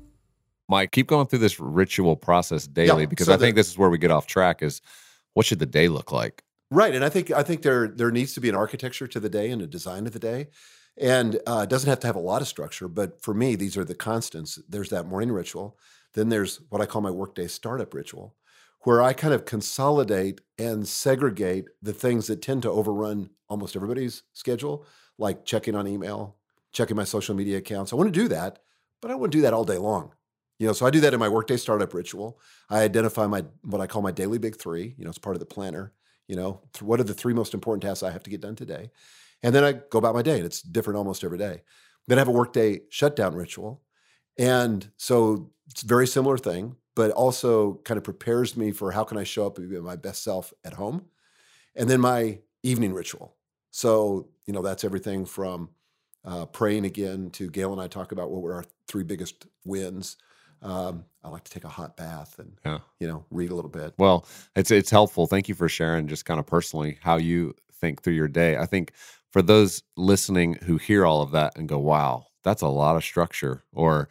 Mike, 0.68 0.92
keep 0.92 1.06
going 1.06 1.26
through 1.26 1.40
this 1.40 1.60
ritual 1.60 2.16
process 2.16 2.66
daily 2.66 3.02
Yeah, 3.02 3.06
because 3.06 3.26
so 3.26 3.34
I 3.34 3.36
think 3.36 3.56
this 3.56 3.68
is 3.68 3.78
where 3.78 3.90
we 3.90 3.98
get 3.98 4.10
off 4.10 4.26
track. 4.26 4.62
Is 4.62 4.82
what 5.32 5.46
should 5.46 5.58
the 5.58 5.66
day 5.66 5.88
look 5.88 6.12
like? 6.12 6.42
Right, 6.70 6.94
and 6.94 7.04
I 7.04 7.08
think 7.08 7.30
I 7.30 7.42
think 7.42 7.62
there 7.62 7.88
there 7.88 8.10
needs 8.10 8.34
to 8.34 8.40
be 8.40 8.48
an 8.48 8.54
architecture 8.54 9.06
to 9.06 9.20
the 9.20 9.28
day 9.28 9.50
and 9.50 9.62
a 9.62 9.66
design 9.66 10.06
of 10.06 10.12
the 10.12 10.18
day, 10.18 10.48
and 10.96 11.40
uh, 11.46 11.66
doesn't 11.66 11.88
have 11.88 12.00
to 12.00 12.06
have 12.06 12.16
a 12.16 12.20
lot 12.20 12.42
of 12.42 12.48
structure. 12.48 12.88
But 12.88 13.22
for 13.22 13.34
me, 13.34 13.56
these 13.56 13.76
are 13.76 13.84
the 13.84 13.94
constants. 13.94 14.58
There's 14.68 14.90
that 14.90 15.06
morning 15.06 15.32
ritual. 15.32 15.76
Then 16.14 16.28
there's 16.28 16.60
what 16.68 16.80
I 16.80 16.86
call 16.86 17.02
my 17.02 17.10
workday 17.10 17.48
startup 17.48 17.92
ritual, 17.92 18.36
where 18.82 19.02
I 19.02 19.12
kind 19.12 19.34
of 19.34 19.44
consolidate 19.44 20.40
and 20.58 20.86
segregate 20.86 21.66
the 21.82 21.92
things 21.92 22.28
that 22.28 22.42
tend 22.42 22.62
to 22.62 22.70
overrun 22.70 23.30
almost 23.48 23.74
everybody's 23.74 24.22
schedule, 24.32 24.86
like 25.18 25.44
checking 25.44 25.74
on 25.74 25.88
email, 25.88 26.36
checking 26.72 26.96
my 26.96 27.04
social 27.04 27.34
media 27.34 27.58
accounts. 27.58 27.92
I 27.92 27.96
want 27.96 28.12
to 28.12 28.20
do 28.20 28.28
that, 28.28 28.60
but 29.02 29.10
I 29.10 29.16
want 29.16 29.32
to 29.32 29.38
do 29.38 29.42
that 29.42 29.54
all 29.54 29.64
day 29.64 29.78
long. 29.78 30.12
You 30.58 30.68
know, 30.68 30.72
so 30.72 30.86
I 30.86 30.90
do 30.90 31.00
that 31.00 31.12
in 31.12 31.20
my 31.20 31.28
workday 31.28 31.56
startup 31.56 31.92
ritual. 31.92 32.38
I 32.70 32.82
identify 32.82 33.26
my 33.26 33.44
what 33.62 33.80
I 33.80 33.88
call 33.88 34.02
my 34.02 34.12
daily 34.12 34.38
big 34.38 34.56
three. 34.56 34.94
You 34.96 35.04
know, 35.04 35.10
it's 35.10 35.18
part 35.18 35.34
of 35.34 35.40
the 35.40 35.46
planner. 35.46 35.92
You 36.28 36.36
know, 36.36 36.60
what 36.80 37.00
are 37.00 37.04
the 37.04 37.14
three 37.14 37.34
most 37.34 37.54
important 37.54 37.82
tasks 37.82 38.02
I 38.02 38.10
have 38.10 38.22
to 38.24 38.30
get 38.30 38.40
done 38.40 38.56
today? 38.56 38.90
And 39.42 39.54
then 39.54 39.64
I 39.64 39.72
go 39.72 39.98
about 39.98 40.14
my 40.14 40.22
day, 40.22 40.36
and 40.36 40.46
it's 40.46 40.62
different 40.62 40.96
almost 40.96 41.22
every 41.22 41.38
day. 41.38 41.62
Then 42.06 42.18
I 42.18 42.20
have 42.20 42.28
a 42.28 42.32
workday 42.32 42.80
shutdown 42.90 43.34
ritual, 43.34 43.82
and 44.38 44.90
so 44.96 45.50
it's 45.70 45.82
a 45.82 45.86
very 45.86 46.06
similar 46.06 46.38
thing, 46.38 46.76
but 46.96 47.10
also 47.10 47.74
kind 47.84 47.98
of 47.98 48.04
prepares 48.04 48.56
me 48.56 48.72
for 48.72 48.92
how 48.92 49.04
can 49.04 49.18
I 49.18 49.24
show 49.24 49.46
up 49.46 49.58
and 49.58 49.68
be 49.68 49.80
my 49.80 49.96
best 49.96 50.22
self 50.22 50.52
at 50.64 50.74
home. 50.74 51.06
And 51.76 51.88
then 51.88 52.00
my 52.00 52.38
evening 52.62 52.92
ritual. 52.94 53.36
So 53.70 54.28
you 54.46 54.52
know, 54.52 54.62
that's 54.62 54.84
everything 54.84 55.24
from 55.24 55.70
uh, 56.24 56.46
praying 56.46 56.84
again 56.84 57.30
to 57.30 57.50
Gail 57.50 57.72
and 57.72 57.80
I 57.80 57.88
talk 57.88 58.12
about 58.12 58.30
what 58.30 58.42
were 58.42 58.54
our 58.54 58.64
three 58.88 59.04
biggest 59.04 59.46
wins. 59.64 60.16
Um, 60.64 61.04
I 61.22 61.28
like 61.28 61.44
to 61.44 61.52
take 61.52 61.64
a 61.64 61.68
hot 61.68 61.96
bath 61.96 62.38
and 62.38 62.58
Yeah. 62.64 62.78
you 62.98 63.06
know 63.06 63.24
read 63.30 63.50
a 63.50 63.54
little 63.54 63.70
bit. 63.70 63.94
Well, 63.98 64.26
it's 64.56 64.70
it's 64.70 64.90
helpful. 64.90 65.26
Thank 65.26 65.48
you 65.48 65.54
for 65.54 65.68
sharing 65.68 66.08
just 66.08 66.24
kind 66.24 66.40
of 66.40 66.46
personally 66.46 66.98
how 67.02 67.16
you 67.16 67.54
think 67.72 68.02
through 68.02 68.14
your 68.14 68.28
day. 68.28 68.56
I 68.56 68.66
think 68.66 68.92
for 69.30 69.42
those 69.42 69.82
listening 69.96 70.54
who 70.64 70.78
hear 70.78 71.06
all 71.06 71.22
of 71.22 71.32
that 71.32 71.56
and 71.56 71.68
go, 71.68 71.78
"Wow, 71.78 72.26
that's 72.42 72.62
a 72.62 72.68
lot 72.68 72.96
of 72.96 73.04
structure," 73.04 73.62
or 73.72 74.08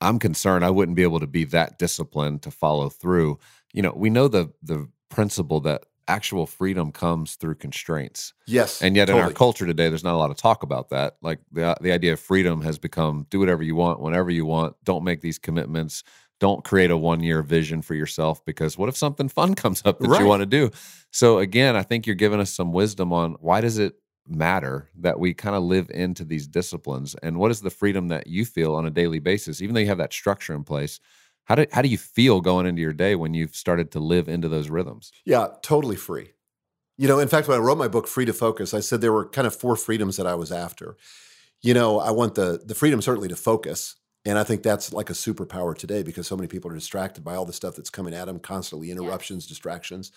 "I'm 0.00 0.18
concerned 0.18 0.64
I 0.64 0.70
wouldn't 0.70 0.96
be 0.96 1.02
able 1.04 1.20
to 1.20 1.26
be 1.28 1.44
that 1.46 1.78
disciplined 1.78 2.42
to 2.42 2.50
follow 2.50 2.90
through." 2.90 3.38
You 3.72 3.82
know, 3.82 3.92
we 3.96 4.10
know 4.10 4.28
the 4.28 4.52
the 4.62 4.88
principle 5.10 5.60
that 5.62 5.84
actual 6.08 6.46
freedom 6.46 6.92
comes 6.92 7.36
through 7.36 7.56
constraints. 7.56 8.32
Yes, 8.46 8.82
And 8.82 8.96
yet, 8.96 9.08
in 9.08 9.16
our 9.16 9.32
culture 9.32 9.66
today, 9.66 9.88
there's 9.88 10.04
not 10.04 10.14
a 10.14 10.18
lot 10.18 10.30
of 10.30 10.36
talk 10.36 10.62
about 10.62 10.90
that. 10.90 11.16
Like 11.22 11.40
the 11.52 11.76
the 11.80 11.92
idea 11.92 12.12
of 12.14 12.20
freedom 12.20 12.62
has 12.62 12.78
become 12.78 13.26
do 13.30 13.38
whatever 13.38 13.62
you 13.62 13.74
want, 13.74 14.00
whenever 14.00 14.30
you 14.30 14.44
want. 14.46 14.76
Don't 14.84 15.04
make 15.04 15.20
these 15.20 15.38
commitments. 15.38 16.02
Don't 16.40 16.64
create 16.64 16.90
a 16.90 16.96
one 16.96 17.22
year 17.22 17.42
vision 17.42 17.80
for 17.80 17.94
yourself 17.94 18.44
because 18.44 18.76
what 18.76 18.88
if 18.88 18.96
something 18.96 19.28
fun 19.28 19.54
comes 19.62 19.82
up 19.84 20.00
that 20.00 20.08
Right. 20.08 20.20
you 20.20 20.26
want 20.26 20.40
to 20.42 20.46
do? 20.46 20.70
So 21.10 21.38
again, 21.38 21.76
I 21.76 21.82
think 21.82 22.06
you're 22.06 22.16
giving 22.16 22.40
us 22.40 22.50
some 22.50 22.72
wisdom 22.72 23.12
on 23.12 23.32
why 23.40 23.60
does 23.60 23.78
it 23.78 23.94
matter 24.26 24.88
that 24.96 25.18
we 25.20 25.34
kind 25.34 25.54
of 25.54 25.62
live 25.62 25.90
into 25.90 26.24
these 26.24 26.46
disciplines, 26.46 27.14
and 27.22 27.38
what 27.38 27.50
is 27.50 27.60
the 27.60 27.70
freedom 27.70 28.08
that 28.08 28.26
you 28.26 28.44
feel 28.44 28.74
on 28.74 28.86
a 28.86 28.90
daily 28.90 29.18
basis, 29.18 29.60
even 29.62 29.74
though 29.74 29.80
you 29.80 29.86
have 29.86 29.98
that 29.98 30.12
structure 30.12 30.54
in 30.54 30.64
place. 30.64 30.98
How 31.44 31.54
do 31.54 31.66
how 31.72 31.82
do 31.82 31.88
you 31.88 31.98
feel 31.98 32.40
going 32.40 32.66
into 32.66 32.82
your 32.82 32.92
day 32.92 33.14
when 33.14 33.34
you've 33.34 33.54
started 33.54 33.90
to 33.92 34.00
live 34.00 34.28
into 34.28 34.48
those 34.48 34.70
rhythms? 34.70 35.12
Yeah, 35.24 35.48
totally 35.62 35.96
free. 35.96 36.32
You 36.96 37.08
know, 37.08 37.18
in 37.18 37.28
fact, 37.28 37.48
when 37.48 37.56
I 37.56 37.60
wrote 37.60 37.78
my 37.78 37.88
book, 37.88 38.06
Free 38.06 38.24
to 38.24 38.32
Focus, 38.32 38.72
I 38.72 38.80
said 38.80 39.00
there 39.00 39.12
were 39.12 39.28
kind 39.28 39.46
of 39.46 39.54
four 39.54 39.76
freedoms 39.76 40.16
that 40.16 40.26
I 40.26 40.34
was 40.34 40.52
after. 40.52 40.96
You 41.60 41.74
know, 41.74 41.98
I 41.98 42.10
want 42.10 42.34
the 42.34 42.62
the 42.64 42.74
freedom 42.74 43.02
certainly 43.02 43.28
to 43.28 43.36
focus, 43.36 43.96
and 44.24 44.38
I 44.38 44.44
think 44.44 44.62
that's 44.62 44.92
like 44.92 45.10
a 45.10 45.14
superpower 45.14 45.76
today 45.76 46.02
because 46.02 46.26
so 46.26 46.36
many 46.36 46.48
people 46.48 46.70
are 46.70 46.74
distracted 46.74 47.24
by 47.24 47.34
all 47.34 47.44
the 47.44 47.52
stuff 47.52 47.76
that's 47.76 47.90
coming 47.90 48.14
at 48.14 48.26
them 48.26 48.38
constantly, 48.38 48.90
interruptions, 48.90 49.46
distractions. 49.46 50.12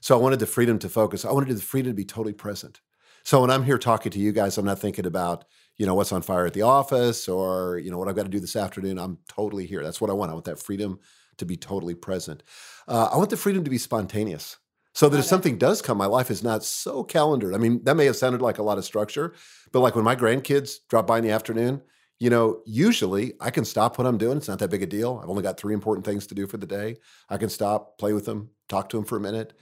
So 0.00 0.16
I 0.16 0.20
wanted 0.20 0.38
the 0.38 0.46
freedom 0.46 0.78
to 0.80 0.88
focus. 0.88 1.24
I 1.24 1.32
wanted 1.32 1.56
the 1.56 1.62
freedom 1.62 1.92
to 1.92 1.96
be 1.96 2.04
totally 2.04 2.34
present. 2.34 2.80
So 3.24 3.40
when 3.40 3.50
I'm 3.50 3.64
here 3.64 3.78
talking 3.78 4.12
to 4.12 4.18
you 4.18 4.32
guys, 4.32 4.58
I'm 4.58 4.64
not 4.64 4.78
thinking 4.78 5.06
about 5.06 5.44
you 5.78 5.86
know 5.86 5.94
what's 5.94 6.12
on 6.12 6.22
fire 6.22 6.46
at 6.46 6.52
the 6.52 6.62
office 6.62 7.28
or 7.28 7.78
you 7.78 7.90
know 7.90 7.98
what 7.98 8.08
I've 8.08 8.16
got 8.16 8.24
to 8.24 8.28
do 8.28 8.40
this 8.40 8.56
afternoon. 8.56 8.98
I'm 8.98 9.18
totally 9.28 9.64
here. 9.66 9.82
That's 9.82 10.00
what 10.00 10.10
I 10.10 10.12
want. 10.12 10.30
I 10.30 10.34
want 10.34 10.44
that 10.46 10.58
freedom 10.62 10.98
to 11.38 11.46
be 11.46 11.56
totally 11.56 11.94
present. 11.94 12.42
Uh, 12.86 13.08
I 13.12 13.16
want 13.16 13.30
the 13.30 13.36
freedom 13.36 13.64
to 13.64 13.70
be 13.70 13.78
spontaneous. 13.78 14.56
So 14.92 15.08
that 15.08 15.16
Love 15.16 15.20
if 15.20 15.26
it. 15.26 15.28
something 15.28 15.58
does 15.58 15.80
come, 15.80 15.96
my 15.96 16.06
life 16.06 16.30
is 16.30 16.42
not 16.42 16.64
so 16.64 17.04
calendared. 17.04 17.54
I 17.54 17.58
mean, 17.58 17.84
that 17.84 17.94
may 17.94 18.06
have 18.06 18.16
sounded 18.16 18.42
like 18.42 18.58
a 18.58 18.64
lot 18.64 18.78
of 18.78 18.84
structure, 18.84 19.34
but 19.70 19.80
like 19.80 19.94
when 19.94 20.04
my 20.04 20.16
grandkids 20.16 20.78
drop 20.88 21.06
by 21.06 21.18
in 21.18 21.24
the 21.24 21.30
afternoon, 21.30 21.82
you 22.18 22.30
know, 22.30 22.62
usually 22.66 23.34
I 23.40 23.50
can 23.50 23.64
stop 23.64 23.96
what 23.96 24.08
I'm 24.08 24.18
doing. 24.18 24.38
It's 24.38 24.48
not 24.48 24.58
that 24.58 24.70
big 24.70 24.82
a 24.82 24.86
deal. 24.86 25.20
I've 25.22 25.30
only 25.30 25.44
got 25.44 25.60
three 25.60 25.74
important 25.74 26.04
things 26.04 26.26
to 26.26 26.34
do 26.34 26.48
for 26.48 26.56
the 26.56 26.66
day. 26.66 26.96
I 27.28 27.36
can 27.36 27.48
stop, 27.48 27.96
play 27.98 28.12
with 28.12 28.24
them, 28.24 28.50
talk 28.68 28.88
to 28.88 28.96
them 28.96 29.04
for 29.04 29.16
a 29.16 29.20
minute. 29.20 29.52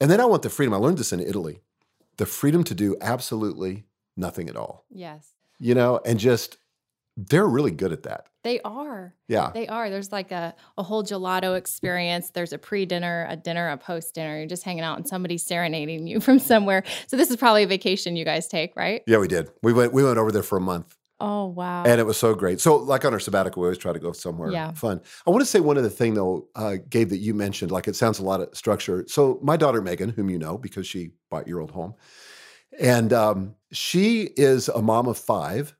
And 0.00 0.10
then 0.10 0.20
I 0.20 0.26
want 0.26 0.42
the 0.42 0.50
freedom. 0.50 0.74
I 0.74 0.76
learned 0.76 0.98
this 0.98 1.14
in 1.14 1.20
Italy 1.20 1.60
the 2.18 2.26
freedom 2.26 2.64
to 2.64 2.74
do 2.74 2.96
absolutely 3.00 3.84
nothing 4.16 4.48
at 4.50 4.56
all, 4.56 4.84
Yes. 4.90 5.34
You 5.58 5.74
know, 5.74 6.00
and 6.04 6.18
just 6.18 6.56
they're 7.16 7.46
really 7.48 7.72
good 7.72 7.92
at 7.92 8.04
that. 8.04 8.26
They 8.44 8.60
are. 8.60 9.14
Yeah. 9.26 9.50
They 9.52 9.66
are. 9.66 9.90
There's 9.90 10.12
like 10.12 10.30
a, 10.30 10.54
a 10.78 10.82
whole 10.84 11.02
gelato 11.02 11.56
experience. 11.58 12.30
There's 12.30 12.52
a 12.52 12.58
pre 12.58 12.86
dinner, 12.86 13.26
a 13.28 13.34
dinner, 13.36 13.68
a 13.70 13.76
post 13.76 14.14
dinner. 14.14 14.38
You're 14.38 14.46
just 14.46 14.62
hanging 14.62 14.84
out 14.84 14.96
and 14.98 15.06
somebody's 15.08 15.44
serenading 15.44 16.06
you 16.06 16.20
from 16.26 16.38
somewhere. 16.38 16.84
So 17.08 17.16
this 17.16 17.30
is 17.30 17.36
probably 17.36 17.64
a 17.64 17.66
vacation 17.66 18.14
you 18.14 18.24
guys 18.24 18.46
take, 18.46 18.76
right? 18.76 19.02
Yeah, 19.06 19.18
we 19.18 19.26
did. 19.28 19.50
We 19.62 19.72
went 19.72 19.92
we 19.92 20.04
went 20.04 20.18
over 20.18 20.30
there 20.30 20.44
for 20.44 20.56
a 20.58 20.60
month. 20.60 20.94
Oh, 21.20 21.46
wow. 21.46 21.82
and 21.84 22.00
it 22.00 22.04
was 22.04 22.16
so 22.16 22.32
great. 22.32 22.60
So, 22.60 22.76
like 22.76 23.04
on 23.04 23.12
our 23.12 23.18
sabbatical, 23.18 23.60
we 23.60 23.66
always 23.66 23.78
try 23.78 23.92
to 23.92 23.98
go 23.98 24.12
somewhere 24.12 24.52
Yeah. 24.52 24.70
fun. 24.70 25.00
I 25.26 25.30
want 25.30 25.40
to 25.40 25.46
say 25.46 25.58
one 25.58 25.76
other 25.76 25.88
thing 25.88 26.14
though, 26.14 26.46
uh, 26.54 26.76
Gabe, 26.88 27.08
that 27.08 27.16
you 27.18 27.34
mentioned. 27.34 27.72
Like 27.72 27.88
it 27.88 27.96
sounds 27.96 28.20
a 28.20 28.22
lot 28.24 28.40
of 28.40 28.56
structure. 28.56 29.04
So, 29.08 29.40
my 29.42 29.56
daughter 29.56 29.82
Megan, 29.82 30.10
whom 30.10 30.30
you 30.30 30.38
know 30.38 30.56
because 30.56 30.86
she 30.86 31.10
bought 31.28 31.48
your 31.48 31.58
old 31.60 31.72
home, 31.72 31.94
and 32.78 33.12
um, 33.12 33.56
she 33.72 34.22
is 34.36 34.68
a 34.68 34.82
mom 34.82 35.06
of 35.06 35.18
five, 35.18 35.74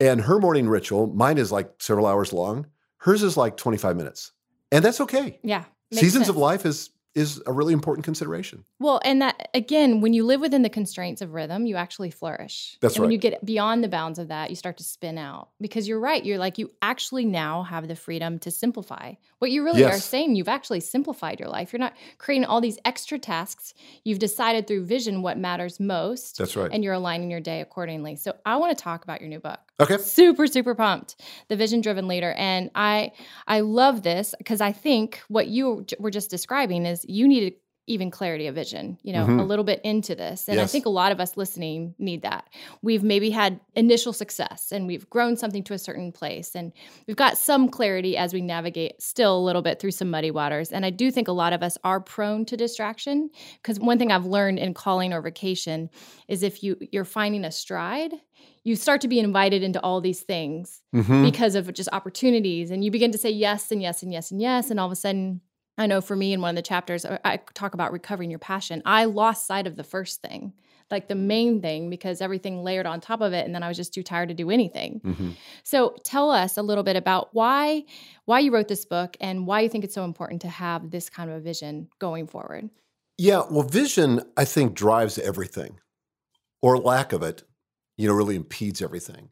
and 0.00 0.20
her 0.22 0.38
morning 0.38 0.68
ritual, 0.68 1.08
mine 1.08 1.38
is 1.38 1.50
like 1.50 1.70
several 1.78 2.06
hours 2.06 2.32
long. 2.32 2.66
Hers 2.98 3.22
is 3.22 3.36
like 3.36 3.56
25 3.56 3.96
minutes. 3.96 4.32
And 4.70 4.84
that's 4.84 5.00
okay. 5.00 5.38
Yeah. 5.42 5.64
Seasons 5.92 6.28
of 6.28 6.36
life 6.36 6.66
is 6.66 6.90
is 7.14 7.42
a 7.46 7.52
really 7.52 7.72
important 7.72 8.04
consideration. 8.04 8.64
Well, 8.78 9.00
and 9.04 9.20
that 9.22 9.48
again, 9.54 10.00
when 10.00 10.12
you 10.12 10.24
live 10.24 10.40
within 10.40 10.62
the 10.62 10.68
constraints 10.68 11.20
of 11.20 11.34
rhythm, 11.34 11.66
you 11.66 11.76
actually 11.76 12.10
flourish. 12.10 12.76
That's 12.80 12.94
and 12.94 13.02
When 13.02 13.08
right. 13.08 13.12
you 13.12 13.18
get 13.18 13.44
beyond 13.44 13.82
the 13.82 13.88
bounds 13.88 14.18
of 14.18 14.28
that, 14.28 14.50
you 14.50 14.56
start 14.56 14.76
to 14.78 14.84
spin 14.84 15.18
out 15.18 15.48
because 15.60 15.88
you're 15.88 16.00
right. 16.00 16.24
You're 16.24 16.38
like, 16.38 16.58
you 16.58 16.70
actually 16.82 17.24
now 17.24 17.62
have 17.64 17.88
the 17.88 17.96
freedom 17.96 18.38
to 18.40 18.50
simplify. 18.50 19.14
What 19.38 19.50
you 19.50 19.64
really 19.64 19.84
are 19.84 19.98
saying, 19.98 20.34
you've 20.34 20.48
actually 20.48 20.80
simplified 20.80 21.40
your 21.40 21.48
life. 21.48 21.72
You're 21.72 21.80
not 21.80 21.96
creating 22.18 22.44
all 22.44 22.60
these 22.60 22.78
extra 22.84 23.18
tasks. 23.18 23.74
You've 24.04 24.18
decided 24.18 24.66
through 24.66 24.84
vision 24.86 25.22
what 25.22 25.38
matters 25.38 25.80
most. 25.80 26.38
That's 26.38 26.56
right. 26.56 26.70
And 26.72 26.82
you're 26.84 26.94
aligning 26.94 27.30
your 27.30 27.40
day 27.40 27.60
accordingly. 27.60 28.16
So 28.16 28.34
I 28.44 28.56
want 28.56 28.76
to 28.76 28.82
talk 28.82 29.04
about 29.04 29.20
your 29.20 29.30
new 29.30 29.40
book 29.40 29.60
Okay. 29.80 29.96
super 29.98 30.48
super 30.48 30.74
pumped 30.74 31.20
the 31.48 31.56
vision 31.56 31.80
driven 31.80 32.08
leader 32.08 32.32
and 32.32 32.68
i 32.74 33.12
i 33.46 33.60
love 33.60 34.02
this 34.02 34.34
because 34.38 34.60
i 34.60 34.72
think 34.72 35.20
what 35.28 35.46
you 35.46 35.84
were 36.00 36.10
just 36.10 36.30
describing 36.30 36.84
is 36.84 37.04
you 37.08 37.28
needed 37.28 37.54
even 37.88 38.10
clarity 38.10 38.46
of 38.46 38.54
vision 38.54 38.98
you 39.02 39.12
know 39.12 39.24
a 39.24 39.26
Mhm. 39.28 39.46
little 39.48 39.64
bit 39.64 39.80
into 39.82 40.14
this 40.14 40.48
and 40.48 40.60
i 40.60 40.66
think 40.66 40.86
a 40.86 40.90
lot 40.90 41.10
of 41.12 41.20
us 41.20 41.36
listening 41.36 41.94
need 41.98 42.22
that 42.22 42.44
we've 42.82 43.02
maybe 43.02 43.30
had 43.30 43.60
initial 43.74 44.12
success 44.12 44.70
and 44.70 44.86
we've 44.86 45.08
grown 45.10 45.36
something 45.36 45.62
to 45.64 45.74
a 45.74 45.78
certain 45.78 46.12
place 46.12 46.54
and 46.54 46.72
we've 47.06 47.16
got 47.16 47.38
some 47.38 47.68
clarity 47.68 48.16
as 48.16 48.32
we 48.34 48.40
navigate 48.40 49.00
still 49.02 49.38
a 49.38 49.44
little 49.44 49.62
bit 49.62 49.78
through 49.80 49.90
some 49.90 50.10
muddy 50.10 50.30
waters 50.30 50.70
and 50.72 50.84
i 50.86 50.90
do 50.90 51.10
think 51.10 51.28
a 51.28 51.32
lot 51.32 51.52
of 51.52 51.62
us 51.62 51.78
are 51.84 52.00
prone 52.00 52.44
to 52.44 52.56
distraction 52.56 53.30
because 53.62 53.80
one 53.80 53.98
thing 53.98 54.12
i've 54.12 54.26
learned 54.26 54.58
in 54.58 54.74
calling 54.74 55.12
or 55.12 55.20
vacation 55.22 55.88
is 56.28 56.42
if 56.42 56.62
you 56.62 56.76
you're 56.92 57.04
finding 57.04 57.44
a 57.44 57.50
stride 57.50 58.12
you 58.64 58.76
start 58.76 59.00
to 59.00 59.08
be 59.08 59.18
invited 59.18 59.62
into 59.62 59.80
all 59.82 60.00
these 60.00 60.20
things 60.20 60.82
Mhm. 60.94 61.24
because 61.24 61.54
of 61.54 61.72
just 61.72 61.88
opportunities 61.92 62.70
and 62.70 62.84
you 62.84 62.90
begin 62.90 63.12
to 63.12 63.18
say 63.18 63.30
yes 63.30 63.72
and 63.72 63.80
yes 63.80 64.02
and 64.02 64.12
yes 64.12 64.30
and 64.30 64.40
yes 64.42 64.70
and 64.70 64.78
all 64.78 64.86
of 64.86 64.92
a 64.92 64.96
sudden 64.96 65.40
i 65.78 65.86
know 65.86 66.00
for 66.00 66.14
me 66.16 66.32
in 66.32 66.40
one 66.42 66.50
of 66.50 66.56
the 66.56 66.62
chapters 66.62 67.04
I- 67.06 67.18
i 67.24 67.36
talk 67.54 67.72
about 67.74 67.92
recovering 67.92 68.30
your 68.30 68.38
passion 68.38 68.82
i 68.84 69.04
lost 69.06 69.46
sight 69.46 69.66
of 69.66 69.76
the 69.76 69.84
first 69.84 70.20
thing 70.20 70.52
like 70.90 71.06
the 71.08 71.14
main 71.14 71.60
thing 71.60 71.90
because 71.90 72.20
everything 72.22 72.62
layered 72.64 72.86
on 72.86 73.00
top 73.00 73.20
of 73.20 73.32
it 73.32 73.44
and 73.46 73.54
then 73.54 73.62
i 73.62 73.68
was 73.68 73.76
just 73.76 73.94
too 73.94 74.02
tired 74.02 74.28
to 74.28 74.34
do 74.34 74.50
anything 74.50 75.00
Mhm. 75.04 75.36
so 75.62 75.94
tell 76.04 76.30
us 76.30 76.56
a 76.58 76.62
little 76.62 76.84
bit 76.84 76.96
about 76.96 77.28
why 77.34 77.84
why 78.26 78.40
you 78.40 78.50
wrote 78.52 78.68
this 78.68 78.84
book 78.84 79.16
and 79.20 79.46
why 79.46 79.60
you 79.60 79.68
think 79.68 79.84
it's 79.84 79.94
so 79.94 80.04
important 80.04 80.42
to 80.42 80.48
have 80.48 80.90
this 80.90 81.08
kind 81.10 81.30
of 81.30 81.36
a 81.36 81.40
vision 81.40 81.88
going 81.98 82.26
forward 82.26 82.68
Yeah, 83.20 83.42
well, 83.50 83.64
vision, 83.64 84.20
I 84.36 84.44
think, 84.44 84.74
drives 84.74 85.18
everything, 85.18 85.80
or 86.62 86.78
lack 86.78 87.12
of 87.12 87.20
it, 87.22 87.42
you 87.96 88.06
know, 88.06 88.14
really 88.14 88.36
impedes 88.36 88.80
everything. 88.80 89.30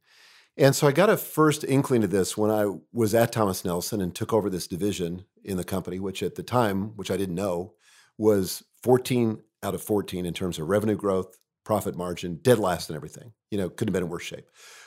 And 0.56 0.74
so 0.74 0.86
I 0.86 0.92
got 0.92 1.10
a 1.10 1.16
first 1.16 1.64
inkling 1.64 2.02
of 2.02 2.10
this 2.10 2.36
when 2.36 2.50
I 2.50 2.66
was 2.92 3.14
at 3.14 3.32
Thomas 3.32 3.64
Nelson 3.64 4.00
and 4.00 4.14
took 4.14 4.32
over 4.32 4.48
this 4.48 4.66
division 4.66 5.26
in 5.44 5.58
the 5.58 5.64
company, 5.64 5.98
which 5.98 6.22
at 6.22 6.34
the 6.34 6.42
time, 6.42 6.96
which 6.96 7.10
I 7.10 7.16
didn't 7.16 7.34
know, 7.34 7.74
was 8.16 8.64
14 8.82 9.42
out 9.62 9.74
of 9.74 9.82
14 9.82 10.24
in 10.24 10.32
terms 10.32 10.58
of 10.58 10.68
revenue 10.68 10.96
growth, 10.96 11.38
profit 11.64 11.94
margin, 11.94 12.36
dead 12.36 12.58
last 12.58 12.88
and 12.88 12.96
everything. 12.96 13.32
You 13.50 13.58
know, 13.58 13.68
couldn't 13.68 13.88
have 13.88 14.00
been 14.00 14.04
in 14.04 14.08
worse 14.08 14.22
shape, 14.22 14.46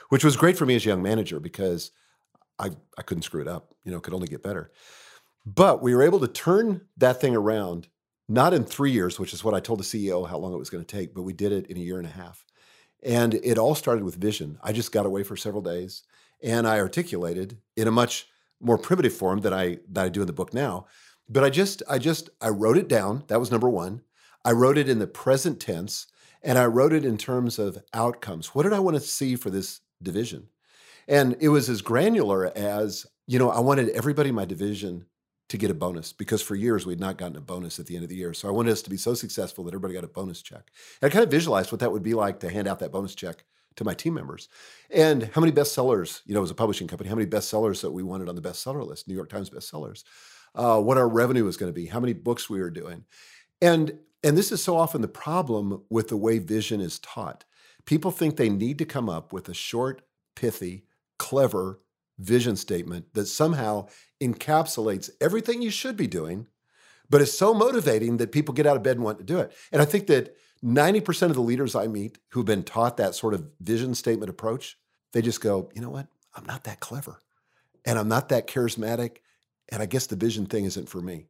which 0.09 0.23
was 0.23 0.35
great 0.35 0.57
for 0.57 0.65
me 0.65 0.75
as 0.75 0.85
a 0.85 0.89
young 0.89 1.03
manager 1.03 1.39
because 1.39 1.91
I, 2.57 2.71
I 2.97 3.03
couldn't 3.03 3.23
screw 3.23 3.41
it 3.41 3.47
up, 3.47 3.75
you 3.83 3.91
know, 3.91 3.99
could 3.99 4.13
only 4.13 4.27
get 4.27 4.41
better. 4.41 4.71
But 5.45 5.81
we 5.81 5.93
were 5.93 6.03
able 6.03 6.19
to 6.19 6.27
turn 6.27 6.81
that 6.97 7.21
thing 7.21 7.35
around 7.35 7.87
not 8.27 8.53
in 8.53 8.63
three 8.63 8.91
years, 8.91 9.19
which 9.19 9.33
is 9.33 9.43
what 9.43 9.53
I 9.53 9.59
told 9.59 9.79
the 9.79 9.83
CEO 9.83 10.27
how 10.27 10.37
long 10.37 10.53
it 10.53 10.59
was 10.59 10.69
going 10.69 10.83
to 10.83 10.95
take, 10.97 11.13
but 11.13 11.23
we 11.23 11.33
did 11.33 11.51
it 11.51 11.67
in 11.67 11.77
a 11.77 11.79
year 11.79 11.97
and 11.97 12.07
a 12.07 12.11
half. 12.11 12.45
And 13.03 13.35
it 13.35 13.57
all 13.57 13.75
started 13.75 14.03
with 14.03 14.15
vision. 14.15 14.59
I 14.61 14.73
just 14.73 14.91
got 14.91 15.05
away 15.05 15.23
for 15.23 15.37
several 15.37 15.61
days 15.61 16.03
and 16.41 16.67
I 16.67 16.79
articulated 16.79 17.57
in 17.75 17.87
a 17.87 17.91
much 17.91 18.27
more 18.59 18.77
primitive 18.77 19.13
form 19.13 19.39
than 19.41 19.53
I 19.53 19.79
that 19.91 20.05
I 20.05 20.09
do 20.09 20.21
in 20.21 20.27
the 20.27 20.33
book 20.33 20.53
now. 20.53 20.85
But 21.27 21.43
I 21.43 21.49
just 21.49 21.81
I 21.89 21.97
just 21.97 22.29
I 22.41 22.49
wrote 22.49 22.77
it 22.77 22.87
down. 22.87 23.23
That 23.27 23.39
was 23.39 23.51
number 23.51 23.69
one. 23.69 24.01
I 24.43 24.51
wrote 24.51 24.77
it 24.77 24.89
in 24.89 24.99
the 24.99 25.07
present 25.07 25.59
tense 25.59 26.07
and 26.41 26.57
I 26.57 26.65
wrote 26.65 26.93
it 26.93 27.05
in 27.05 27.17
terms 27.17 27.59
of 27.59 27.83
outcomes. 27.93 28.55
What 28.55 28.63
did 28.63 28.73
I 28.73 28.79
want 28.79 28.95
to 28.95 29.01
see 29.01 29.35
for 29.35 29.49
this 29.49 29.81
division? 30.01 30.47
And 31.07 31.35
it 31.39 31.49
was 31.49 31.69
as 31.69 31.81
granular 31.81 32.55
as, 32.55 33.05
you 33.27 33.39
know, 33.39 33.49
I 33.49 33.59
wanted 33.59 33.89
everybody 33.89 34.29
in 34.29 34.35
my 34.35 34.45
division 34.45 35.05
to 35.49 35.57
get 35.57 35.71
a 35.71 35.73
bonus 35.73 36.13
because 36.13 36.41
for 36.41 36.55
years 36.55 36.85
we'd 36.85 36.99
not 36.99 37.17
gotten 37.17 37.35
a 37.35 37.41
bonus 37.41 37.79
at 37.79 37.87
the 37.87 37.95
end 37.95 38.03
of 38.03 38.09
the 38.09 38.15
year. 38.15 38.33
So 38.33 38.47
I 38.47 38.51
wanted 38.51 38.71
us 38.71 38.81
to 38.83 38.89
be 38.89 38.97
so 38.97 39.13
successful 39.13 39.63
that 39.63 39.71
everybody 39.71 39.95
got 39.95 40.03
a 40.03 40.07
bonus 40.07 40.41
check. 40.41 40.71
And 41.01 41.09
I 41.09 41.13
kind 41.13 41.23
of 41.23 41.31
visualized 41.31 41.71
what 41.71 41.79
that 41.81 41.91
would 41.91 42.03
be 42.03 42.13
like 42.13 42.39
to 42.41 42.49
hand 42.49 42.67
out 42.67 42.79
that 42.79 42.91
bonus 42.91 43.15
check 43.15 43.43
to 43.75 43.83
my 43.83 43.93
team 43.93 44.13
members. 44.13 44.47
And 44.91 45.23
how 45.33 45.41
many 45.41 45.51
bestsellers, 45.51 46.21
you 46.25 46.35
know, 46.35 46.43
as 46.43 46.51
a 46.51 46.55
publishing 46.55 46.87
company, 46.87 47.09
how 47.09 47.15
many 47.15 47.27
bestsellers 47.27 47.81
that 47.81 47.91
we 47.91 48.03
wanted 48.03 48.29
on 48.29 48.35
the 48.35 48.41
bestseller 48.41 48.85
list, 48.85 49.07
New 49.07 49.15
York 49.15 49.29
Times 49.29 49.49
bestsellers, 49.49 50.03
uh, 50.53 50.79
what 50.79 50.97
our 50.97 51.09
revenue 51.09 51.45
was 51.45 51.57
going 51.57 51.71
to 51.71 51.75
be, 51.75 51.87
how 51.87 51.99
many 51.99 52.13
books 52.13 52.49
we 52.49 52.59
were 52.59 52.69
doing. 52.69 53.05
And 53.61 53.97
and 54.21 54.37
this 54.37 54.51
is 54.51 54.61
so 54.61 54.75
often 54.75 55.01
the 55.01 55.07
problem 55.07 55.83
with 55.89 56.09
the 56.09 56.17
way 56.17 56.39
vision 56.39 56.81
is 56.81 56.99
taught. 56.99 57.45
People 57.85 58.11
think 58.11 58.35
they 58.35 58.49
need 58.49 58.77
to 58.79 58.85
come 58.85 59.07
up 59.09 59.31
with 59.31 59.47
a 59.47 59.53
short, 59.53 60.01
pithy, 60.35 60.83
clever 61.17 61.79
vision 62.19 62.55
statement 62.55 63.13
that 63.13 63.25
somehow 63.25 63.87
encapsulates 64.21 65.09
everything 65.19 65.61
you 65.61 65.71
should 65.71 65.97
be 65.97 66.07
doing, 66.07 66.47
but 67.09 67.21
is 67.21 67.35
so 67.35 67.53
motivating 67.53 68.17
that 68.17 68.31
people 68.31 68.53
get 68.53 68.67
out 68.67 68.77
of 68.77 68.83
bed 68.83 68.97
and 68.97 69.05
want 69.05 69.17
to 69.17 69.23
do 69.23 69.39
it. 69.39 69.51
And 69.71 69.81
I 69.81 69.85
think 69.85 70.07
that 70.07 70.35
90% 70.63 71.23
of 71.23 71.35
the 71.35 71.41
leaders 71.41 71.75
I 71.75 71.87
meet 71.87 72.19
who've 72.29 72.45
been 72.45 72.63
taught 72.63 72.97
that 72.97 73.15
sort 73.15 73.33
of 73.33 73.47
vision 73.61 73.95
statement 73.95 74.29
approach, 74.29 74.77
they 75.13 75.21
just 75.21 75.41
go, 75.41 75.71
you 75.73 75.81
know 75.81 75.89
what? 75.89 76.07
I'm 76.35 76.45
not 76.45 76.65
that 76.65 76.79
clever 76.79 77.19
and 77.85 77.97
I'm 77.97 78.09
not 78.09 78.29
that 78.29 78.47
charismatic. 78.47 79.17
And 79.69 79.81
I 79.81 79.85
guess 79.85 80.07
the 80.07 80.15
vision 80.15 80.45
thing 80.45 80.65
isn't 80.65 80.89
for 80.89 81.01
me. 81.01 81.27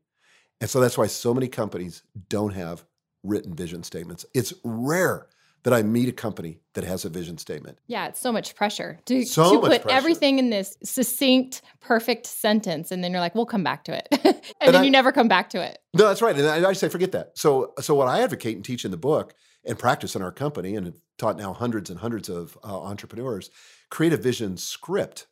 And 0.60 0.70
so 0.70 0.80
that's 0.80 0.98
why 0.98 1.08
so 1.08 1.34
many 1.34 1.48
companies 1.48 2.04
don't 2.28 2.54
have 2.54 2.84
written 3.24 3.54
vision 3.54 3.84
statements. 3.84 4.26
It's 4.34 4.54
rare 4.64 5.28
that 5.64 5.74
I 5.74 5.82
meet 5.84 6.08
a 6.10 6.14
company 6.14 6.60
that 6.74 6.84
has 6.84 7.04
a 7.06 7.10
vision 7.10 7.38
statement. 7.38 7.80
Yeah, 7.88 8.08
it's 8.08 8.20
so 8.20 8.32
much 8.32 8.56
pressure 8.56 9.00
to, 9.06 9.26
So 9.26 9.56
to 9.56 9.62
much 9.62 9.72
put 9.72 9.82
pressure. 9.84 9.98
everything 9.98 10.40
in 10.40 10.50
this 10.50 10.78
succinct, 10.84 11.62
perfect 11.82 12.26
sentence, 12.26 12.92
and 12.92 13.04
then 13.04 13.12
you're 13.12 13.20
like, 13.20 13.36
"We'll 13.36 13.46
come 13.46 13.64
back 13.64 13.84
to 13.86 13.98
it," 13.98 14.08
and, 14.12 14.26
And 14.62 14.74
then 14.74 14.78
I- 14.78 14.84
you 14.84 14.92
never 14.92 15.12
come 15.12 15.28
back 15.28 15.50
to 15.52 15.62
it. 15.62 15.80
No, 15.94 16.08
that's 16.08 16.22
right. 16.22 16.36
And 16.38 16.48
I, 16.48 16.70
I 16.70 16.74
say 16.74 16.88
forget 16.90 17.12
that. 17.12 17.38
So, 17.38 17.74
so 17.82 17.94
what 17.96 18.08
I 18.08 18.22
advocate 18.22 18.56
and 18.56 18.64
teach 18.64 18.86
in 18.86 18.92
the 18.92 18.98
book 18.98 19.34
and 19.66 19.78
practice 19.78 20.16
in 20.16 20.22
our 20.22 20.32
company, 20.32 20.76
and 20.76 20.86
have 20.86 20.96
taught 21.18 21.38
now 21.38 21.52
hundreds 21.54 21.90
and 21.90 22.00
hundreds 22.00 22.30
of 22.30 22.58
uh, 22.64 22.80
entrepreneurs, 22.82 23.50
create 23.90 24.14
a 24.14 24.18
vision 24.18 24.56
script. 24.56 25.28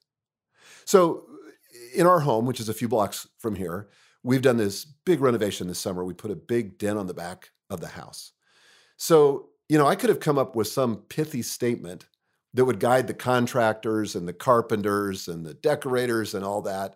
So, 0.85 1.23
in 1.95 2.05
our 2.05 2.19
home, 2.21 2.45
which 2.45 2.59
is 2.59 2.67
a 2.69 2.73
few 2.73 2.87
blocks 2.89 3.27
from 3.39 3.55
here, 3.55 3.87
we've 4.23 4.41
done 4.41 4.57
this 4.57 4.83
big 4.83 5.21
renovation 5.21 5.67
this 5.67 5.79
summer. 5.79 6.03
We 6.03 6.13
put 6.13 6.31
a 6.31 6.35
big 6.35 6.77
den 6.77 6.97
on 6.97 7.07
the 7.07 7.13
back 7.13 7.51
of 7.69 7.79
the 7.79 7.87
house. 7.87 8.33
So, 8.97 9.49
you 9.69 9.77
know, 9.77 9.87
I 9.87 9.95
could 9.95 10.09
have 10.09 10.19
come 10.19 10.37
up 10.37 10.55
with 10.55 10.67
some 10.67 10.97
pithy 11.09 11.41
statement 11.41 12.07
that 12.53 12.65
would 12.65 12.79
guide 12.79 13.07
the 13.07 13.13
contractors 13.13 14.15
and 14.15 14.27
the 14.27 14.33
carpenters 14.33 15.27
and 15.27 15.45
the 15.45 15.53
decorators 15.53 16.33
and 16.33 16.43
all 16.45 16.61
that, 16.63 16.95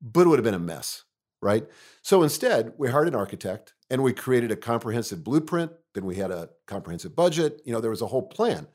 but 0.00 0.22
it 0.22 0.28
would 0.28 0.38
have 0.38 0.44
been 0.44 0.54
a 0.54 0.58
mess, 0.58 1.04
right? 1.40 1.66
So 2.02 2.22
instead, 2.22 2.74
we 2.76 2.90
hired 2.90 3.08
an 3.08 3.14
architect 3.14 3.74
and 3.90 4.02
we 4.02 4.12
created 4.12 4.52
a 4.52 4.56
comprehensive 4.56 5.24
blueprint. 5.24 5.72
Then 5.94 6.04
we 6.04 6.16
had 6.16 6.30
a 6.30 6.50
comprehensive 6.66 7.16
budget. 7.16 7.62
You 7.64 7.72
know, 7.72 7.80
there 7.80 7.90
was 7.90 8.02
a 8.02 8.06
whole 8.06 8.28
plan. 8.28 8.66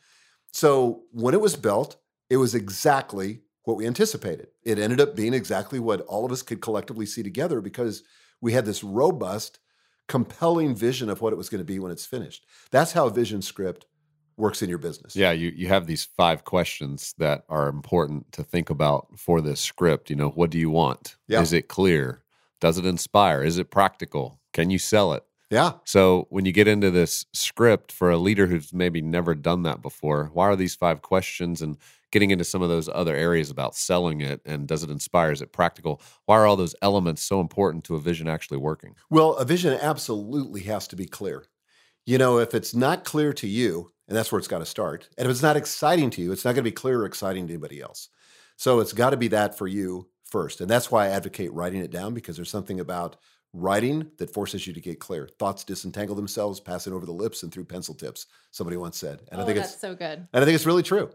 So 0.51 1.03
when 1.11 1.33
it 1.33 1.41
was 1.41 1.55
built, 1.55 1.97
it 2.29 2.37
was 2.37 2.55
exactly 2.55 3.41
what 3.63 3.77
we 3.77 3.85
anticipated. 3.85 4.47
It 4.63 4.79
ended 4.79 4.99
up 4.99 5.15
being 5.15 5.33
exactly 5.33 5.79
what 5.79 6.01
all 6.01 6.25
of 6.25 6.31
us 6.31 6.41
could 6.41 6.61
collectively 6.61 7.05
see 7.05 7.21
together 7.21 7.61
because 7.61 8.03
we 8.41 8.53
had 8.53 8.65
this 8.65 8.83
robust, 8.83 9.59
compelling 10.09 10.75
vision 10.75 11.09
of 11.09 11.21
what 11.21 11.31
it 11.31 11.37
was 11.37 11.47
going 11.47 11.59
to 11.59 11.65
be 11.65 11.79
when 11.79 11.91
it's 11.91 12.05
finished. 12.05 12.45
That's 12.71 12.91
how 12.91 13.07
a 13.07 13.11
vision 13.11 13.41
script 13.41 13.85
works 14.35 14.61
in 14.61 14.69
your 14.69 14.79
business. 14.79 15.15
Yeah, 15.15 15.31
you 15.31 15.53
you 15.55 15.67
have 15.67 15.85
these 15.85 16.05
five 16.17 16.43
questions 16.43 17.13
that 17.19 17.43
are 17.47 17.69
important 17.69 18.31
to 18.33 18.43
think 18.43 18.69
about 18.69 19.07
for 19.17 19.39
this 19.39 19.61
script. 19.61 20.09
You 20.09 20.17
know, 20.17 20.29
what 20.29 20.49
do 20.49 20.57
you 20.57 20.69
want? 20.69 21.15
Yeah. 21.27 21.41
Is 21.41 21.53
it 21.53 21.69
clear? 21.69 22.23
Does 22.59 22.77
it 22.77 22.85
inspire? 22.85 23.43
Is 23.43 23.57
it 23.57 23.71
practical? 23.71 24.41
Can 24.51 24.69
you 24.69 24.79
sell 24.79 25.13
it? 25.13 25.23
Yeah. 25.49 25.73
So 25.83 26.27
when 26.29 26.45
you 26.45 26.51
get 26.51 26.67
into 26.67 26.91
this 26.91 27.25
script 27.33 27.91
for 27.91 28.09
a 28.09 28.17
leader 28.17 28.47
who's 28.47 28.73
maybe 28.73 29.01
never 29.01 29.33
done 29.33 29.63
that 29.63 29.81
before, 29.81 30.29
why 30.33 30.45
are 30.45 30.55
these 30.55 30.75
five 30.75 31.01
questions 31.01 31.61
and 31.61 31.77
getting 32.11 32.31
into 32.31 32.43
some 32.43 32.61
of 32.61 32.69
those 32.69 32.89
other 32.89 33.15
areas 33.15 33.49
about 33.49 33.75
selling 33.75 34.21
it 34.21 34.41
and 34.45 34.67
does 34.67 34.83
it 34.83 34.89
inspire? 34.89 35.31
Is 35.31 35.41
it 35.41 35.51
practical? 35.51 36.01
Why 36.25 36.37
are 36.37 36.45
all 36.45 36.55
those 36.55 36.75
elements 36.81 37.21
so 37.21 37.39
important 37.39 37.83
to 37.85 37.95
a 37.95 37.99
vision 37.99 38.27
actually 38.27 38.57
working? 38.57 38.95
Well, 39.09 39.35
a 39.35 39.45
vision 39.45 39.77
absolutely 39.81 40.61
has 40.61 40.87
to 40.89 40.95
be 40.95 41.05
clear. 41.05 41.45
You 42.05 42.17
know, 42.17 42.39
if 42.39 42.53
it's 42.53 42.73
not 42.73 43.03
clear 43.03 43.33
to 43.33 43.47
you, 43.47 43.91
and 44.07 44.17
that's 44.17 44.31
where 44.31 44.39
it's 44.39 44.47
got 44.47 44.59
to 44.59 44.65
start, 44.65 45.09
and 45.17 45.25
if 45.25 45.31
it's 45.31 45.43
not 45.43 45.57
exciting 45.57 46.09
to 46.11 46.21
you, 46.21 46.31
it's 46.31 46.43
not 46.43 46.51
going 46.51 46.63
to 46.63 46.71
be 46.71 46.71
clear 46.71 47.01
or 47.01 47.05
exciting 47.05 47.47
to 47.47 47.53
anybody 47.53 47.81
else. 47.81 48.09
So 48.57 48.79
it's 48.79 48.93
got 48.93 49.11
to 49.11 49.17
be 49.17 49.27
that 49.29 49.57
for 49.57 49.67
you 49.67 50.09
first. 50.23 50.61
And 50.61 50.69
that's 50.69 50.91
why 50.91 51.05
I 51.05 51.09
advocate 51.09 51.53
writing 51.53 51.81
it 51.81 51.91
down 51.91 52.13
because 52.13 52.35
there's 52.35 52.49
something 52.49 52.79
about 52.79 53.17
Writing 53.53 54.11
that 54.17 54.31
forces 54.31 54.67
you 54.67 54.73
to 54.73 54.79
get 54.79 54.99
clear. 54.99 55.27
Thoughts 55.39 55.63
disentangle 55.63 56.15
themselves, 56.15 56.59
passing 56.59 56.93
over 56.93 57.07
the 57.07 57.11
lips 57.11 57.41
and 57.41 57.51
through 57.51 57.65
pencil 57.65 57.95
tips. 57.95 58.27
Somebody 58.51 58.77
once 58.77 58.95
said, 58.95 59.23
and 59.31 59.39
oh, 59.39 59.43
I 59.43 59.45
think 59.47 59.57
that's 59.57 59.71
it's 59.71 59.81
so 59.81 59.95
good. 59.95 60.27
and 60.31 60.43
I 60.43 60.45
think 60.45 60.53
it's 60.53 60.67
really 60.67 60.83
true. 60.83 61.09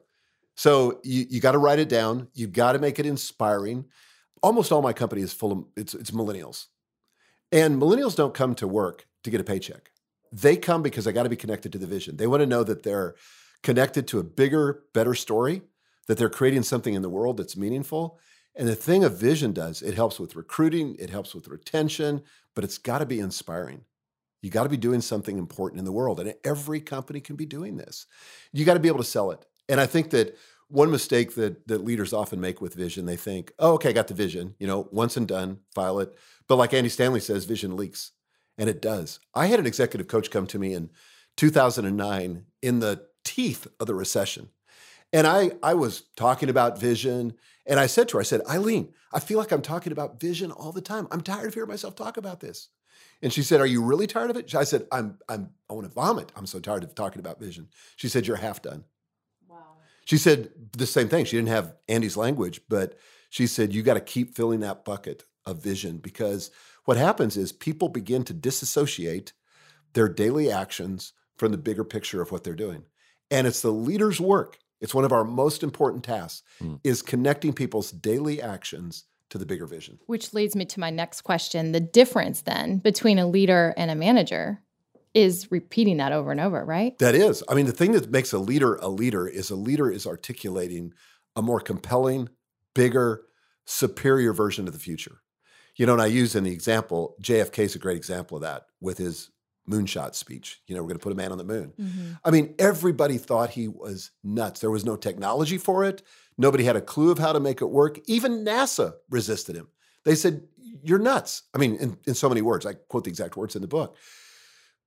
So 0.54 1.00
you 1.02 1.26
you 1.28 1.40
got 1.40 1.52
to 1.52 1.58
write 1.58 1.78
it 1.78 1.88
down. 1.88 2.28
You 2.34 2.46
got 2.46 2.72
to 2.72 2.78
make 2.78 2.98
it 2.98 3.06
inspiring. 3.06 3.86
Almost 4.42 4.72
all 4.72 4.82
my 4.82 4.92
company 4.92 5.22
is 5.22 5.32
full 5.32 5.52
of 5.52 5.64
it's 5.76 5.94
it's 5.94 6.10
millennials, 6.10 6.66
and 7.50 7.80
millennials 7.80 8.16
don't 8.16 8.34
come 8.34 8.54
to 8.56 8.68
work 8.68 9.06
to 9.24 9.30
get 9.30 9.40
a 9.40 9.44
paycheck. 9.44 9.90
They 10.32 10.56
come 10.56 10.82
because 10.82 11.04
they 11.04 11.12
got 11.12 11.22
to 11.24 11.28
be 11.28 11.36
connected 11.36 11.72
to 11.72 11.78
the 11.78 11.86
vision. 11.86 12.16
They 12.16 12.26
want 12.26 12.40
to 12.40 12.46
know 12.46 12.64
that 12.64 12.82
they're 12.82 13.14
connected 13.62 14.08
to 14.08 14.18
a 14.18 14.24
bigger, 14.24 14.82
better 14.92 15.14
story. 15.14 15.62
That 16.06 16.18
they're 16.18 16.28
creating 16.28 16.64
something 16.64 16.92
in 16.92 17.00
the 17.00 17.08
world 17.08 17.38
that's 17.38 17.56
meaningful. 17.56 18.18
And 18.56 18.68
the 18.68 18.74
thing 18.74 19.02
a 19.02 19.08
vision 19.08 19.52
does, 19.52 19.82
it 19.82 19.94
helps 19.94 20.20
with 20.20 20.36
recruiting, 20.36 20.96
it 20.98 21.10
helps 21.10 21.34
with 21.34 21.48
retention, 21.48 22.22
but 22.54 22.62
it's 22.62 22.78
got 22.78 22.98
to 22.98 23.06
be 23.06 23.20
inspiring. 23.20 23.80
You 24.42 24.50
got 24.50 24.64
to 24.64 24.68
be 24.68 24.76
doing 24.76 25.00
something 25.00 25.38
important 25.38 25.78
in 25.78 25.86
the 25.86 25.92
world. 25.92 26.20
And 26.20 26.34
every 26.44 26.80
company 26.80 27.20
can 27.20 27.34
be 27.34 27.46
doing 27.46 27.78
this. 27.78 28.06
You 28.52 28.64
got 28.64 28.74
to 28.74 28.80
be 28.80 28.88
able 28.88 28.98
to 28.98 29.04
sell 29.04 29.30
it. 29.30 29.44
And 29.68 29.80
I 29.80 29.86
think 29.86 30.10
that 30.10 30.36
one 30.68 30.90
mistake 30.90 31.34
that 31.34 31.66
that 31.68 31.84
leaders 31.84 32.12
often 32.12 32.40
make 32.40 32.60
with 32.60 32.74
vision, 32.74 33.06
they 33.06 33.16
think, 33.16 33.52
oh, 33.58 33.74
okay, 33.74 33.90
I 33.90 33.92
got 33.92 34.08
the 34.08 34.14
vision, 34.14 34.54
you 34.58 34.66
know, 34.66 34.88
once 34.90 35.16
and 35.16 35.28
done, 35.28 35.58
file 35.74 36.00
it. 36.00 36.14
But 36.48 36.56
like 36.56 36.74
Andy 36.74 36.88
Stanley 36.88 37.20
says, 37.20 37.44
vision 37.44 37.76
leaks. 37.76 38.12
And 38.56 38.70
it 38.70 38.80
does. 38.80 39.18
I 39.34 39.46
had 39.46 39.58
an 39.58 39.66
executive 39.66 40.06
coach 40.06 40.30
come 40.30 40.46
to 40.48 40.58
me 40.58 40.74
in 40.74 40.90
2009 41.36 42.44
in 42.62 42.78
the 42.78 43.06
teeth 43.24 43.66
of 43.80 43.86
the 43.86 43.94
recession. 43.94 44.50
And 45.12 45.26
I, 45.26 45.52
I 45.62 45.74
was 45.74 46.04
talking 46.16 46.48
about 46.48 46.80
vision. 46.80 47.34
And 47.66 47.80
I 47.80 47.86
said 47.86 48.08
to 48.08 48.16
her, 48.16 48.20
I 48.20 48.24
said, 48.24 48.42
Eileen, 48.48 48.92
I 49.12 49.20
feel 49.20 49.38
like 49.38 49.52
I'm 49.52 49.62
talking 49.62 49.92
about 49.92 50.20
vision 50.20 50.50
all 50.52 50.72
the 50.72 50.80
time. 50.80 51.08
I'm 51.10 51.20
tired 51.20 51.48
of 51.48 51.54
hearing 51.54 51.68
myself 51.68 51.94
talk 51.94 52.16
about 52.16 52.40
this. 52.40 52.68
And 53.22 53.32
she 53.32 53.42
said, 53.42 53.60
Are 53.60 53.66
you 53.66 53.82
really 53.82 54.06
tired 54.06 54.30
of 54.30 54.36
it? 54.36 54.54
I 54.54 54.64
said, 54.64 54.86
I'm, 54.92 55.18
I'm, 55.28 55.50
I 55.70 55.72
want 55.72 55.86
to 55.86 55.94
vomit. 55.94 56.32
I'm 56.36 56.46
so 56.46 56.60
tired 56.60 56.84
of 56.84 56.94
talking 56.94 57.20
about 57.20 57.40
vision. 57.40 57.68
She 57.96 58.08
said, 58.08 58.26
You're 58.26 58.36
half 58.36 58.60
done. 58.60 58.84
Wow. 60.04 60.06
She 60.06 60.18
said 60.18 60.50
the 60.76 60.86
same 60.86 61.08
thing. 61.08 61.24
She 61.24 61.36
didn't 61.36 61.48
have 61.48 61.74
Andy's 61.88 62.16
language, 62.16 62.60
but 62.68 62.98
she 63.30 63.46
said, 63.46 63.72
You 63.72 63.82
got 63.82 63.94
to 63.94 64.00
keep 64.00 64.34
filling 64.36 64.60
that 64.60 64.84
bucket 64.84 65.24
of 65.46 65.58
vision 65.62 65.98
because 65.98 66.50
what 66.84 66.96
happens 66.96 67.36
is 67.36 67.52
people 67.52 67.88
begin 67.88 68.24
to 68.24 68.32
disassociate 68.34 69.32
their 69.94 70.08
daily 70.08 70.50
actions 70.50 71.12
from 71.36 71.52
the 71.52 71.58
bigger 71.58 71.84
picture 71.84 72.20
of 72.22 72.30
what 72.32 72.44
they're 72.44 72.54
doing. 72.54 72.84
And 73.30 73.46
it's 73.46 73.62
the 73.62 73.70
leader's 73.72 74.20
work. 74.20 74.58
It's 74.80 74.94
one 74.94 75.04
of 75.04 75.12
our 75.12 75.24
most 75.24 75.62
important 75.62 76.04
tasks 76.04 76.42
Mm. 76.62 76.80
is 76.84 77.00
connecting 77.02 77.52
people's 77.52 77.90
daily 77.90 78.40
actions 78.42 79.04
to 79.30 79.38
the 79.38 79.46
bigger 79.46 79.66
vision. 79.66 79.98
Which 80.06 80.34
leads 80.34 80.54
me 80.54 80.64
to 80.66 80.80
my 80.80 80.90
next 80.90 81.22
question. 81.22 81.72
The 81.72 81.80
difference 81.80 82.42
then 82.42 82.78
between 82.78 83.18
a 83.18 83.26
leader 83.26 83.72
and 83.76 83.90
a 83.90 83.94
manager 83.94 84.60
is 85.14 85.50
repeating 85.50 85.98
that 85.98 86.12
over 86.12 86.32
and 86.32 86.40
over, 86.40 86.64
right? 86.64 86.98
That 86.98 87.14
is. 87.14 87.42
I 87.48 87.54
mean, 87.54 87.66
the 87.66 87.72
thing 87.72 87.92
that 87.92 88.10
makes 88.10 88.32
a 88.32 88.38
leader 88.38 88.74
a 88.76 88.88
leader 88.88 89.26
is 89.26 89.50
a 89.50 89.56
leader 89.56 89.90
is 89.90 90.06
articulating 90.06 90.92
a 91.36 91.42
more 91.42 91.60
compelling, 91.60 92.28
bigger, 92.74 93.22
superior 93.64 94.32
version 94.32 94.66
of 94.66 94.72
the 94.72 94.80
future. 94.80 95.20
You 95.76 95.86
know, 95.86 95.94
and 95.94 96.02
I 96.02 96.06
use 96.06 96.34
in 96.34 96.44
the 96.44 96.52
example, 96.52 97.16
JFK 97.22 97.60
is 97.60 97.74
a 97.74 97.80
great 97.80 97.96
example 97.96 98.36
of 98.36 98.42
that 98.42 98.66
with 98.80 98.98
his 98.98 99.30
moonshot 99.68 100.14
speech. 100.14 100.60
You 100.66 100.74
know, 100.74 100.82
we're 100.82 100.88
going 100.88 100.98
to 100.98 101.02
put 101.02 101.12
a 101.12 101.16
man 101.16 101.32
on 101.32 101.38
the 101.38 101.44
moon. 101.44 101.72
Mm-hmm. 101.80 102.12
I 102.24 102.30
mean, 102.30 102.54
everybody 102.58 103.18
thought 103.18 103.50
he 103.50 103.68
was 103.68 104.10
nuts. 104.22 104.60
There 104.60 104.70
was 104.70 104.84
no 104.84 104.96
technology 104.96 105.58
for 105.58 105.84
it. 105.84 106.02
Nobody 106.36 106.64
had 106.64 106.76
a 106.76 106.80
clue 106.80 107.10
of 107.10 107.18
how 107.18 107.32
to 107.32 107.40
make 107.40 107.62
it 107.62 107.66
work. 107.66 107.98
Even 108.06 108.44
NASA 108.44 108.94
resisted 109.10 109.56
him. 109.56 109.68
They 110.04 110.14
said, 110.14 110.42
You're 110.82 110.98
nuts. 110.98 111.44
I 111.54 111.58
mean, 111.58 111.76
in, 111.76 111.96
in 112.06 112.14
so 112.14 112.28
many 112.28 112.42
words. 112.42 112.66
I 112.66 112.74
quote 112.74 113.04
the 113.04 113.10
exact 113.10 113.36
words 113.36 113.56
in 113.56 113.62
the 113.62 113.68
book. 113.68 113.96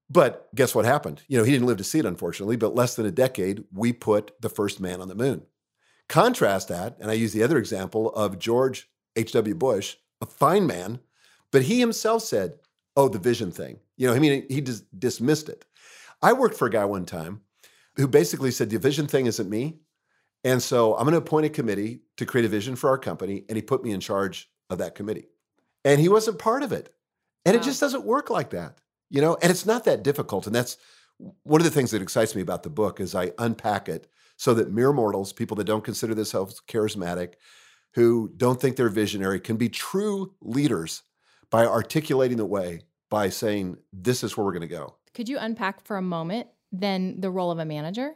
But 0.10 0.48
guess 0.56 0.74
what 0.74 0.86
happened? 0.86 1.22
You 1.28 1.38
know, 1.38 1.44
he 1.44 1.52
didn't 1.52 1.68
live 1.68 1.78
to 1.78 1.84
see 1.84 2.00
it, 2.00 2.06
unfortunately, 2.06 2.56
but 2.56 2.76
less 2.76 2.96
than 2.96 3.06
a 3.06 3.12
decade, 3.12 3.66
we 3.74 3.92
put 3.92 4.32
the 4.42 4.50
first 4.50 4.80
man 4.80 5.02
on 5.02 5.10
the 5.10 5.16
moon. 5.16 5.46
Contrast 6.08 6.70
that, 6.70 6.98
and 7.02 7.12
I 7.12 7.16
use 7.16 7.34
the 7.34 7.44
other 7.44 7.58
example 7.58 8.12
of 8.14 8.40
George 8.40 8.90
H.W. 9.18 9.56
Bush, 9.56 9.98
a 10.22 10.26
fine 10.26 10.66
man, 10.66 11.00
but 11.52 11.64
he 11.64 11.80
himself 11.80 12.24
said, 12.24 12.60
Oh, 12.96 13.08
the 13.10 13.20
vision 13.20 13.52
thing. 13.52 13.80
You 13.96 14.08
know, 14.08 14.14
I 14.14 14.20
mean, 14.20 14.46
he 14.50 14.62
just 14.62 14.86
dismissed 15.00 15.50
it. 15.50 15.66
I 16.22 16.34
worked 16.34 16.58
for 16.58 16.68
a 16.68 16.72
guy 16.72 16.86
one 16.86 17.06
time 17.06 17.42
who 17.96 18.08
basically 18.08 18.52
said, 18.52 18.70
The 18.70 18.80
vision 18.80 19.08
thing 19.08 19.26
isn't 19.26 19.50
me. 19.50 19.80
And 20.44 20.64
so 20.64 20.96
I'm 20.96 21.04
going 21.04 21.12
to 21.12 21.18
appoint 21.18 21.46
a 21.46 21.50
committee 21.50 22.02
to 22.18 22.26
create 22.26 22.46
a 22.46 22.50
vision 22.50 22.76
for 22.76 22.90
our 22.90 22.98
company. 22.98 23.44
And 23.50 23.56
he 23.56 23.62
put 23.62 23.84
me 23.84 23.92
in 23.92 24.00
charge 24.00 24.50
of 24.70 24.78
that 24.78 24.96
committee. 24.96 25.28
And 25.84 26.00
he 26.00 26.10
wasn't 26.10 26.40
part 26.40 26.64
of 26.64 26.72
it. 26.72 26.94
And 27.46 27.56
it 27.56 27.64
just 27.64 27.80
doesn't 27.80 28.04
work 28.04 28.30
like 28.30 28.50
that, 28.52 28.78
you 29.10 29.22
know? 29.22 29.38
And 29.42 29.52
it's 29.52 29.66
not 29.66 29.86
that 29.86 30.04
difficult. 30.04 30.46
And 30.48 30.56
that's 30.56 30.78
one 31.44 31.62
of 31.62 31.66
the 31.66 31.72
things 31.72 31.92
that 31.92 32.02
excites 32.02 32.36
me 32.36 32.42
about 32.42 32.64
the 32.64 32.70
book 32.70 33.00
is 33.00 33.16
I 33.16 33.32
unpack 33.38 33.90
it 33.90 34.08
so 34.36 34.54
that 34.54 34.72
mere 34.72 34.94
mortals, 34.94 35.34
people 35.34 35.58
that 35.58 35.64
don't 35.64 35.84
consider 35.84 36.14
themselves 36.14 36.62
charismatic, 36.68 37.34
who 37.96 38.32
don't 38.38 38.62
think 38.62 38.76
they're 38.76 38.90
visionary, 38.90 39.40
can 39.40 39.58
be 39.58 39.70
true 39.70 40.34
leaders 40.42 41.02
by 41.50 41.66
articulating 41.66 42.38
the 42.38 42.46
way, 42.46 42.82
by 43.10 43.30
saying, 43.30 43.78
this 43.92 44.24
is 44.24 44.38
where 44.38 44.46
we're 44.46 44.52
going 44.52 44.62
to 44.62 44.68
go. 44.68 44.96
Could 45.16 45.30
you 45.30 45.40
unpack 45.40 45.84
for 45.84 45.98
a 45.98 46.02
moment 46.02 46.48
then 46.72 47.20
the 47.20 47.32
role 47.32 47.50
of 47.50 47.58
a 47.58 47.66
manager? 47.66 48.14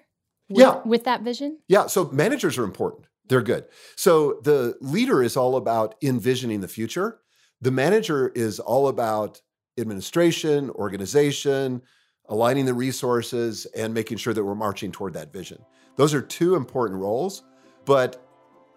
With, 0.50 0.60
Yeah. 0.60 0.82
With 0.86 1.06
that 1.06 1.22
vision? 1.22 1.60
Yeah, 1.68 1.88
so 1.88 2.10
managers 2.12 2.58
are 2.58 2.64
important. 2.64 3.08
They're 3.28 3.42
good. 3.42 3.66
So 3.96 4.42
the 4.44 4.76
leader 4.82 5.24
is 5.24 5.38
all 5.38 5.56
about 5.56 5.96
envisioning 6.04 6.62
the 6.62 6.68
future. 6.68 7.20
The 7.62 7.72
manager 7.72 8.32
is 8.36 8.60
all 8.60 8.88
about 8.88 9.42
administration, 9.78 10.70
organization, 10.72 11.82
aligning 12.30 12.66
the 12.66 12.74
resources, 12.74 13.66
and 13.76 13.94
making 13.94 14.18
sure 14.18 14.34
that 14.34 14.44
we're 14.44 14.56
marching 14.56 14.92
toward 14.92 15.14
that 15.14 15.32
vision. 15.34 15.58
Those 15.96 16.14
are 16.14 16.22
two 16.22 16.56
important 16.56 17.00
roles, 17.00 17.44
but 17.86 18.26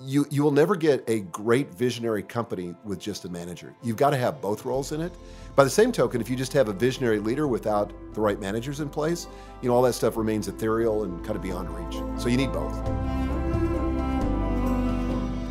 you 0.01 0.27
you 0.31 0.43
will 0.43 0.51
never 0.51 0.75
get 0.75 1.05
a 1.09 1.21
great 1.21 1.73
visionary 1.73 2.23
company 2.23 2.75
with 2.85 2.99
just 2.99 3.25
a 3.25 3.29
manager. 3.29 3.75
You've 3.83 3.97
got 3.97 4.11
to 4.11 4.17
have 4.17 4.41
both 4.41 4.65
roles 4.65 4.93
in 4.93 5.01
it. 5.01 5.13
By 5.55 5.65
the 5.65 5.71
same 5.71 5.93
token, 5.93 6.21
if 6.21 6.29
you 6.29 6.37
just 6.37 6.53
have 6.53 6.69
a 6.69 6.73
visionary 6.73 7.21
leader 7.21 7.47
without 7.47 7.93
the 8.13 8.21
right 8.21 8.41
managers 8.41 8.81
in 8.81 8.89
place, 8.89 9.29
you 9.63 9.69
know 9.69 9.77
all 9.77 9.83
that 9.83 9.93
stuff 9.93 10.17
remains 10.17 10.49
ethereal 10.49 11.05
and 11.05 11.25
kind 11.25 11.37
of 11.37 11.43
beyond 11.43 11.71
reach. 11.71 12.03
So 12.21 12.29
you 12.29 12.37
need 12.37 12.53
both. 12.53 13.24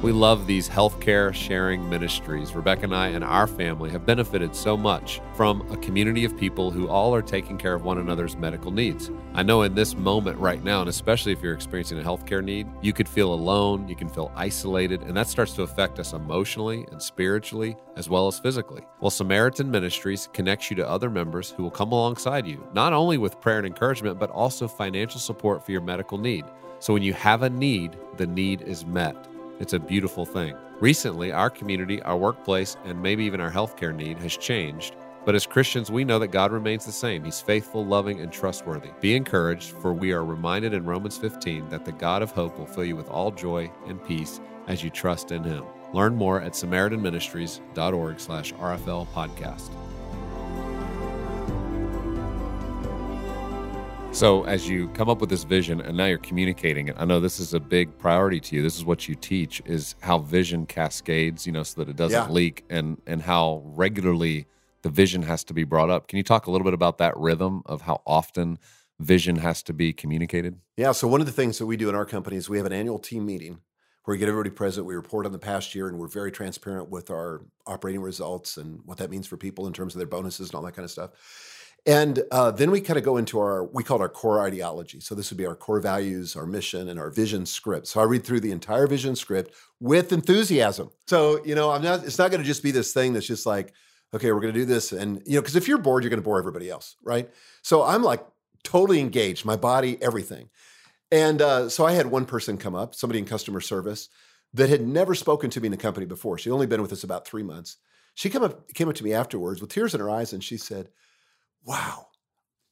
We 0.03 0.11
love 0.11 0.47
these 0.47 0.67
healthcare 0.67 1.33
sharing 1.33 1.89
ministries. 1.89 2.53
Rebecca 2.53 2.83
and 2.83 2.93
I 2.93 3.07
and 3.07 3.23
our 3.23 3.47
family 3.47 3.89
have 3.91 4.05
benefited 4.05 4.53
so 4.53 4.75
much 4.75 5.21
from 5.33 5.61
a 5.71 5.77
community 5.77 6.25
of 6.25 6.35
people 6.35 6.71
who 6.71 6.89
all 6.89 7.15
are 7.15 7.21
taking 7.21 7.57
care 7.57 7.73
of 7.73 7.85
one 7.85 7.97
another's 7.97 8.35
medical 8.35 8.69
needs. 8.69 9.09
I 9.33 9.43
know 9.43 9.61
in 9.61 9.75
this 9.75 9.95
moment 9.95 10.37
right 10.39 10.61
now, 10.61 10.81
and 10.81 10.89
especially 10.89 11.31
if 11.31 11.41
you're 11.41 11.53
experiencing 11.53 11.99
a 11.99 12.03
healthcare 12.03 12.43
need, 12.43 12.67
you 12.81 12.91
could 12.91 13.07
feel 13.07 13.33
alone, 13.33 13.87
you 13.87 13.95
can 13.95 14.09
feel 14.09 14.29
isolated, 14.35 15.03
and 15.03 15.15
that 15.15 15.29
starts 15.29 15.53
to 15.53 15.61
affect 15.61 15.99
us 15.99 16.11
emotionally 16.11 16.85
and 16.91 17.01
spiritually 17.01 17.77
as 17.95 18.09
well 18.09 18.27
as 18.27 18.37
physically. 18.37 18.81
Well, 18.99 19.09
Samaritan 19.09 19.71
Ministries 19.71 20.27
connects 20.33 20.69
you 20.69 20.75
to 20.75 20.89
other 20.89 21.09
members 21.09 21.51
who 21.51 21.63
will 21.63 21.71
come 21.71 21.93
alongside 21.93 22.45
you, 22.45 22.61
not 22.73 22.91
only 22.91 23.17
with 23.17 23.39
prayer 23.39 23.59
and 23.59 23.67
encouragement, 23.67 24.19
but 24.19 24.31
also 24.31 24.67
financial 24.67 25.21
support 25.21 25.65
for 25.65 25.71
your 25.71 25.79
medical 25.79 26.17
need. 26.17 26.43
So 26.79 26.91
when 26.91 27.03
you 27.03 27.13
have 27.13 27.43
a 27.43 27.49
need, 27.49 27.97
the 28.17 28.27
need 28.27 28.63
is 28.63 28.85
met. 28.85 29.29
It's 29.59 29.73
a 29.73 29.79
beautiful 29.79 30.25
thing. 30.25 30.55
Recently, 30.79 31.31
our 31.31 31.49
community, 31.49 32.01
our 32.03 32.17
workplace, 32.17 32.75
and 32.85 33.01
maybe 33.01 33.23
even 33.25 33.39
our 33.39 33.51
healthcare 33.51 33.95
need 33.95 34.17
has 34.19 34.35
changed. 34.35 34.95
But 35.25 35.35
as 35.35 35.45
Christians, 35.45 35.89
we 35.89 36.03
know 36.03 36.19
that 36.19 36.27
God 36.27 36.51
remains 36.51 36.85
the 36.85 36.91
same. 36.91 37.23
He's 37.23 37.39
faithful, 37.39 37.85
loving, 37.85 38.19
and 38.19 38.31
trustworthy. 38.31 38.89
Be 38.99 39.15
encouraged, 39.15 39.71
for 39.71 39.93
we 39.93 40.11
are 40.11 40.25
reminded 40.25 40.73
in 40.73 40.83
Romans 40.83 41.17
15 41.17 41.69
that 41.69 41.85
the 41.85 41.93
God 41.93 42.21
of 42.21 42.31
hope 42.31 42.57
will 42.59 42.65
fill 42.65 42.83
you 42.83 42.95
with 42.95 43.09
all 43.09 43.31
joy 43.31 43.71
and 43.87 44.03
peace 44.03 44.41
as 44.67 44.83
you 44.83 44.89
trust 44.89 45.31
in 45.31 45.43
him. 45.43 45.63
Learn 45.93 46.15
more 46.15 46.41
at 46.41 46.53
samaritanministries.org 46.53 48.19
slash 48.19 48.53
RFL 48.53 49.07
podcast. 49.09 49.71
So, 54.13 54.43
as 54.43 54.69
you 54.69 54.89
come 54.89 55.09
up 55.09 55.21
with 55.21 55.31
this 55.31 55.43
vision 55.43 55.81
and 55.81 55.97
now 55.97 56.05
you're 56.05 56.19
communicating 56.19 56.87
it, 56.87 56.95
I 56.99 57.03
know 57.03 57.19
this 57.19 57.39
is 57.39 57.55
a 57.55 57.59
big 57.59 57.97
priority 57.97 58.39
to 58.41 58.55
you. 58.55 58.61
This 58.61 58.77
is 58.77 58.85
what 58.85 59.07
you 59.09 59.15
teach 59.15 59.59
is 59.65 59.95
how 60.01 60.19
vision 60.19 60.67
cascades, 60.67 61.47
you 61.47 61.51
know, 61.51 61.63
so 61.63 61.81
that 61.83 61.89
it 61.89 61.95
doesn't 61.95 62.27
Yeah. 62.27 62.31
leak 62.31 62.63
and 62.69 63.01
and 63.07 63.23
how 63.23 63.63
regularly 63.65 64.45
the 64.83 64.89
vision 64.89 65.23
has 65.23 65.43
to 65.45 65.53
be 65.53 65.63
brought 65.63 65.89
up. 65.89 66.07
Can 66.07 66.17
you 66.17 66.23
talk 66.23 66.45
a 66.45 66.51
little 66.51 66.63
bit 66.63 66.75
about 66.75 66.99
that 66.99 67.17
rhythm 67.17 67.63
of 67.65 67.81
how 67.81 68.01
often 68.05 68.59
vision 68.99 69.37
has 69.37 69.63
to 69.63 69.73
be 69.73 69.91
communicated? 69.91 70.59
Yeah. 70.77 70.91
So 70.91 71.07
one 71.07 71.19
of 71.19 71.25
the 71.25 71.33
things 71.33 71.57
that 71.57 71.65
we 71.65 71.75
do 71.75 71.89
in 71.89 71.95
our 71.95 72.05
company 72.05 72.37
is 72.37 72.47
we 72.47 72.57
have 72.57 72.67
an 72.67 72.73
annual 72.73 72.99
team 72.99 73.25
meeting 73.25 73.61
where 74.03 74.13
we 74.13 74.19
get 74.19 74.29
everybody 74.29 74.51
present. 74.51 74.85
We 74.85 74.95
report 74.95 75.25
on 75.25 75.31
the 75.31 75.39
past 75.39 75.73
year, 75.73 75.87
and 75.87 75.97
we're 75.97 76.07
very 76.07 76.31
transparent 76.31 76.89
with 76.89 77.09
our 77.09 77.41
operating 77.65 78.01
results 78.01 78.57
and 78.57 78.81
what 78.85 78.99
that 78.99 79.09
means 79.09 79.25
for 79.25 79.37
people 79.37 79.65
in 79.65 79.73
terms 79.73 79.95
of 79.95 79.99
their 79.99 80.07
bonuses 80.07 80.49
and 80.49 80.55
all 80.55 80.61
that 80.63 80.75
kind 80.75 80.83
of 80.83 80.91
stuff. 80.91 81.11
And 81.85 82.23
uh, 82.31 82.51
then 82.51 82.71
we 82.71 82.79
kind 82.79 82.97
of 82.97 83.03
go 83.03 83.17
into 83.17 83.39
our, 83.39 83.65
we 83.65 83.83
call 83.83 83.97
it 83.97 84.01
our 84.01 84.09
core 84.09 84.41
ideology. 84.41 85.01
So 85.01 85.15
this 85.15 85.29
would 85.29 85.37
be 85.37 85.45
our 85.45 85.55
core 85.55 85.81
values, 85.81 86.35
our 86.35 86.45
mission, 86.45 86.87
and 86.87 86.97
our 86.97 87.09
vision 87.09 87.45
script. 87.45 87.87
So 87.87 87.99
I 87.99 88.05
read 88.05 88.23
through 88.23 88.39
the 88.39 88.51
entire 88.51 88.87
vision 88.87 89.17
script 89.17 89.53
with 89.81 90.13
enthusiasm. 90.13 90.91
So, 91.07 91.43
you 91.43 91.55
know, 91.55 91.71
I'm 91.71 91.81
not, 91.81 92.05
it's 92.05 92.17
not 92.17 92.31
going 92.31 92.41
to 92.41 92.47
just 92.47 92.63
be 92.63 92.71
this 92.71 92.93
thing 92.93 93.11
that's 93.11 93.27
just 93.27 93.45
like, 93.45 93.73
Okay, 94.13 94.31
we're 94.31 94.41
going 94.41 94.53
to 94.53 94.59
do 94.59 94.65
this. 94.65 94.91
And, 94.91 95.21
you 95.25 95.35
know, 95.35 95.41
because 95.41 95.55
if 95.55 95.67
you're 95.67 95.79
bored, 95.79 96.03
you're 96.03 96.11
going 96.11 96.21
to 96.21 96.23
bore 96.23 96.37
everybody 96.37 96.69
else, 96.69 96.95
right? 97.03 97.29
So 97.63 97.83
I'm 97.83 98.03
like 98.03 98.23
totally 98.63 98.99
engaged, 98.99 99.43
my 99.43 99.55
body, 99.55 99.97
everything. 100.01 100.49
And 101.11 101.41
uh, 101.41 101.69
so 101.69 101.85
I 101.85 101.93
had 101.93 102.07
one 102.07 102.25
person 102.25 102.57
come 102.57 102.75
up, 102.75 102.95
somebody 102.95 103.19
in 103.19 103.25
customer 103.25 103.59
service 103.59 104.09
that 104.53 104.69
had 104.69 104.87
never 104.87 105.15
spoken 105.15 105.49
to 105.49 105.59
me 105.59 105.67
in 105.67 105.71
the 105.71 105.77
company 105.77 106.05
before. 106.05 106.37
She'd 106.37 106.51
only 106.51 106.67
been 106.67 106.81
with 106.81 106.93
us 106.93 107.03
about 107.03 107.25
three 107.25 107.43
months. 107.43 107.77
She 108.13 108.29
came 108.29 108.43
up, 108.43 108.71
came 108.73 108.87
up 108.87 108.95
to 108.95 109.03
me 109.03 109.13
afterwards 109.13 109.61
with 109.61 109.71
tears 109.71 109.95
in 109.95 109.99
her 109.99 110.09
eyes 110.09 110.33
and 110.33 110.43
she 110.43 110.57
said, 110.57 110.89
Wow, 111.63 112.07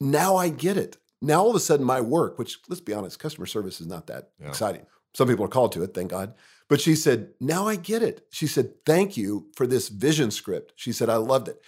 now 0.00 0.36
I 0.36 0.48
get 0.48 0.76
it. 0.76 0.96
Now 1.20 1.42
all 1.42 1.50
of 1.50 1.56
a 1.56 1.60
sudden 1.60 1.86
my 1.86 2.00
work, 2.00 2.38
which 2.38 2.58
let's 2.68 2.80
be 2.80 2.92
honest, 2.92 3.18
customer 3.18 3.46
service 3.46 3.80
is 3.80 3.86
not 3.86 4.08
that 4.08 4.30
yeah. 4.40 4.48
exciting. 4.48 4.86
Some 5.14 5.28
people 5.28 5.44
are 5.44 5.48
called 5.48 5.72
to 5.72 5.82
it, 5.82 5.94
thank 5.94 6.10
God. 6.10 6.34
But 6.68 6.80
she 6.80 6.94
said, 6.94 7.30
Now 7.40 7.68
I 7.68 7.76
get 7.76 8.02
it. 8.02 8.26
She 8.30 8.46
said, 8.46 8.84
Thank 8.86 9.16
you 9.16 9.48
for 9.54 9.66
this 9.66 9.88
vision 9.88 10.30
script. 10.30 10.72
She 10.76 10.92
said, 10.92 11.08
I 11.08 11.16
loved 11.16 11.48
it. 11.48 11.60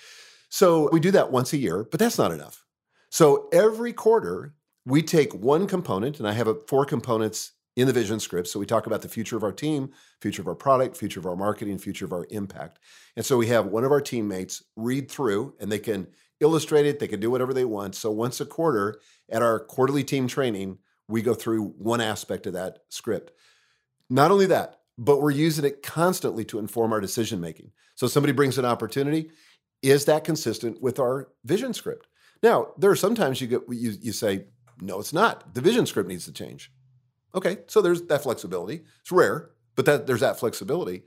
So 0.49 0.89
we 0.93 1.01
do 1.01 1.11
that 1.11 1.31
once 1.31 1.53
a 1.53 1.59
year, 1.59 1.87
but 1.91 2.01
that's 2.01 2.19
not 2.19 2.33
enough. 2.33 2.65
So 3.11 3.49
every 3.53 3.93
quarter, 3.93 4.55
we 4.87 5.03
take 5.03 5.35
one 5.35 5.67
component, 5.67 6.19
and 6.19 6.29
I 6.29 6.33
have 6.33 6.49
four 6.69 6.85
components 6.85 7.53
in 7.77 7.87
the 7.87 7.93
vision 7.93 8.21
script. 8.21 8.49
So 8.49 8.61
we 8.61 8.67
talk 8.67 8.87
about 8.87 9.03
the 9.03 9.09
future 9.09 9.37
of 9.37 9.43
our 9.43 9.53
team, 9.53 9.91
future 10.21 10.43
of 10.43 10.49
our 10.49 10.55
product, 10.55 10.97
future 10.97 11.21
of 11.21 11.27
our 11.27 11.37
marketing, 11.37 11.79
future 11.79 12.05
of 12.05 12.13
our 12.13 12.27
impact. 12.31 12.79
And 13.17 13.27
so 13.27 13.37
we 13.37 13.49
have 13.49 13.67
one 13.67 13.85
of 13.85 13.91
our 13.91 14.01
teammates 14.01 14.63
read 14.77 15.11
through 15.11 15.55
and 15.61 15.71
they 15.71 15.79
can 15.79 16.07
illustrate 16.45 16.87
it, 16.87 16.99
they 16.99 17.09
can 17.09 17.21
do 17.21 17.31
whatever 17.31 17.53
they 17.53 17.65
want. 17.65 17.95
So 17.95 18.11
once 18.11 18.41
a 18.41 18.47
quarter 18.47 19.01
at 19.29 19.43
our 19.43 19.59
quarterly 19.59 20.05
team 20.05 20.29
training, 20.29 20.79
we 21.09 21.23
go 21.23 21.35
through 21.35 21.75
one 21.79 22.01
aspect 22.01 22.47
of 22.47 22.53
that 22.53 22.79
script. 22.89 23.33
Not 24.09 24.31
only 24.31 24.47
that, 24.47 24.81
but 24.97 25.21
we're 25.21 25.31
using 25.31 25.65
it 25.65 25.83
constantly 25.83 26.45
to 26.47 26.59
inform 26.59 26.93
our 26.93 27.01
decision 27.01 27.41
making. 27.41 27.73
So 27.95 28.07
somebody 28.07 28.33
brings 28.33 28.59
an 28.59 28.65
opportunity, 28.65 29.31
is 29.83 30.05
that 30.05 30.25
consistent 30.25 30.81
with 30.81 30.99
our 30.99 31.29
vision 31.45 31.75
script? 31.75 32.07
Now, 32.43 32.69
there 32.79 32.91
are 32.91 32.97
sometimes 32.97 33.41
you 33.41 33.47
get 33.47 33.63
you, 33.69 33.95
you 34.01 34.13
say, 34.13 34.45
no, 34.81 35.01
it's 35.01 35.13
not. 35.13 35.55
The 35.55 35.61
vision 35.61 35.87
script 35.87 36.09
needs 36.09 36.27
to 36.27 36.33
change. 36.33 36.71
Okay, 37.35 37.59
so 37.67 37.81
there's 37.81 38.03
that 38.03 38.23
flexibility. 38.23 38.85
It's 39.01 39.13
rare, 39.13 39.51
but 39.75 39.87
that 39.87 40.07
there's 40.07 40.21
that 40.21 40.39
flexibility. 40.39 41.03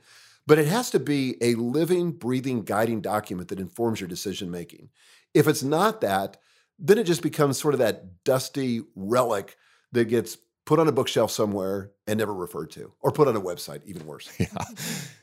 But 0.46 0.58
it 0.58 0.66
has 0.66 0.90
to 0.90 1.00
be 1.00 1.36
a 1.42 1.54
living, 1.56 2.12
breathing, 2.12 2.62
guiding 2.62 3.00
document 3.00 3.48
that 3.48 3.60
informs 3.60 4.00
your 4.00 4.08
decision 4.08 4.50
making. 4.50 4.88
If 5.34 5.46
it's 5.46 5.62
not 5.62 6.00
that, 6.00 6.38
then 6.78 6.98
it 6.98 7.04
just 7.04 7.22
becomes 7.22 7.58
sort 7.58 7.74
of 7.74 7.78
that 7.80 8.24
dusty 8.24 8.82
relic 8.94 9.56
that 9.92 10.06
gets 10.06 10.36
put 10.64 10.78
on 10.78 10.86
a 10.86 10.92
bookshelf 10.92 11.30
somewhere 11.30 11.92
and 12.06 12.18
never 12.18 12.34
referred 12.34 12.70
to, 12.72 12.92
or 13.00 13.10
put 13.10 13.26
on 13.26 13.34
a 13.34 13.40
website, 13.40 13.80
even 13.86 14.06
worse. 14.06 14.30
Yeah. 14.38 14.48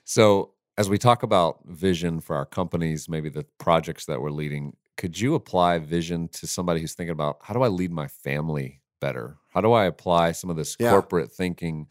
So, 0.04 0.52
as 0.78 0.90
we 0.90 0.98
talk 0.98 1.24
about 1.24 1.60
vision 1.66 2.20
for 2.20 2.36
our 2.36 2.46
companies, 2.46 3.08
maybe 3.08 3.30
the 3.30 3.46
projects 3.60 4.06
that 4.06 4.20
we're 4.20 4.32
leading, 4.32 4.76
could 4.98 5.20
you 5.20 5.36
apply 5.36 5.78
vision 5.78 6.28
to 6.30 6.48
somebody 6.48 6.82
who's 6.82 6.94
thinking 6.94 7.12
about 7.12 7.38
how 7.42 7.54
do 7.54 7.62
I 7.62 7.68
lead 7.68 7.92
my 7.92 8.08
family 8.08 8.82
better? 9.00 9.38
How 9.54 9.62
do 9.62 9.72
I 9.72 9.86
apply 9.86 10.34
some 10.34 10.50
of 10.50 10.58
this 10.58 10.76
yeah. 10.80 10.90
corporate 10.90 11.32
thinking 11.32 11.88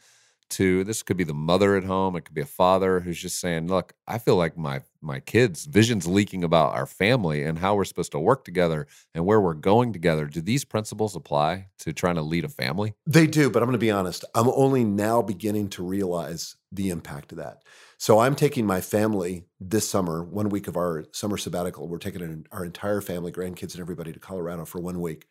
to 0.50 0.84
this 0.84 1.02
could 1.02 1.16
be 1.16 1.24
the 1.24 1.34
mother 1.34 1.76
at 1.76 1.84
home, 1.84 2.16
it 2.16 2.24
could 2.24 2.34
be 2.34 2.40
a 2.40 2.46
father 2.46 3.00
who's 3.00 3.20
just 3.20 3.40
saying, 3.40 3.68
"Look, 3.68 3.94
I 4.06 4.18
feel 4.18 4.36
like 4.36 4.56
my 4.56 4.82
my 5.00 5.20
kids' 5.20 5.64
vision's 5.66 6.06
leaking 6.06 6.44
about 6.44 6.74
our 6.74 6.86
family 6.86 7.42
and 7.42 7.58
how 7.58 7.74
we're 7.74 7.84
supposed 7.84 8.12
to 8.12 8.18
work 8.18 8.44
together 8.44 8.86
and 9.14 9.26
where 9.26 9.40
we're 9.40 9.54
going 9.54 9.92
together." 9.92 10.26
Do 10.26 10.40
these 10.40 10.64
principles 10.64 11.16
apply 11.16 11.68
to 11.78 11.92
trying 11.92 12.16
to 12.16 12.22
lead 12.22 12.44
a 12.44 12.48
family? 12.48 12.94
They 13.06 13.26
do, 13.26 13.50
but 13.50 13.62
I'm 13.62 13.66
going 13.66 13.74
to 13.74 13.78
be 13.78 13.90
honest. 13.90 14.24
I'm 14.34 14.48
only 14.48 14.84
now 14.84 15.22
beginning 15.22 15.68
to 15.70 15.84
realize 15.84 16.56
the 16.70 16.90
impact 16.90 17.32
of 17.32 17.38
that. 17.38 17.62
So 17.98 18.18
I'm 18.18 18.34
taking 18.34 18.66
my 18.66 18.80
family 18.80 19.46
this 19.60 19.88
summer, 19.88 20.22
one 20.24 20.48
week 20.48 20.68
of 20.68 20.76
our 20.76 21.04
summer 21.12 21.36
sabbatical. 21.36 21.88
We're 21.88 21.98
taking 21.98 22.44
our 22.52 22.64
entire 22.64 23.00
family, 23.00 23.32
grandkids, 23.32 23.72
and 23.72 23.80
everybody 23.80 24.12
to 24.12 24.18
Colorado 24.18 24.64
for 24.64 24.80
one 24.80 25.00
week. 25.00 25.26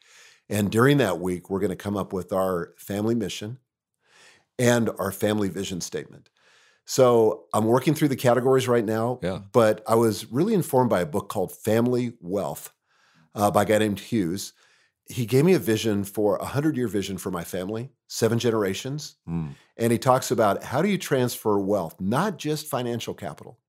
And 0.49 0.71
during 0.71 0.97
that 0.97 1.19
week, 1.19 1.49
we're 1.49 1.59
going 1.59 1.69
to 1.69 1.75
come 1.75 1.95
up 1.95 2.13
with 2.13 2.33
our 2.33 2.73
family 2.77 3.15
mission 3.15 3.59
and 4.59 4.89
our 4.99 5.11
family 5.11 5.49
vision 5.49 5.81
statement. 5.81 6.29
So 6.85 7.45
I'm 7.53 7.65
working 7.65 7.93
through 7.93 8.09
the 8.09 8.15
categories 8.15 8.67
right 8.67 8.83
now, 8.83 9.19
yeah. 9.23 9.39
but 9.51 9.83
I 9.87 9.95
was 9.95 10.31
really 10.31 10.53
informed 10.53 10.89
by 10.89 11.01
a 11.01 11.05
book 11.05 11.29
called 11.29 11.51
Family 11.51 12.13
Wealth 12.19 12.73
uh, 13.35 13.51
by 13.51 13.63
a 13.63 13.65
guy 13.65 13.77
named 13.77 13.99
Hughes. 13.99 14.53
He 15.05 15.25
gave 15.25 15.45
me 15.45 15.53
a 15.53 15.59
vision 15.59 16.03
for 16.03 16.37
a 16.37 16.45
hundred 16.45 16.75
year 16.75 16.87
vision 16.87 17.17
for 17.17 17.31
my 17.31 17.43
family, 17.43 17.91
seven 18.07 18.39
generations. 18.39 19.15
Mm. 19.27 19.53
And 19.77 19.91
he 19.91 19.97
talks 19.97 20.31
about 20.31 20.63
how 20.63 20.81
do 20.81 20.89
you 20.89 20.97
transfer 20.97 21.59
wealth, 21.59 21.99
not 21.99 22.37
just 22.37 22.67
financial 22.67 23.13
capital, 23.13 23.59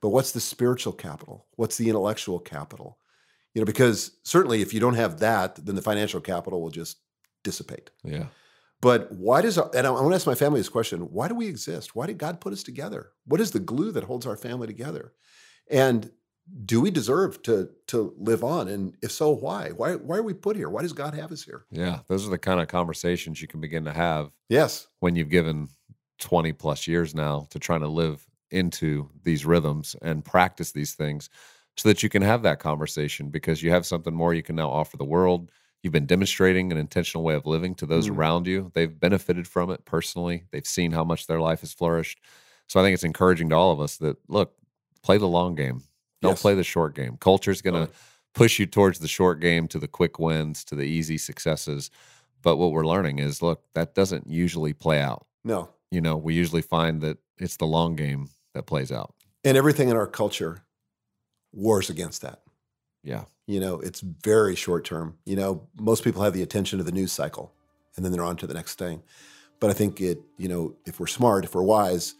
but 0.00 0.10
what's 0.10 0.32
the 0.32 0.40
spiritual 0.40 0.92
capital? 0.92 1.46
What's 1.56 1.76
the 1.76 1.88
intellectual 1.88 2.38
capital? 2.38 2.98
You 3.54 3.60
know, 3.60 3.66
because 3.66 4.18
certainly 4.24 4.62
if 4.62 4.72
you 4.72 4.80
don't 4.80 4.94
have 4.94 5.20
that, 5.20 5.56
then 5.64 5.74
the 5.74 5.82
financial 5.82 6.20
capital 6.20 6.60
will 6.60 6.70
just 6.70 6.98
dissipate. 7.44 7.90
Yeah. 8.02 8.26
But 8.82 9.12
why 9.12 9.40
does, 9.42 9.56
and 9.56 9.86
I 9.86 9.90
want 9.90 10.10
to 10.10 10.14
ask 10.14 10.26
my 10.26 10.34
family 10.34 10.60
this 10.60 10.68
question 10.68 11.00
why 11.12 11.28
do 11.28 11.34
we 11.34 11.46
exist? 11.46 11.96
Why 11.96 12.06
did 12.06 12.18
God 12.18 12.40
put 12.40 12.52
us 12.52 12.62
together? 12.62 13.12
What 13.24 13.40
is 13.40 13.52
the 13.52 13.60
glue 13.60 13.92
that 13.92 14.04
holds 14.04 14.26
our 14.26 14.36
family 14.36 14.66
together? 14.66 15.12
And 15.70 16.10
do 16.64 16.80
we 16.80 16.90
deserve 16.90 17.40
to 17.44 17.70
to 17.86 18.12
live 18.18 18.42
on? 18.42 18.66
And 18.68 18.96
if 19.00 19.12
so, 19.12 19.30
why? 19.30 19.70
Why 19.70 19.94
why 19.94 20.16
are 20.16 20.22
we 20.24 20.34
put 20.34 20.56
here? 20.56 20.68
Why 20.68 20.82
does 20.82 20.92
God 20.92 21.14
have 21.14 21.30
us 21.30 21.44
here? 21.44 21.64
Yeah, 21.70 22.00
those 22.08 22.26
are 22.26 22.30
the 22.30 22.38
kind 22.38 22.60
of 22.60 22.66
conversations 22.66 23.40
you 23.40 23.46
can 23.46 23.60
begin 23.60 23.84
to 23.84 23.92
have. 23.92 24.32
Yes. 24.48 24.88
When 24.98 25.14
you've 25.14 25.30
given 25.30 25.68
20 26.18 26.52
plus 26.52 26.88
years 26.88 27.14
now 27.14 27.46
to 27.50 27.60
trying 27.60 27.80
to 27.80 27.88
live 27.88 28.26
into 28.50 29.08
these 29.22 29.46
rhythms 29.46 29.94
and 30.02 30.24
practice 30.24 30.72
these 30.72 30.94
things 30.94 31.30
so 31.76 31.88
that 31.88 32.02
you 32.02 32.08
can 32.08 32.22
have 32.22 32.42
that 32.42 32.58
conversation 32.58 33.30
because 33.30 33.62
you 33.62 33.70
have 33.70 33.86
something 33.86 34.14
more 34.14 34.34
you 34.34 34.42
can 34.42 34.56
now 34.56 34.68
offer 34.68 34.96
the 34.96 35.04
world 35.04 35.50
You've 35.82 35.92
been 35.92 36.06
demonstrating 36.06 36.70
an 36.70 36.78
intentional 36.78 37.24
way 37.24 37.34
of 37.34 37.46
living 37.46 37.74
to 37.76 37.86
those 37.86 38.08
mm. 38.08 38.16
around 38.16 38.46
you. 38.46 38.70
They've 38.74 39.00
benefited 39.00 39.48
from 39.48 39.70
it 39.70 39.84
personally. 39.84 40.44
They've 40.50 40.66
seen 40.66 40.92
how 40.92 41.04
much 41.04 41.26
their 41.26 41.40
life 41.40 41.60
has 41.60 41.72
flourished. 41.72 42.20
So 42.68 42.78
I 42.78 42.84
think 42.84 42.94
it's 42.94 43.04
encouraging 43.04 43.48
to 43.50 43.56
all 43.56 43.72
of 43.72 43.80
us 43.80 43.96
that 43.96 44.16
look, 44.28 44.54
play 45.02 45.18
the 45.18 45.26
long 45.28 45.54
game. 45.54 45.82
Don't 46.20 46.32
yes. 46.32 46.42
play 46.42 46.54
the 46.54 46.62
short 46.62 46.94
game. 46.94 47.16
Culture's 47.18 47.62
going 47.62 47.86
to 47.86 47.92
push 48.32 48.58
you 48.58 48.66
towards 48.66 49.00
the 49.00 49.08
short 49.08 49.40
game, 49.40 49.66
to 49.68 49.78
the 49.78 49.88
quick 49.88 50.18
wins, 50.18 50.64
to 50.64 50.76
the 50.76 50.84
easy 50.84 51.18
successes. 51.18 51.90
But 52.42 52.56
what 52.56 52.70
we're 52.70 52.86
learning 52.86 53.18
is, 53.18 53.42
look, 53.42 53.64
that 53.74 53.94
doesn't 53.94 54.28
usually 54.28 54.72
play 54.72 55.00
out. 55.00 55.26
No. 55.44 55.68
You 55.90 56.00
know, 56.00 56.16
we 56.16 56.34
usually 56.34 56.62
find 56.62 57.00
that 57.02 57.18
it's 57.38 57.56
the 57.56 57.66
long 57.66 57.96
game 57.96 58.30
that 58.54 58.66
plays 58.66 58.92
out. 58.92 59.14
And 59.44 59.56
everything 59.56 59.88
in 59.88 59.96
our 59.96 60.06
culture 60.06 60.62
wars 61.52 61.90
against 61.90 62.22
that. 62.22 62.42
Yeah. 63.02 63.24
You 63.52 63.60
know, 63.60 63.80
it's 63.80 64.00
very 64.00 64.56
short 64.56 64.84
term. 64.84 65.18
You 65.26 65.36
know, 65.36 65.68
most 65.78 66.04
people 66.04 66.22
have 66.22 66.32
the 66.32 66.42
attention 66.42 66.80
of 66.80 66.86
the 66.86 66.92
news 66.92 67.12
cycle 67.12 67.52
and 67.96 68.04
then 68.04 68.12
they're 68.12 68.24
on 68.24 68.36
to 68.38 68.46
the 68.46 68.54
next 68.54 68.78
thing. 68.78 69.02
But 69.60 69.70
I 69.70 69.74
think 69.74 70.00
it, 70.00 70.20
you 70.38 70.48
know, 70.48 70.74
if 70.86 70.98
we're 70.98 71.06
smart, 71.06 71.44
if 71.44 71.54
we're 71.54 71.62
wise, 71.62 72.14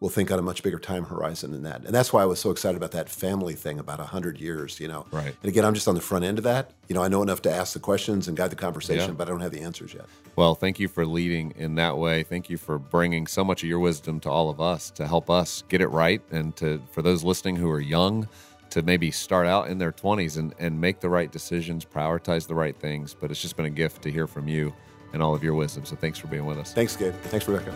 we'll 0.00 0.10
think 0.10 0.30
on 0.30 0.38
a 0.38 0.42
much 0.42 0.62
bigger 0.62 0.78
time 0.78 1.04
horizon 1.04 1.52
than 1.52 1.62
that. 1.64 1.84
And 1.84 1.94
that's 1.94 2.12
why 2.12 2.22
I 2.22 2.24
was 2.24 2.38
so 2.40 2.50
excited 2.50 2.76
about 2.76 2.92
that 2.92 3.08
family 3.08 3.54
thing 3.54 3.78
about 3.78 3.98
100 3.98 4.40
years, 4.40 4.78
you 4.80 4.88
know. 4.88 5.06
Right. 5.10 5.34
And 5.42 5.48
again, 5.48 5.64
I'm 5.64 5.74
just 5.74 5.88
on 5.88 5.94
the 5.94 6.00
front 6.00 6.24
end 6.24 6.38
of 6.38 6.44
that. 6.44 6.72
You 6.88 6.94
know, 6.94 7.02
I 7.02 7.08
know 7.08 7.22
enough 7.22 7.42
to 7.42 7.52
ask 7.52 7.72
the 7.72 7.80
questions 7.80 8.28
and 8.28 8.36
guide 8.36 8.50
the 8.50 8.56
conversation, 8.56 9.10
yeah. 9.10 9.14
but 9.14 9.28
I 9.28 9.30
don't 9.30 9.40
have 9.40 9.52
the 9.52 9.60
answers 9.60 9.92
yet. 9.92 10.06
Well, 10.36 10.54
thank 10.54 10.78
you 10.78 10.88
for 10.88 11.04
leading 11.04 11.52
in 11.56 11.74
that 11.76 11.98
way. 11.98 12.22
Thank 12.22 12.48
you 12.48 12.56
for 12.56 12.78
bringing 12.78 13.26
so 13.26 13.44
much 13.44 13.62
of 13.62 13.68
your 13.68 13.80
wisdom 13.80 14.20
to 14.20 14.30
all 14.30 14.50
of 14.50 14.60
us 14.60 14.90
to 14.92 15.06
help 15.06 15.30
us 15.30 15.62
get 15.68 15.80
it 15.80 15.88
right 15.88 16.22
and 16.30 16.54
to 16.56 16.80
for 16.92 17.02
those 17.02 17.24
listening 17.24 17.56
who 17.56 17.70
are 17.70 17.80
young, 17.80 18.28
to 18.70 18.82
maybe 18.82 19.10
start 19.10 19.46
out 19.46 19.68
in 19.68 19.78
their 19.78 19.92
20s 19.92 20.38
and, 20.38 20.54
and 20.58 20.80
make 20.80 21.00
the 21.00 21.08
right 21.08 21.30
decisions, 21.30 21.84
prioritize 21.84 22.46
the 22.46 22.54
right 22.54 22.76
things. 22.76 23.14
But 23.14 23.30
it's 23.30 23.40
just 23.40 23.56
been 23.56 23.66
a 23.66 23.70
gift 23.70 24.02
to 24.02 24.10
hear 24.10 24.26
from 24.26 24.48
you 24.48 24.74
and 25.12 25.22
all 25.22 25.34
of 25.34 25.42
your 25.42 25.54
wisdom. 25.54 25.84
So 25.84 25.96
thanks 25.96 26.18
for 26.18 26.26
being 26.26 26.46
with 26.46 26.58
us. 26.58 26.72
Thanks, 26.72 26.96
Gabe. 26.96 27.14
Thanks, 27.24 27.48
Rebecca. 27.48 27.72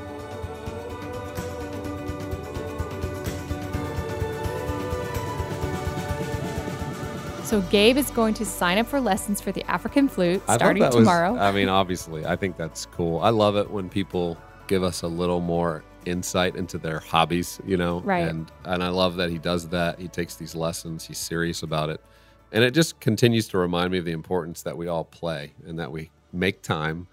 So 7.52 7.60
Gabe 7.60 7.98
is 7.98 8.10
going 8.10 8.32
to 8.34 8.46
sign 8.46 8.78
up 8.78 8.86
for 8.86 8.98
lessons 8.98 9.42
for 9.42 9.52
the 9.52 9.62
African 9.70 10.08
flute 10.08 10.42
starting 10.44 10.90
tomorrow. 10.90 11.32
Was, 11.32 11.42
I 11.42 11.52
mean, 11.52 11.68
obviously, 11.68 12.24
I 12.24 12.34
think 12.34 12.56
that's 12.56 12.86
cool. 12.86 13.20
I 13.20 13.28
love 13.28 13.56
it 13.56 13.70
when 13.70 13.90
people 13.90 14.38
give 14.68 14.82
us 14.82 15.02
a 15.02 15.06
little 15.06 15.40
more 15.42 15.84
insight 16.06 16.56
into 16.56 16.78
their 16.78 17.00
hobbies, 17.00 17.60
you 17.64 17.76
know. 17.76 18.00
Right. 18.00 18.28
And 18.28 18.50
and 18.64 18.82
I 18.82 18.88
love 18.88 19.16
that 19.16 19.30
he 19.30 19.38
does 19.38 19.68
that. 19.68 19.98
He 19.98 20.08
takes 20.08 20.36
these 20.36 20.54
lessons. 20.54 21.06
He's 21.06 21.18
serious 21.18 21.62
about 21.62 21.90
it, 21.90 22.00
and 22.52 22.64
it 22.64 22.72
just 22.72 23.00
continues 23.00 23.48
to 23.48 23.58
remind 23.58 23.92
me 23.92 23.98
of 23.98 24.04
the 24.04 24.12
importance 24.12 24.62
that 24.62 24.76
we 24.76 24.88
all 24.88 25.04
play 25.04 25.52
and 25.66 25.78
that 25.78 25.92
we 25.92 26.10
make 26.32 26.62
time 26.62 27.08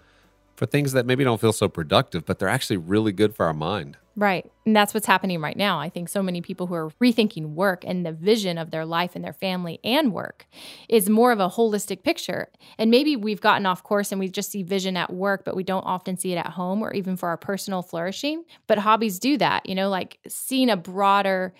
for 0.56 0.66
things 0.66 0.92
that 0.92 1.06
maybe 1.06 1.24
don't 1.24 1.40
feel 1.40 1.52
so 1.52 1.68
productive, 1.68 2.26
but 2.26 2.38
they're 2.38 2.48
actually 2.48 2.76
really 2.76 3.12
good 3.12 3.34
for 3.34 3.46
our 3.46 3.54
mind. 3.54 3.96
Right. 4.16 4.50
And 4.66 4.74
that's 4.74 4.92
what's 4.92 5.06
happening 5.06 5.40
right 5.40 5.56
now. 5.56 5.78
I 5.78 5.88
think 5.88 6.08
so 6.08 6.22
many 6.22 6.40
people 6.40 6.66
who 6.66 6.74
are 6.74 6.90
rethinking 7.02 7.54
work 7.54 7.84
and 7.86 8.04
the 8.04 8.12
vision 8.12 8.58
of 8.58 8.70
their 8.70 8.84
life 8.84 9.12
and 9.14 9.24
their 9.24 9.32
family 9.32 9.78
and 9.84 10.12
work 10.12 10.46
is 10.88 11.08
more 11.08 11.32
of 11.32 11.40
a 11.40 11.48
holistic 11.48 12.02
picture. 12.02 12.48
And 12.76 12.90
maybe 12.90 13.16
we've 13.16 13.40
gotten 13.40 13.66
off 13.66 13.82
course 13.82 14.10
and 14.12 14.18
we 14.18 14.28
just 14.28 14.50
see 14.50 14.62
vision 14.62 14.96
at 14.96 15.12
work, 15.12 15.44
but 15.44 15.56
we 15.56 15.62
don't 15.62 15.84
often 15.84 16.18
see 16.18 16.32
it 16.32 16.36
at 16.36 16.48
home 16.48 16.82
or 16.82 16.92
even 16.92 17.16
for 17.16 17.28
our 17.28 17.36
personal 17.36 17.82
flourishing. 17.82 18.44
But 18.66 18.78
hobbies 18.78 19.18
do 19.18 19.38
that, 19.38 19.66
you 19.66 19.74
know, 19.74 19.88
like 19.88 20.18
seeing 20.28 20.70
a 20.70 20.76
broader 20.76 21.54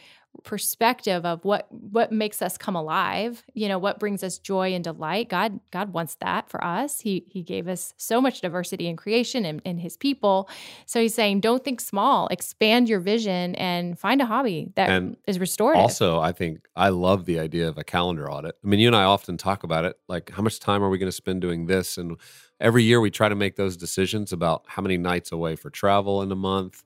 perspective 0.45 1.26
of 1.26 1.45
what 1.45 1.66
what 1.70 2.12
makes 2.12 2.41
us 2.41 2.57
come 2.57 2.74
alive 2.74 3.45
you 3.53 3.68
know 3.68 3.78
what 3.78 3.99
brings 3.99 4.22
us 4.22 4.39
joy 4.39 4.72
and 4.72 4.85
delight 4.85 5.28
god 5.28 5.61
god 5.70 5.93
wants 5.93 6.14
that 6.16 6.49
for 6.49 6.62
us 6.64 7.01
he 7.01 7.24
he 7.28 7.43
gave 7.43 7.68
us 7.68 7.93
so 7.99 8.20
much 8.20 8.41
diversity 8.41 8.87
in 8.87 8.97
creation 8.97 9.45
and 9.45 9.61
in 9.64 9.78
his 9.78 9.97
people 9.97 10.49
so 10.87 11.01
he's 11.01 11.14
saying 11.14 11.41
don't 11.41 11.62
think 11.62 11.81
small 11.81 12.26
expand 12.28 12.89
your 12.89 13.01
vision 13.01 13.55
and 13.57 13.99
find 13.99 14.22
a 14.22 14.26
hobby 14.26 14.72
that 14.76 14.89
And 14.89 15.16
is 15.26 15.39
restorative 15.39 15.83
Also, 15.83 16.20
I 16.20 16.33
think 16.33 16.61
I 16.74 16.89
love 16.89 17.26
the 17.26 17.39
idea 17.39 17.68
of 17.68 17.76
a 17.76 17.85
calendar 17.85 18.31
audit. 18.31 18.55
I 18.64 18.66
mean, 18.66 18.81
you 18.81 18.87
and 18.87 18.97
I 18.97 19.05
often 19.05 19.37
talk 19.37 19.62
about 19.64 19.85
it. 19.85 19.97
Like, 20.09 20.31
how 20.31 20.43
much 20.43 20.59
time 20.61 20.83
are 20.83 20.89
we 20.89 20.99
going 20.99 21.09
to 21.09 21.12
spend 21.12 21.41
doing 21.41 21.66
this? 21.66 21.99
And 21.99 22.16
every 22.61 22.83
year 22.83 23.01
we 23.01 23.11
try 23.11 23.28
to 23.28 23.35
make 23.35 23.57
those 23.57 23.76
decisions 23.76 24.33
about 24.33 24.64
how 24.66 24.83
many 24.83 24.97
nights 24.97 25.33
away 25.33 25.57
for 25.57 25.70
travel 25.70 26.22
in 26.22 26.33
a 26.33 26.37
month. 26.37 26.83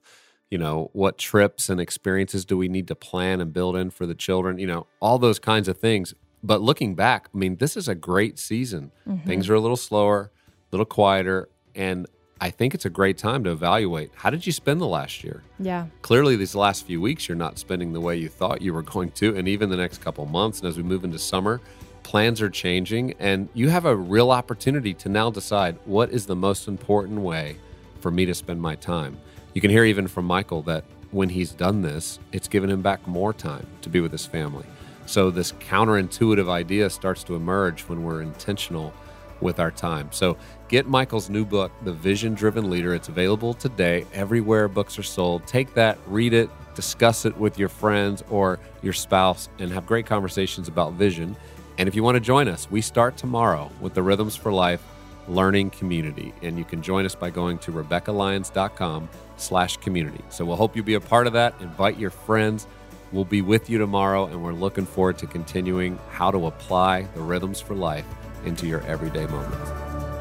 You 0.51 0.59
know, 0.59 0.89
what 0.93 1.17
trips 1.17 1.69
and 1.69 1.81
experiences 1.81 2.45
do 2.45 2.55
we 2.57 2.67
need 2.67 2.87
to 2.89 2.95
plan 2.95 3.41
and 3.41 3.51
build 3.51 3.75
in 3.75 3.89
for 3.89 4.05
the 4.05 4.13
children? 4.13 4.59
You 4.59 4.67
know, 4.67 4.87
all 4.99 5.17
those 5.17 5.39
kinds 5.39 5.67
of 5.67 5.77
things. 5.77 6.13
But 6.43 6.61
looking 6.61 6.93
back, 6.93 7.29
I 7.33 7.37
mean, 7.37 7.55
this 7.57 7.75
is 7.75 7.87
a 7.87 7.95
great 7.95 8.37
season. 8.37 8.91
Mhm. 9.07 9.25
Things 9.25 9.49
are 9.49 9.55
a 9.55 9.59
little 9.59 9.77
slower, 9.77 10.31
a 10.71 10.75
little 10.75 10.85
quieter. 10.85 11.49
And 11.73 12.05
I 12.39 12.51
think 12.51 12.75
it's 12.75 12.85
a 12.85 12.91
great 12.91 13.17
time 13.17 13.43
to 13.45 13.51
evaluate 13.51 14.11
how 14.13 14.29
did 14.29 14.45
you 14.45 14.51
spend 14.51 14.79
the 14.81 14.87
last 14.87 15.23
year? 15.23 15.41
yeah 15.57 15.87
clearly 16.01 16.35
these 16.35 16.53
last 16.53 16.85
few 16.85 16.99
weeks 17.01 17.27
you're 17.29 17.35
not 17.37 17.57
spending 17.57 17.93
the 17.93 18.01
way 18.01 18.17
you 18.17 18.27
thought 18.27 18.61
you 18.61 18.73
were 18.73 18.81
going 18.81 19.09
to 19.11 19.35
and 19.37 19.47
even 19.47 19.69
the 19.69 19.77
next 19.77 19.99
couple 20.03 20.25
months 20.25 20.59
and 20.59 20.67
as 20.67 20.75
we 20.75 20.83
move 20.83 21.05
into 21.05 21.17
summer 21.17 21.61
plans 22.03 22.41
are 22.41 22.49
changing 22.49 23.13
and 23.19 23.47
you 23.53 23.69
have 23.69 23.85
a 23.85 23.95
real 23.95 24.31
opportunity 24.31 24.93
to 24.93 25.07
now 25.07 25.31
decide 25.31 25.77
what 25.85 26.09
is 26.11 26.25
the 26.25 26.35
most 26.35 26.67
important 26.67 27.21
way 27.21 27.55
for 28.01 28.11
me 28.11 28.25
to 28.25 28.35
spend 28.35 28.61
my 28.61 28.75
time 28.75 29.17
you 29.55 29.61
can 29.61 29.71
hear 29.71 29.83
even 29.83 30.07
from 30.07 30.25
michael 30.25 30.61
that 30.61 30.83
when 31.09 31.29
he's 31.29 31.51
done 31.51 31.81
this 31.81 32.19
it's 32.31 32.47
given 32.47 32.69
him 32.69 32.83
back 32.83 33.05
more 33.07 33.33
time 33.33 33.65
to 33.81 33.89
be 33.89 33.99
with 33.99 34.11
his 34.11 34.27
family 34.27 34.65
so 35.07 35.31
this 35.31 35.51
counterintuitive 35.53 36.49
idea 36.49 36.89
starts 36.89 37.23
to 37.23 37.35
emerge 37.35 37.81
when 37.81 38.03
we're 38.03 38.21
intentional 38.21 38.93
with 39.41 39.59
our 39.59 39.71
time. 39.71 40.09
So 40.11 40.37
get 40.67 40.87
Michael's 40.87 41.29
new 41.29 41.45
book, 41.45 41.71
The 41.83 41.93
Vision 41.93 42.33
Driven 42.33 42.69
Leader. 42.69 42.93
It's 42.93 43.09
available 43.09 43.53
today 43.53 44.05
everywhere 44.13 44.67
books 44.67 44.97
are 44.97 45.03
sold. 45.03 45.45
Take 45.47 45.73
that, 45.75 45.97
read 46.07 46.33
it, 46.33 46.49
discuss 46.75 47.25
it 47.25 47.37
with 47.37 47.59
your 47.59 47.69
friends 47.69 48.23
or 48.29 48.59
your 48.81 48.93
spouse, 48.93 49.49
and 49.59 49.71
have 49.71 49.85
great 49.85 50.05
conversations 50.05 50.67
about 50.67 50.93
vision. 50.93 51.35
And 51.77 51.87
if 51.87 51.95
you 51.95 52.03
want 52.03 52.15
to 52.15 52.21
join 52.21 52.47
us, 52.47 52.69
we 52.71 52.81
start 52.81 53.17
tomorrow 53.17 53.69
with 53.81 53.93
the 53.93 54.01
Rhythms 54.01 54.35
for 54.35 54.51
Life 54.51 54.83
Learning 55.27 55.69
Community. 55.69 56.33
And 56.41 56.57
you 56.57 56.63
can 56.63 56.81
join 56.81 57.05
us 57.05 57.15
by 57.15 57.29
going 57.29 57.57
to 57.59 57.71
RebeccaLyons.com 57.71 59.09
slash 59.37 59.77
community. 59.77 60.23
So 60.29 60.45
we'll 60.45 60.55
hope 60.55 60.75
you'll 60.75 60.85
be 60.85 60.95
a 60.95 61.01
part 61.01 61.27
of 61.27 61.33
that. 61.33 61.55
Invite 61.59 61.97
your 61.97 62.09
friends. 62.09 62.67
We'll 63.11 63.25
be 63.25 63.41
with 63.41 63.69
you 63.69 63.77
tomorrow, 63.77 64.25
and 64.25 64.43
we're 64.43 64.53
looking 64.53 64.85
forward 64.85 65.17
to 65.19 65.27
continuing 65.27 65.99
how 66.09 66.31
to 66.31 66.47
apply 66.47 67.03
the 67.13 67.21
rhythms 67.21 67.61
for 67.61 67.75
life 67.75 68.05
into 68.45 68.67
your 68.67 68.81
everyday 68.81 69.25
moments. 69.27 70.14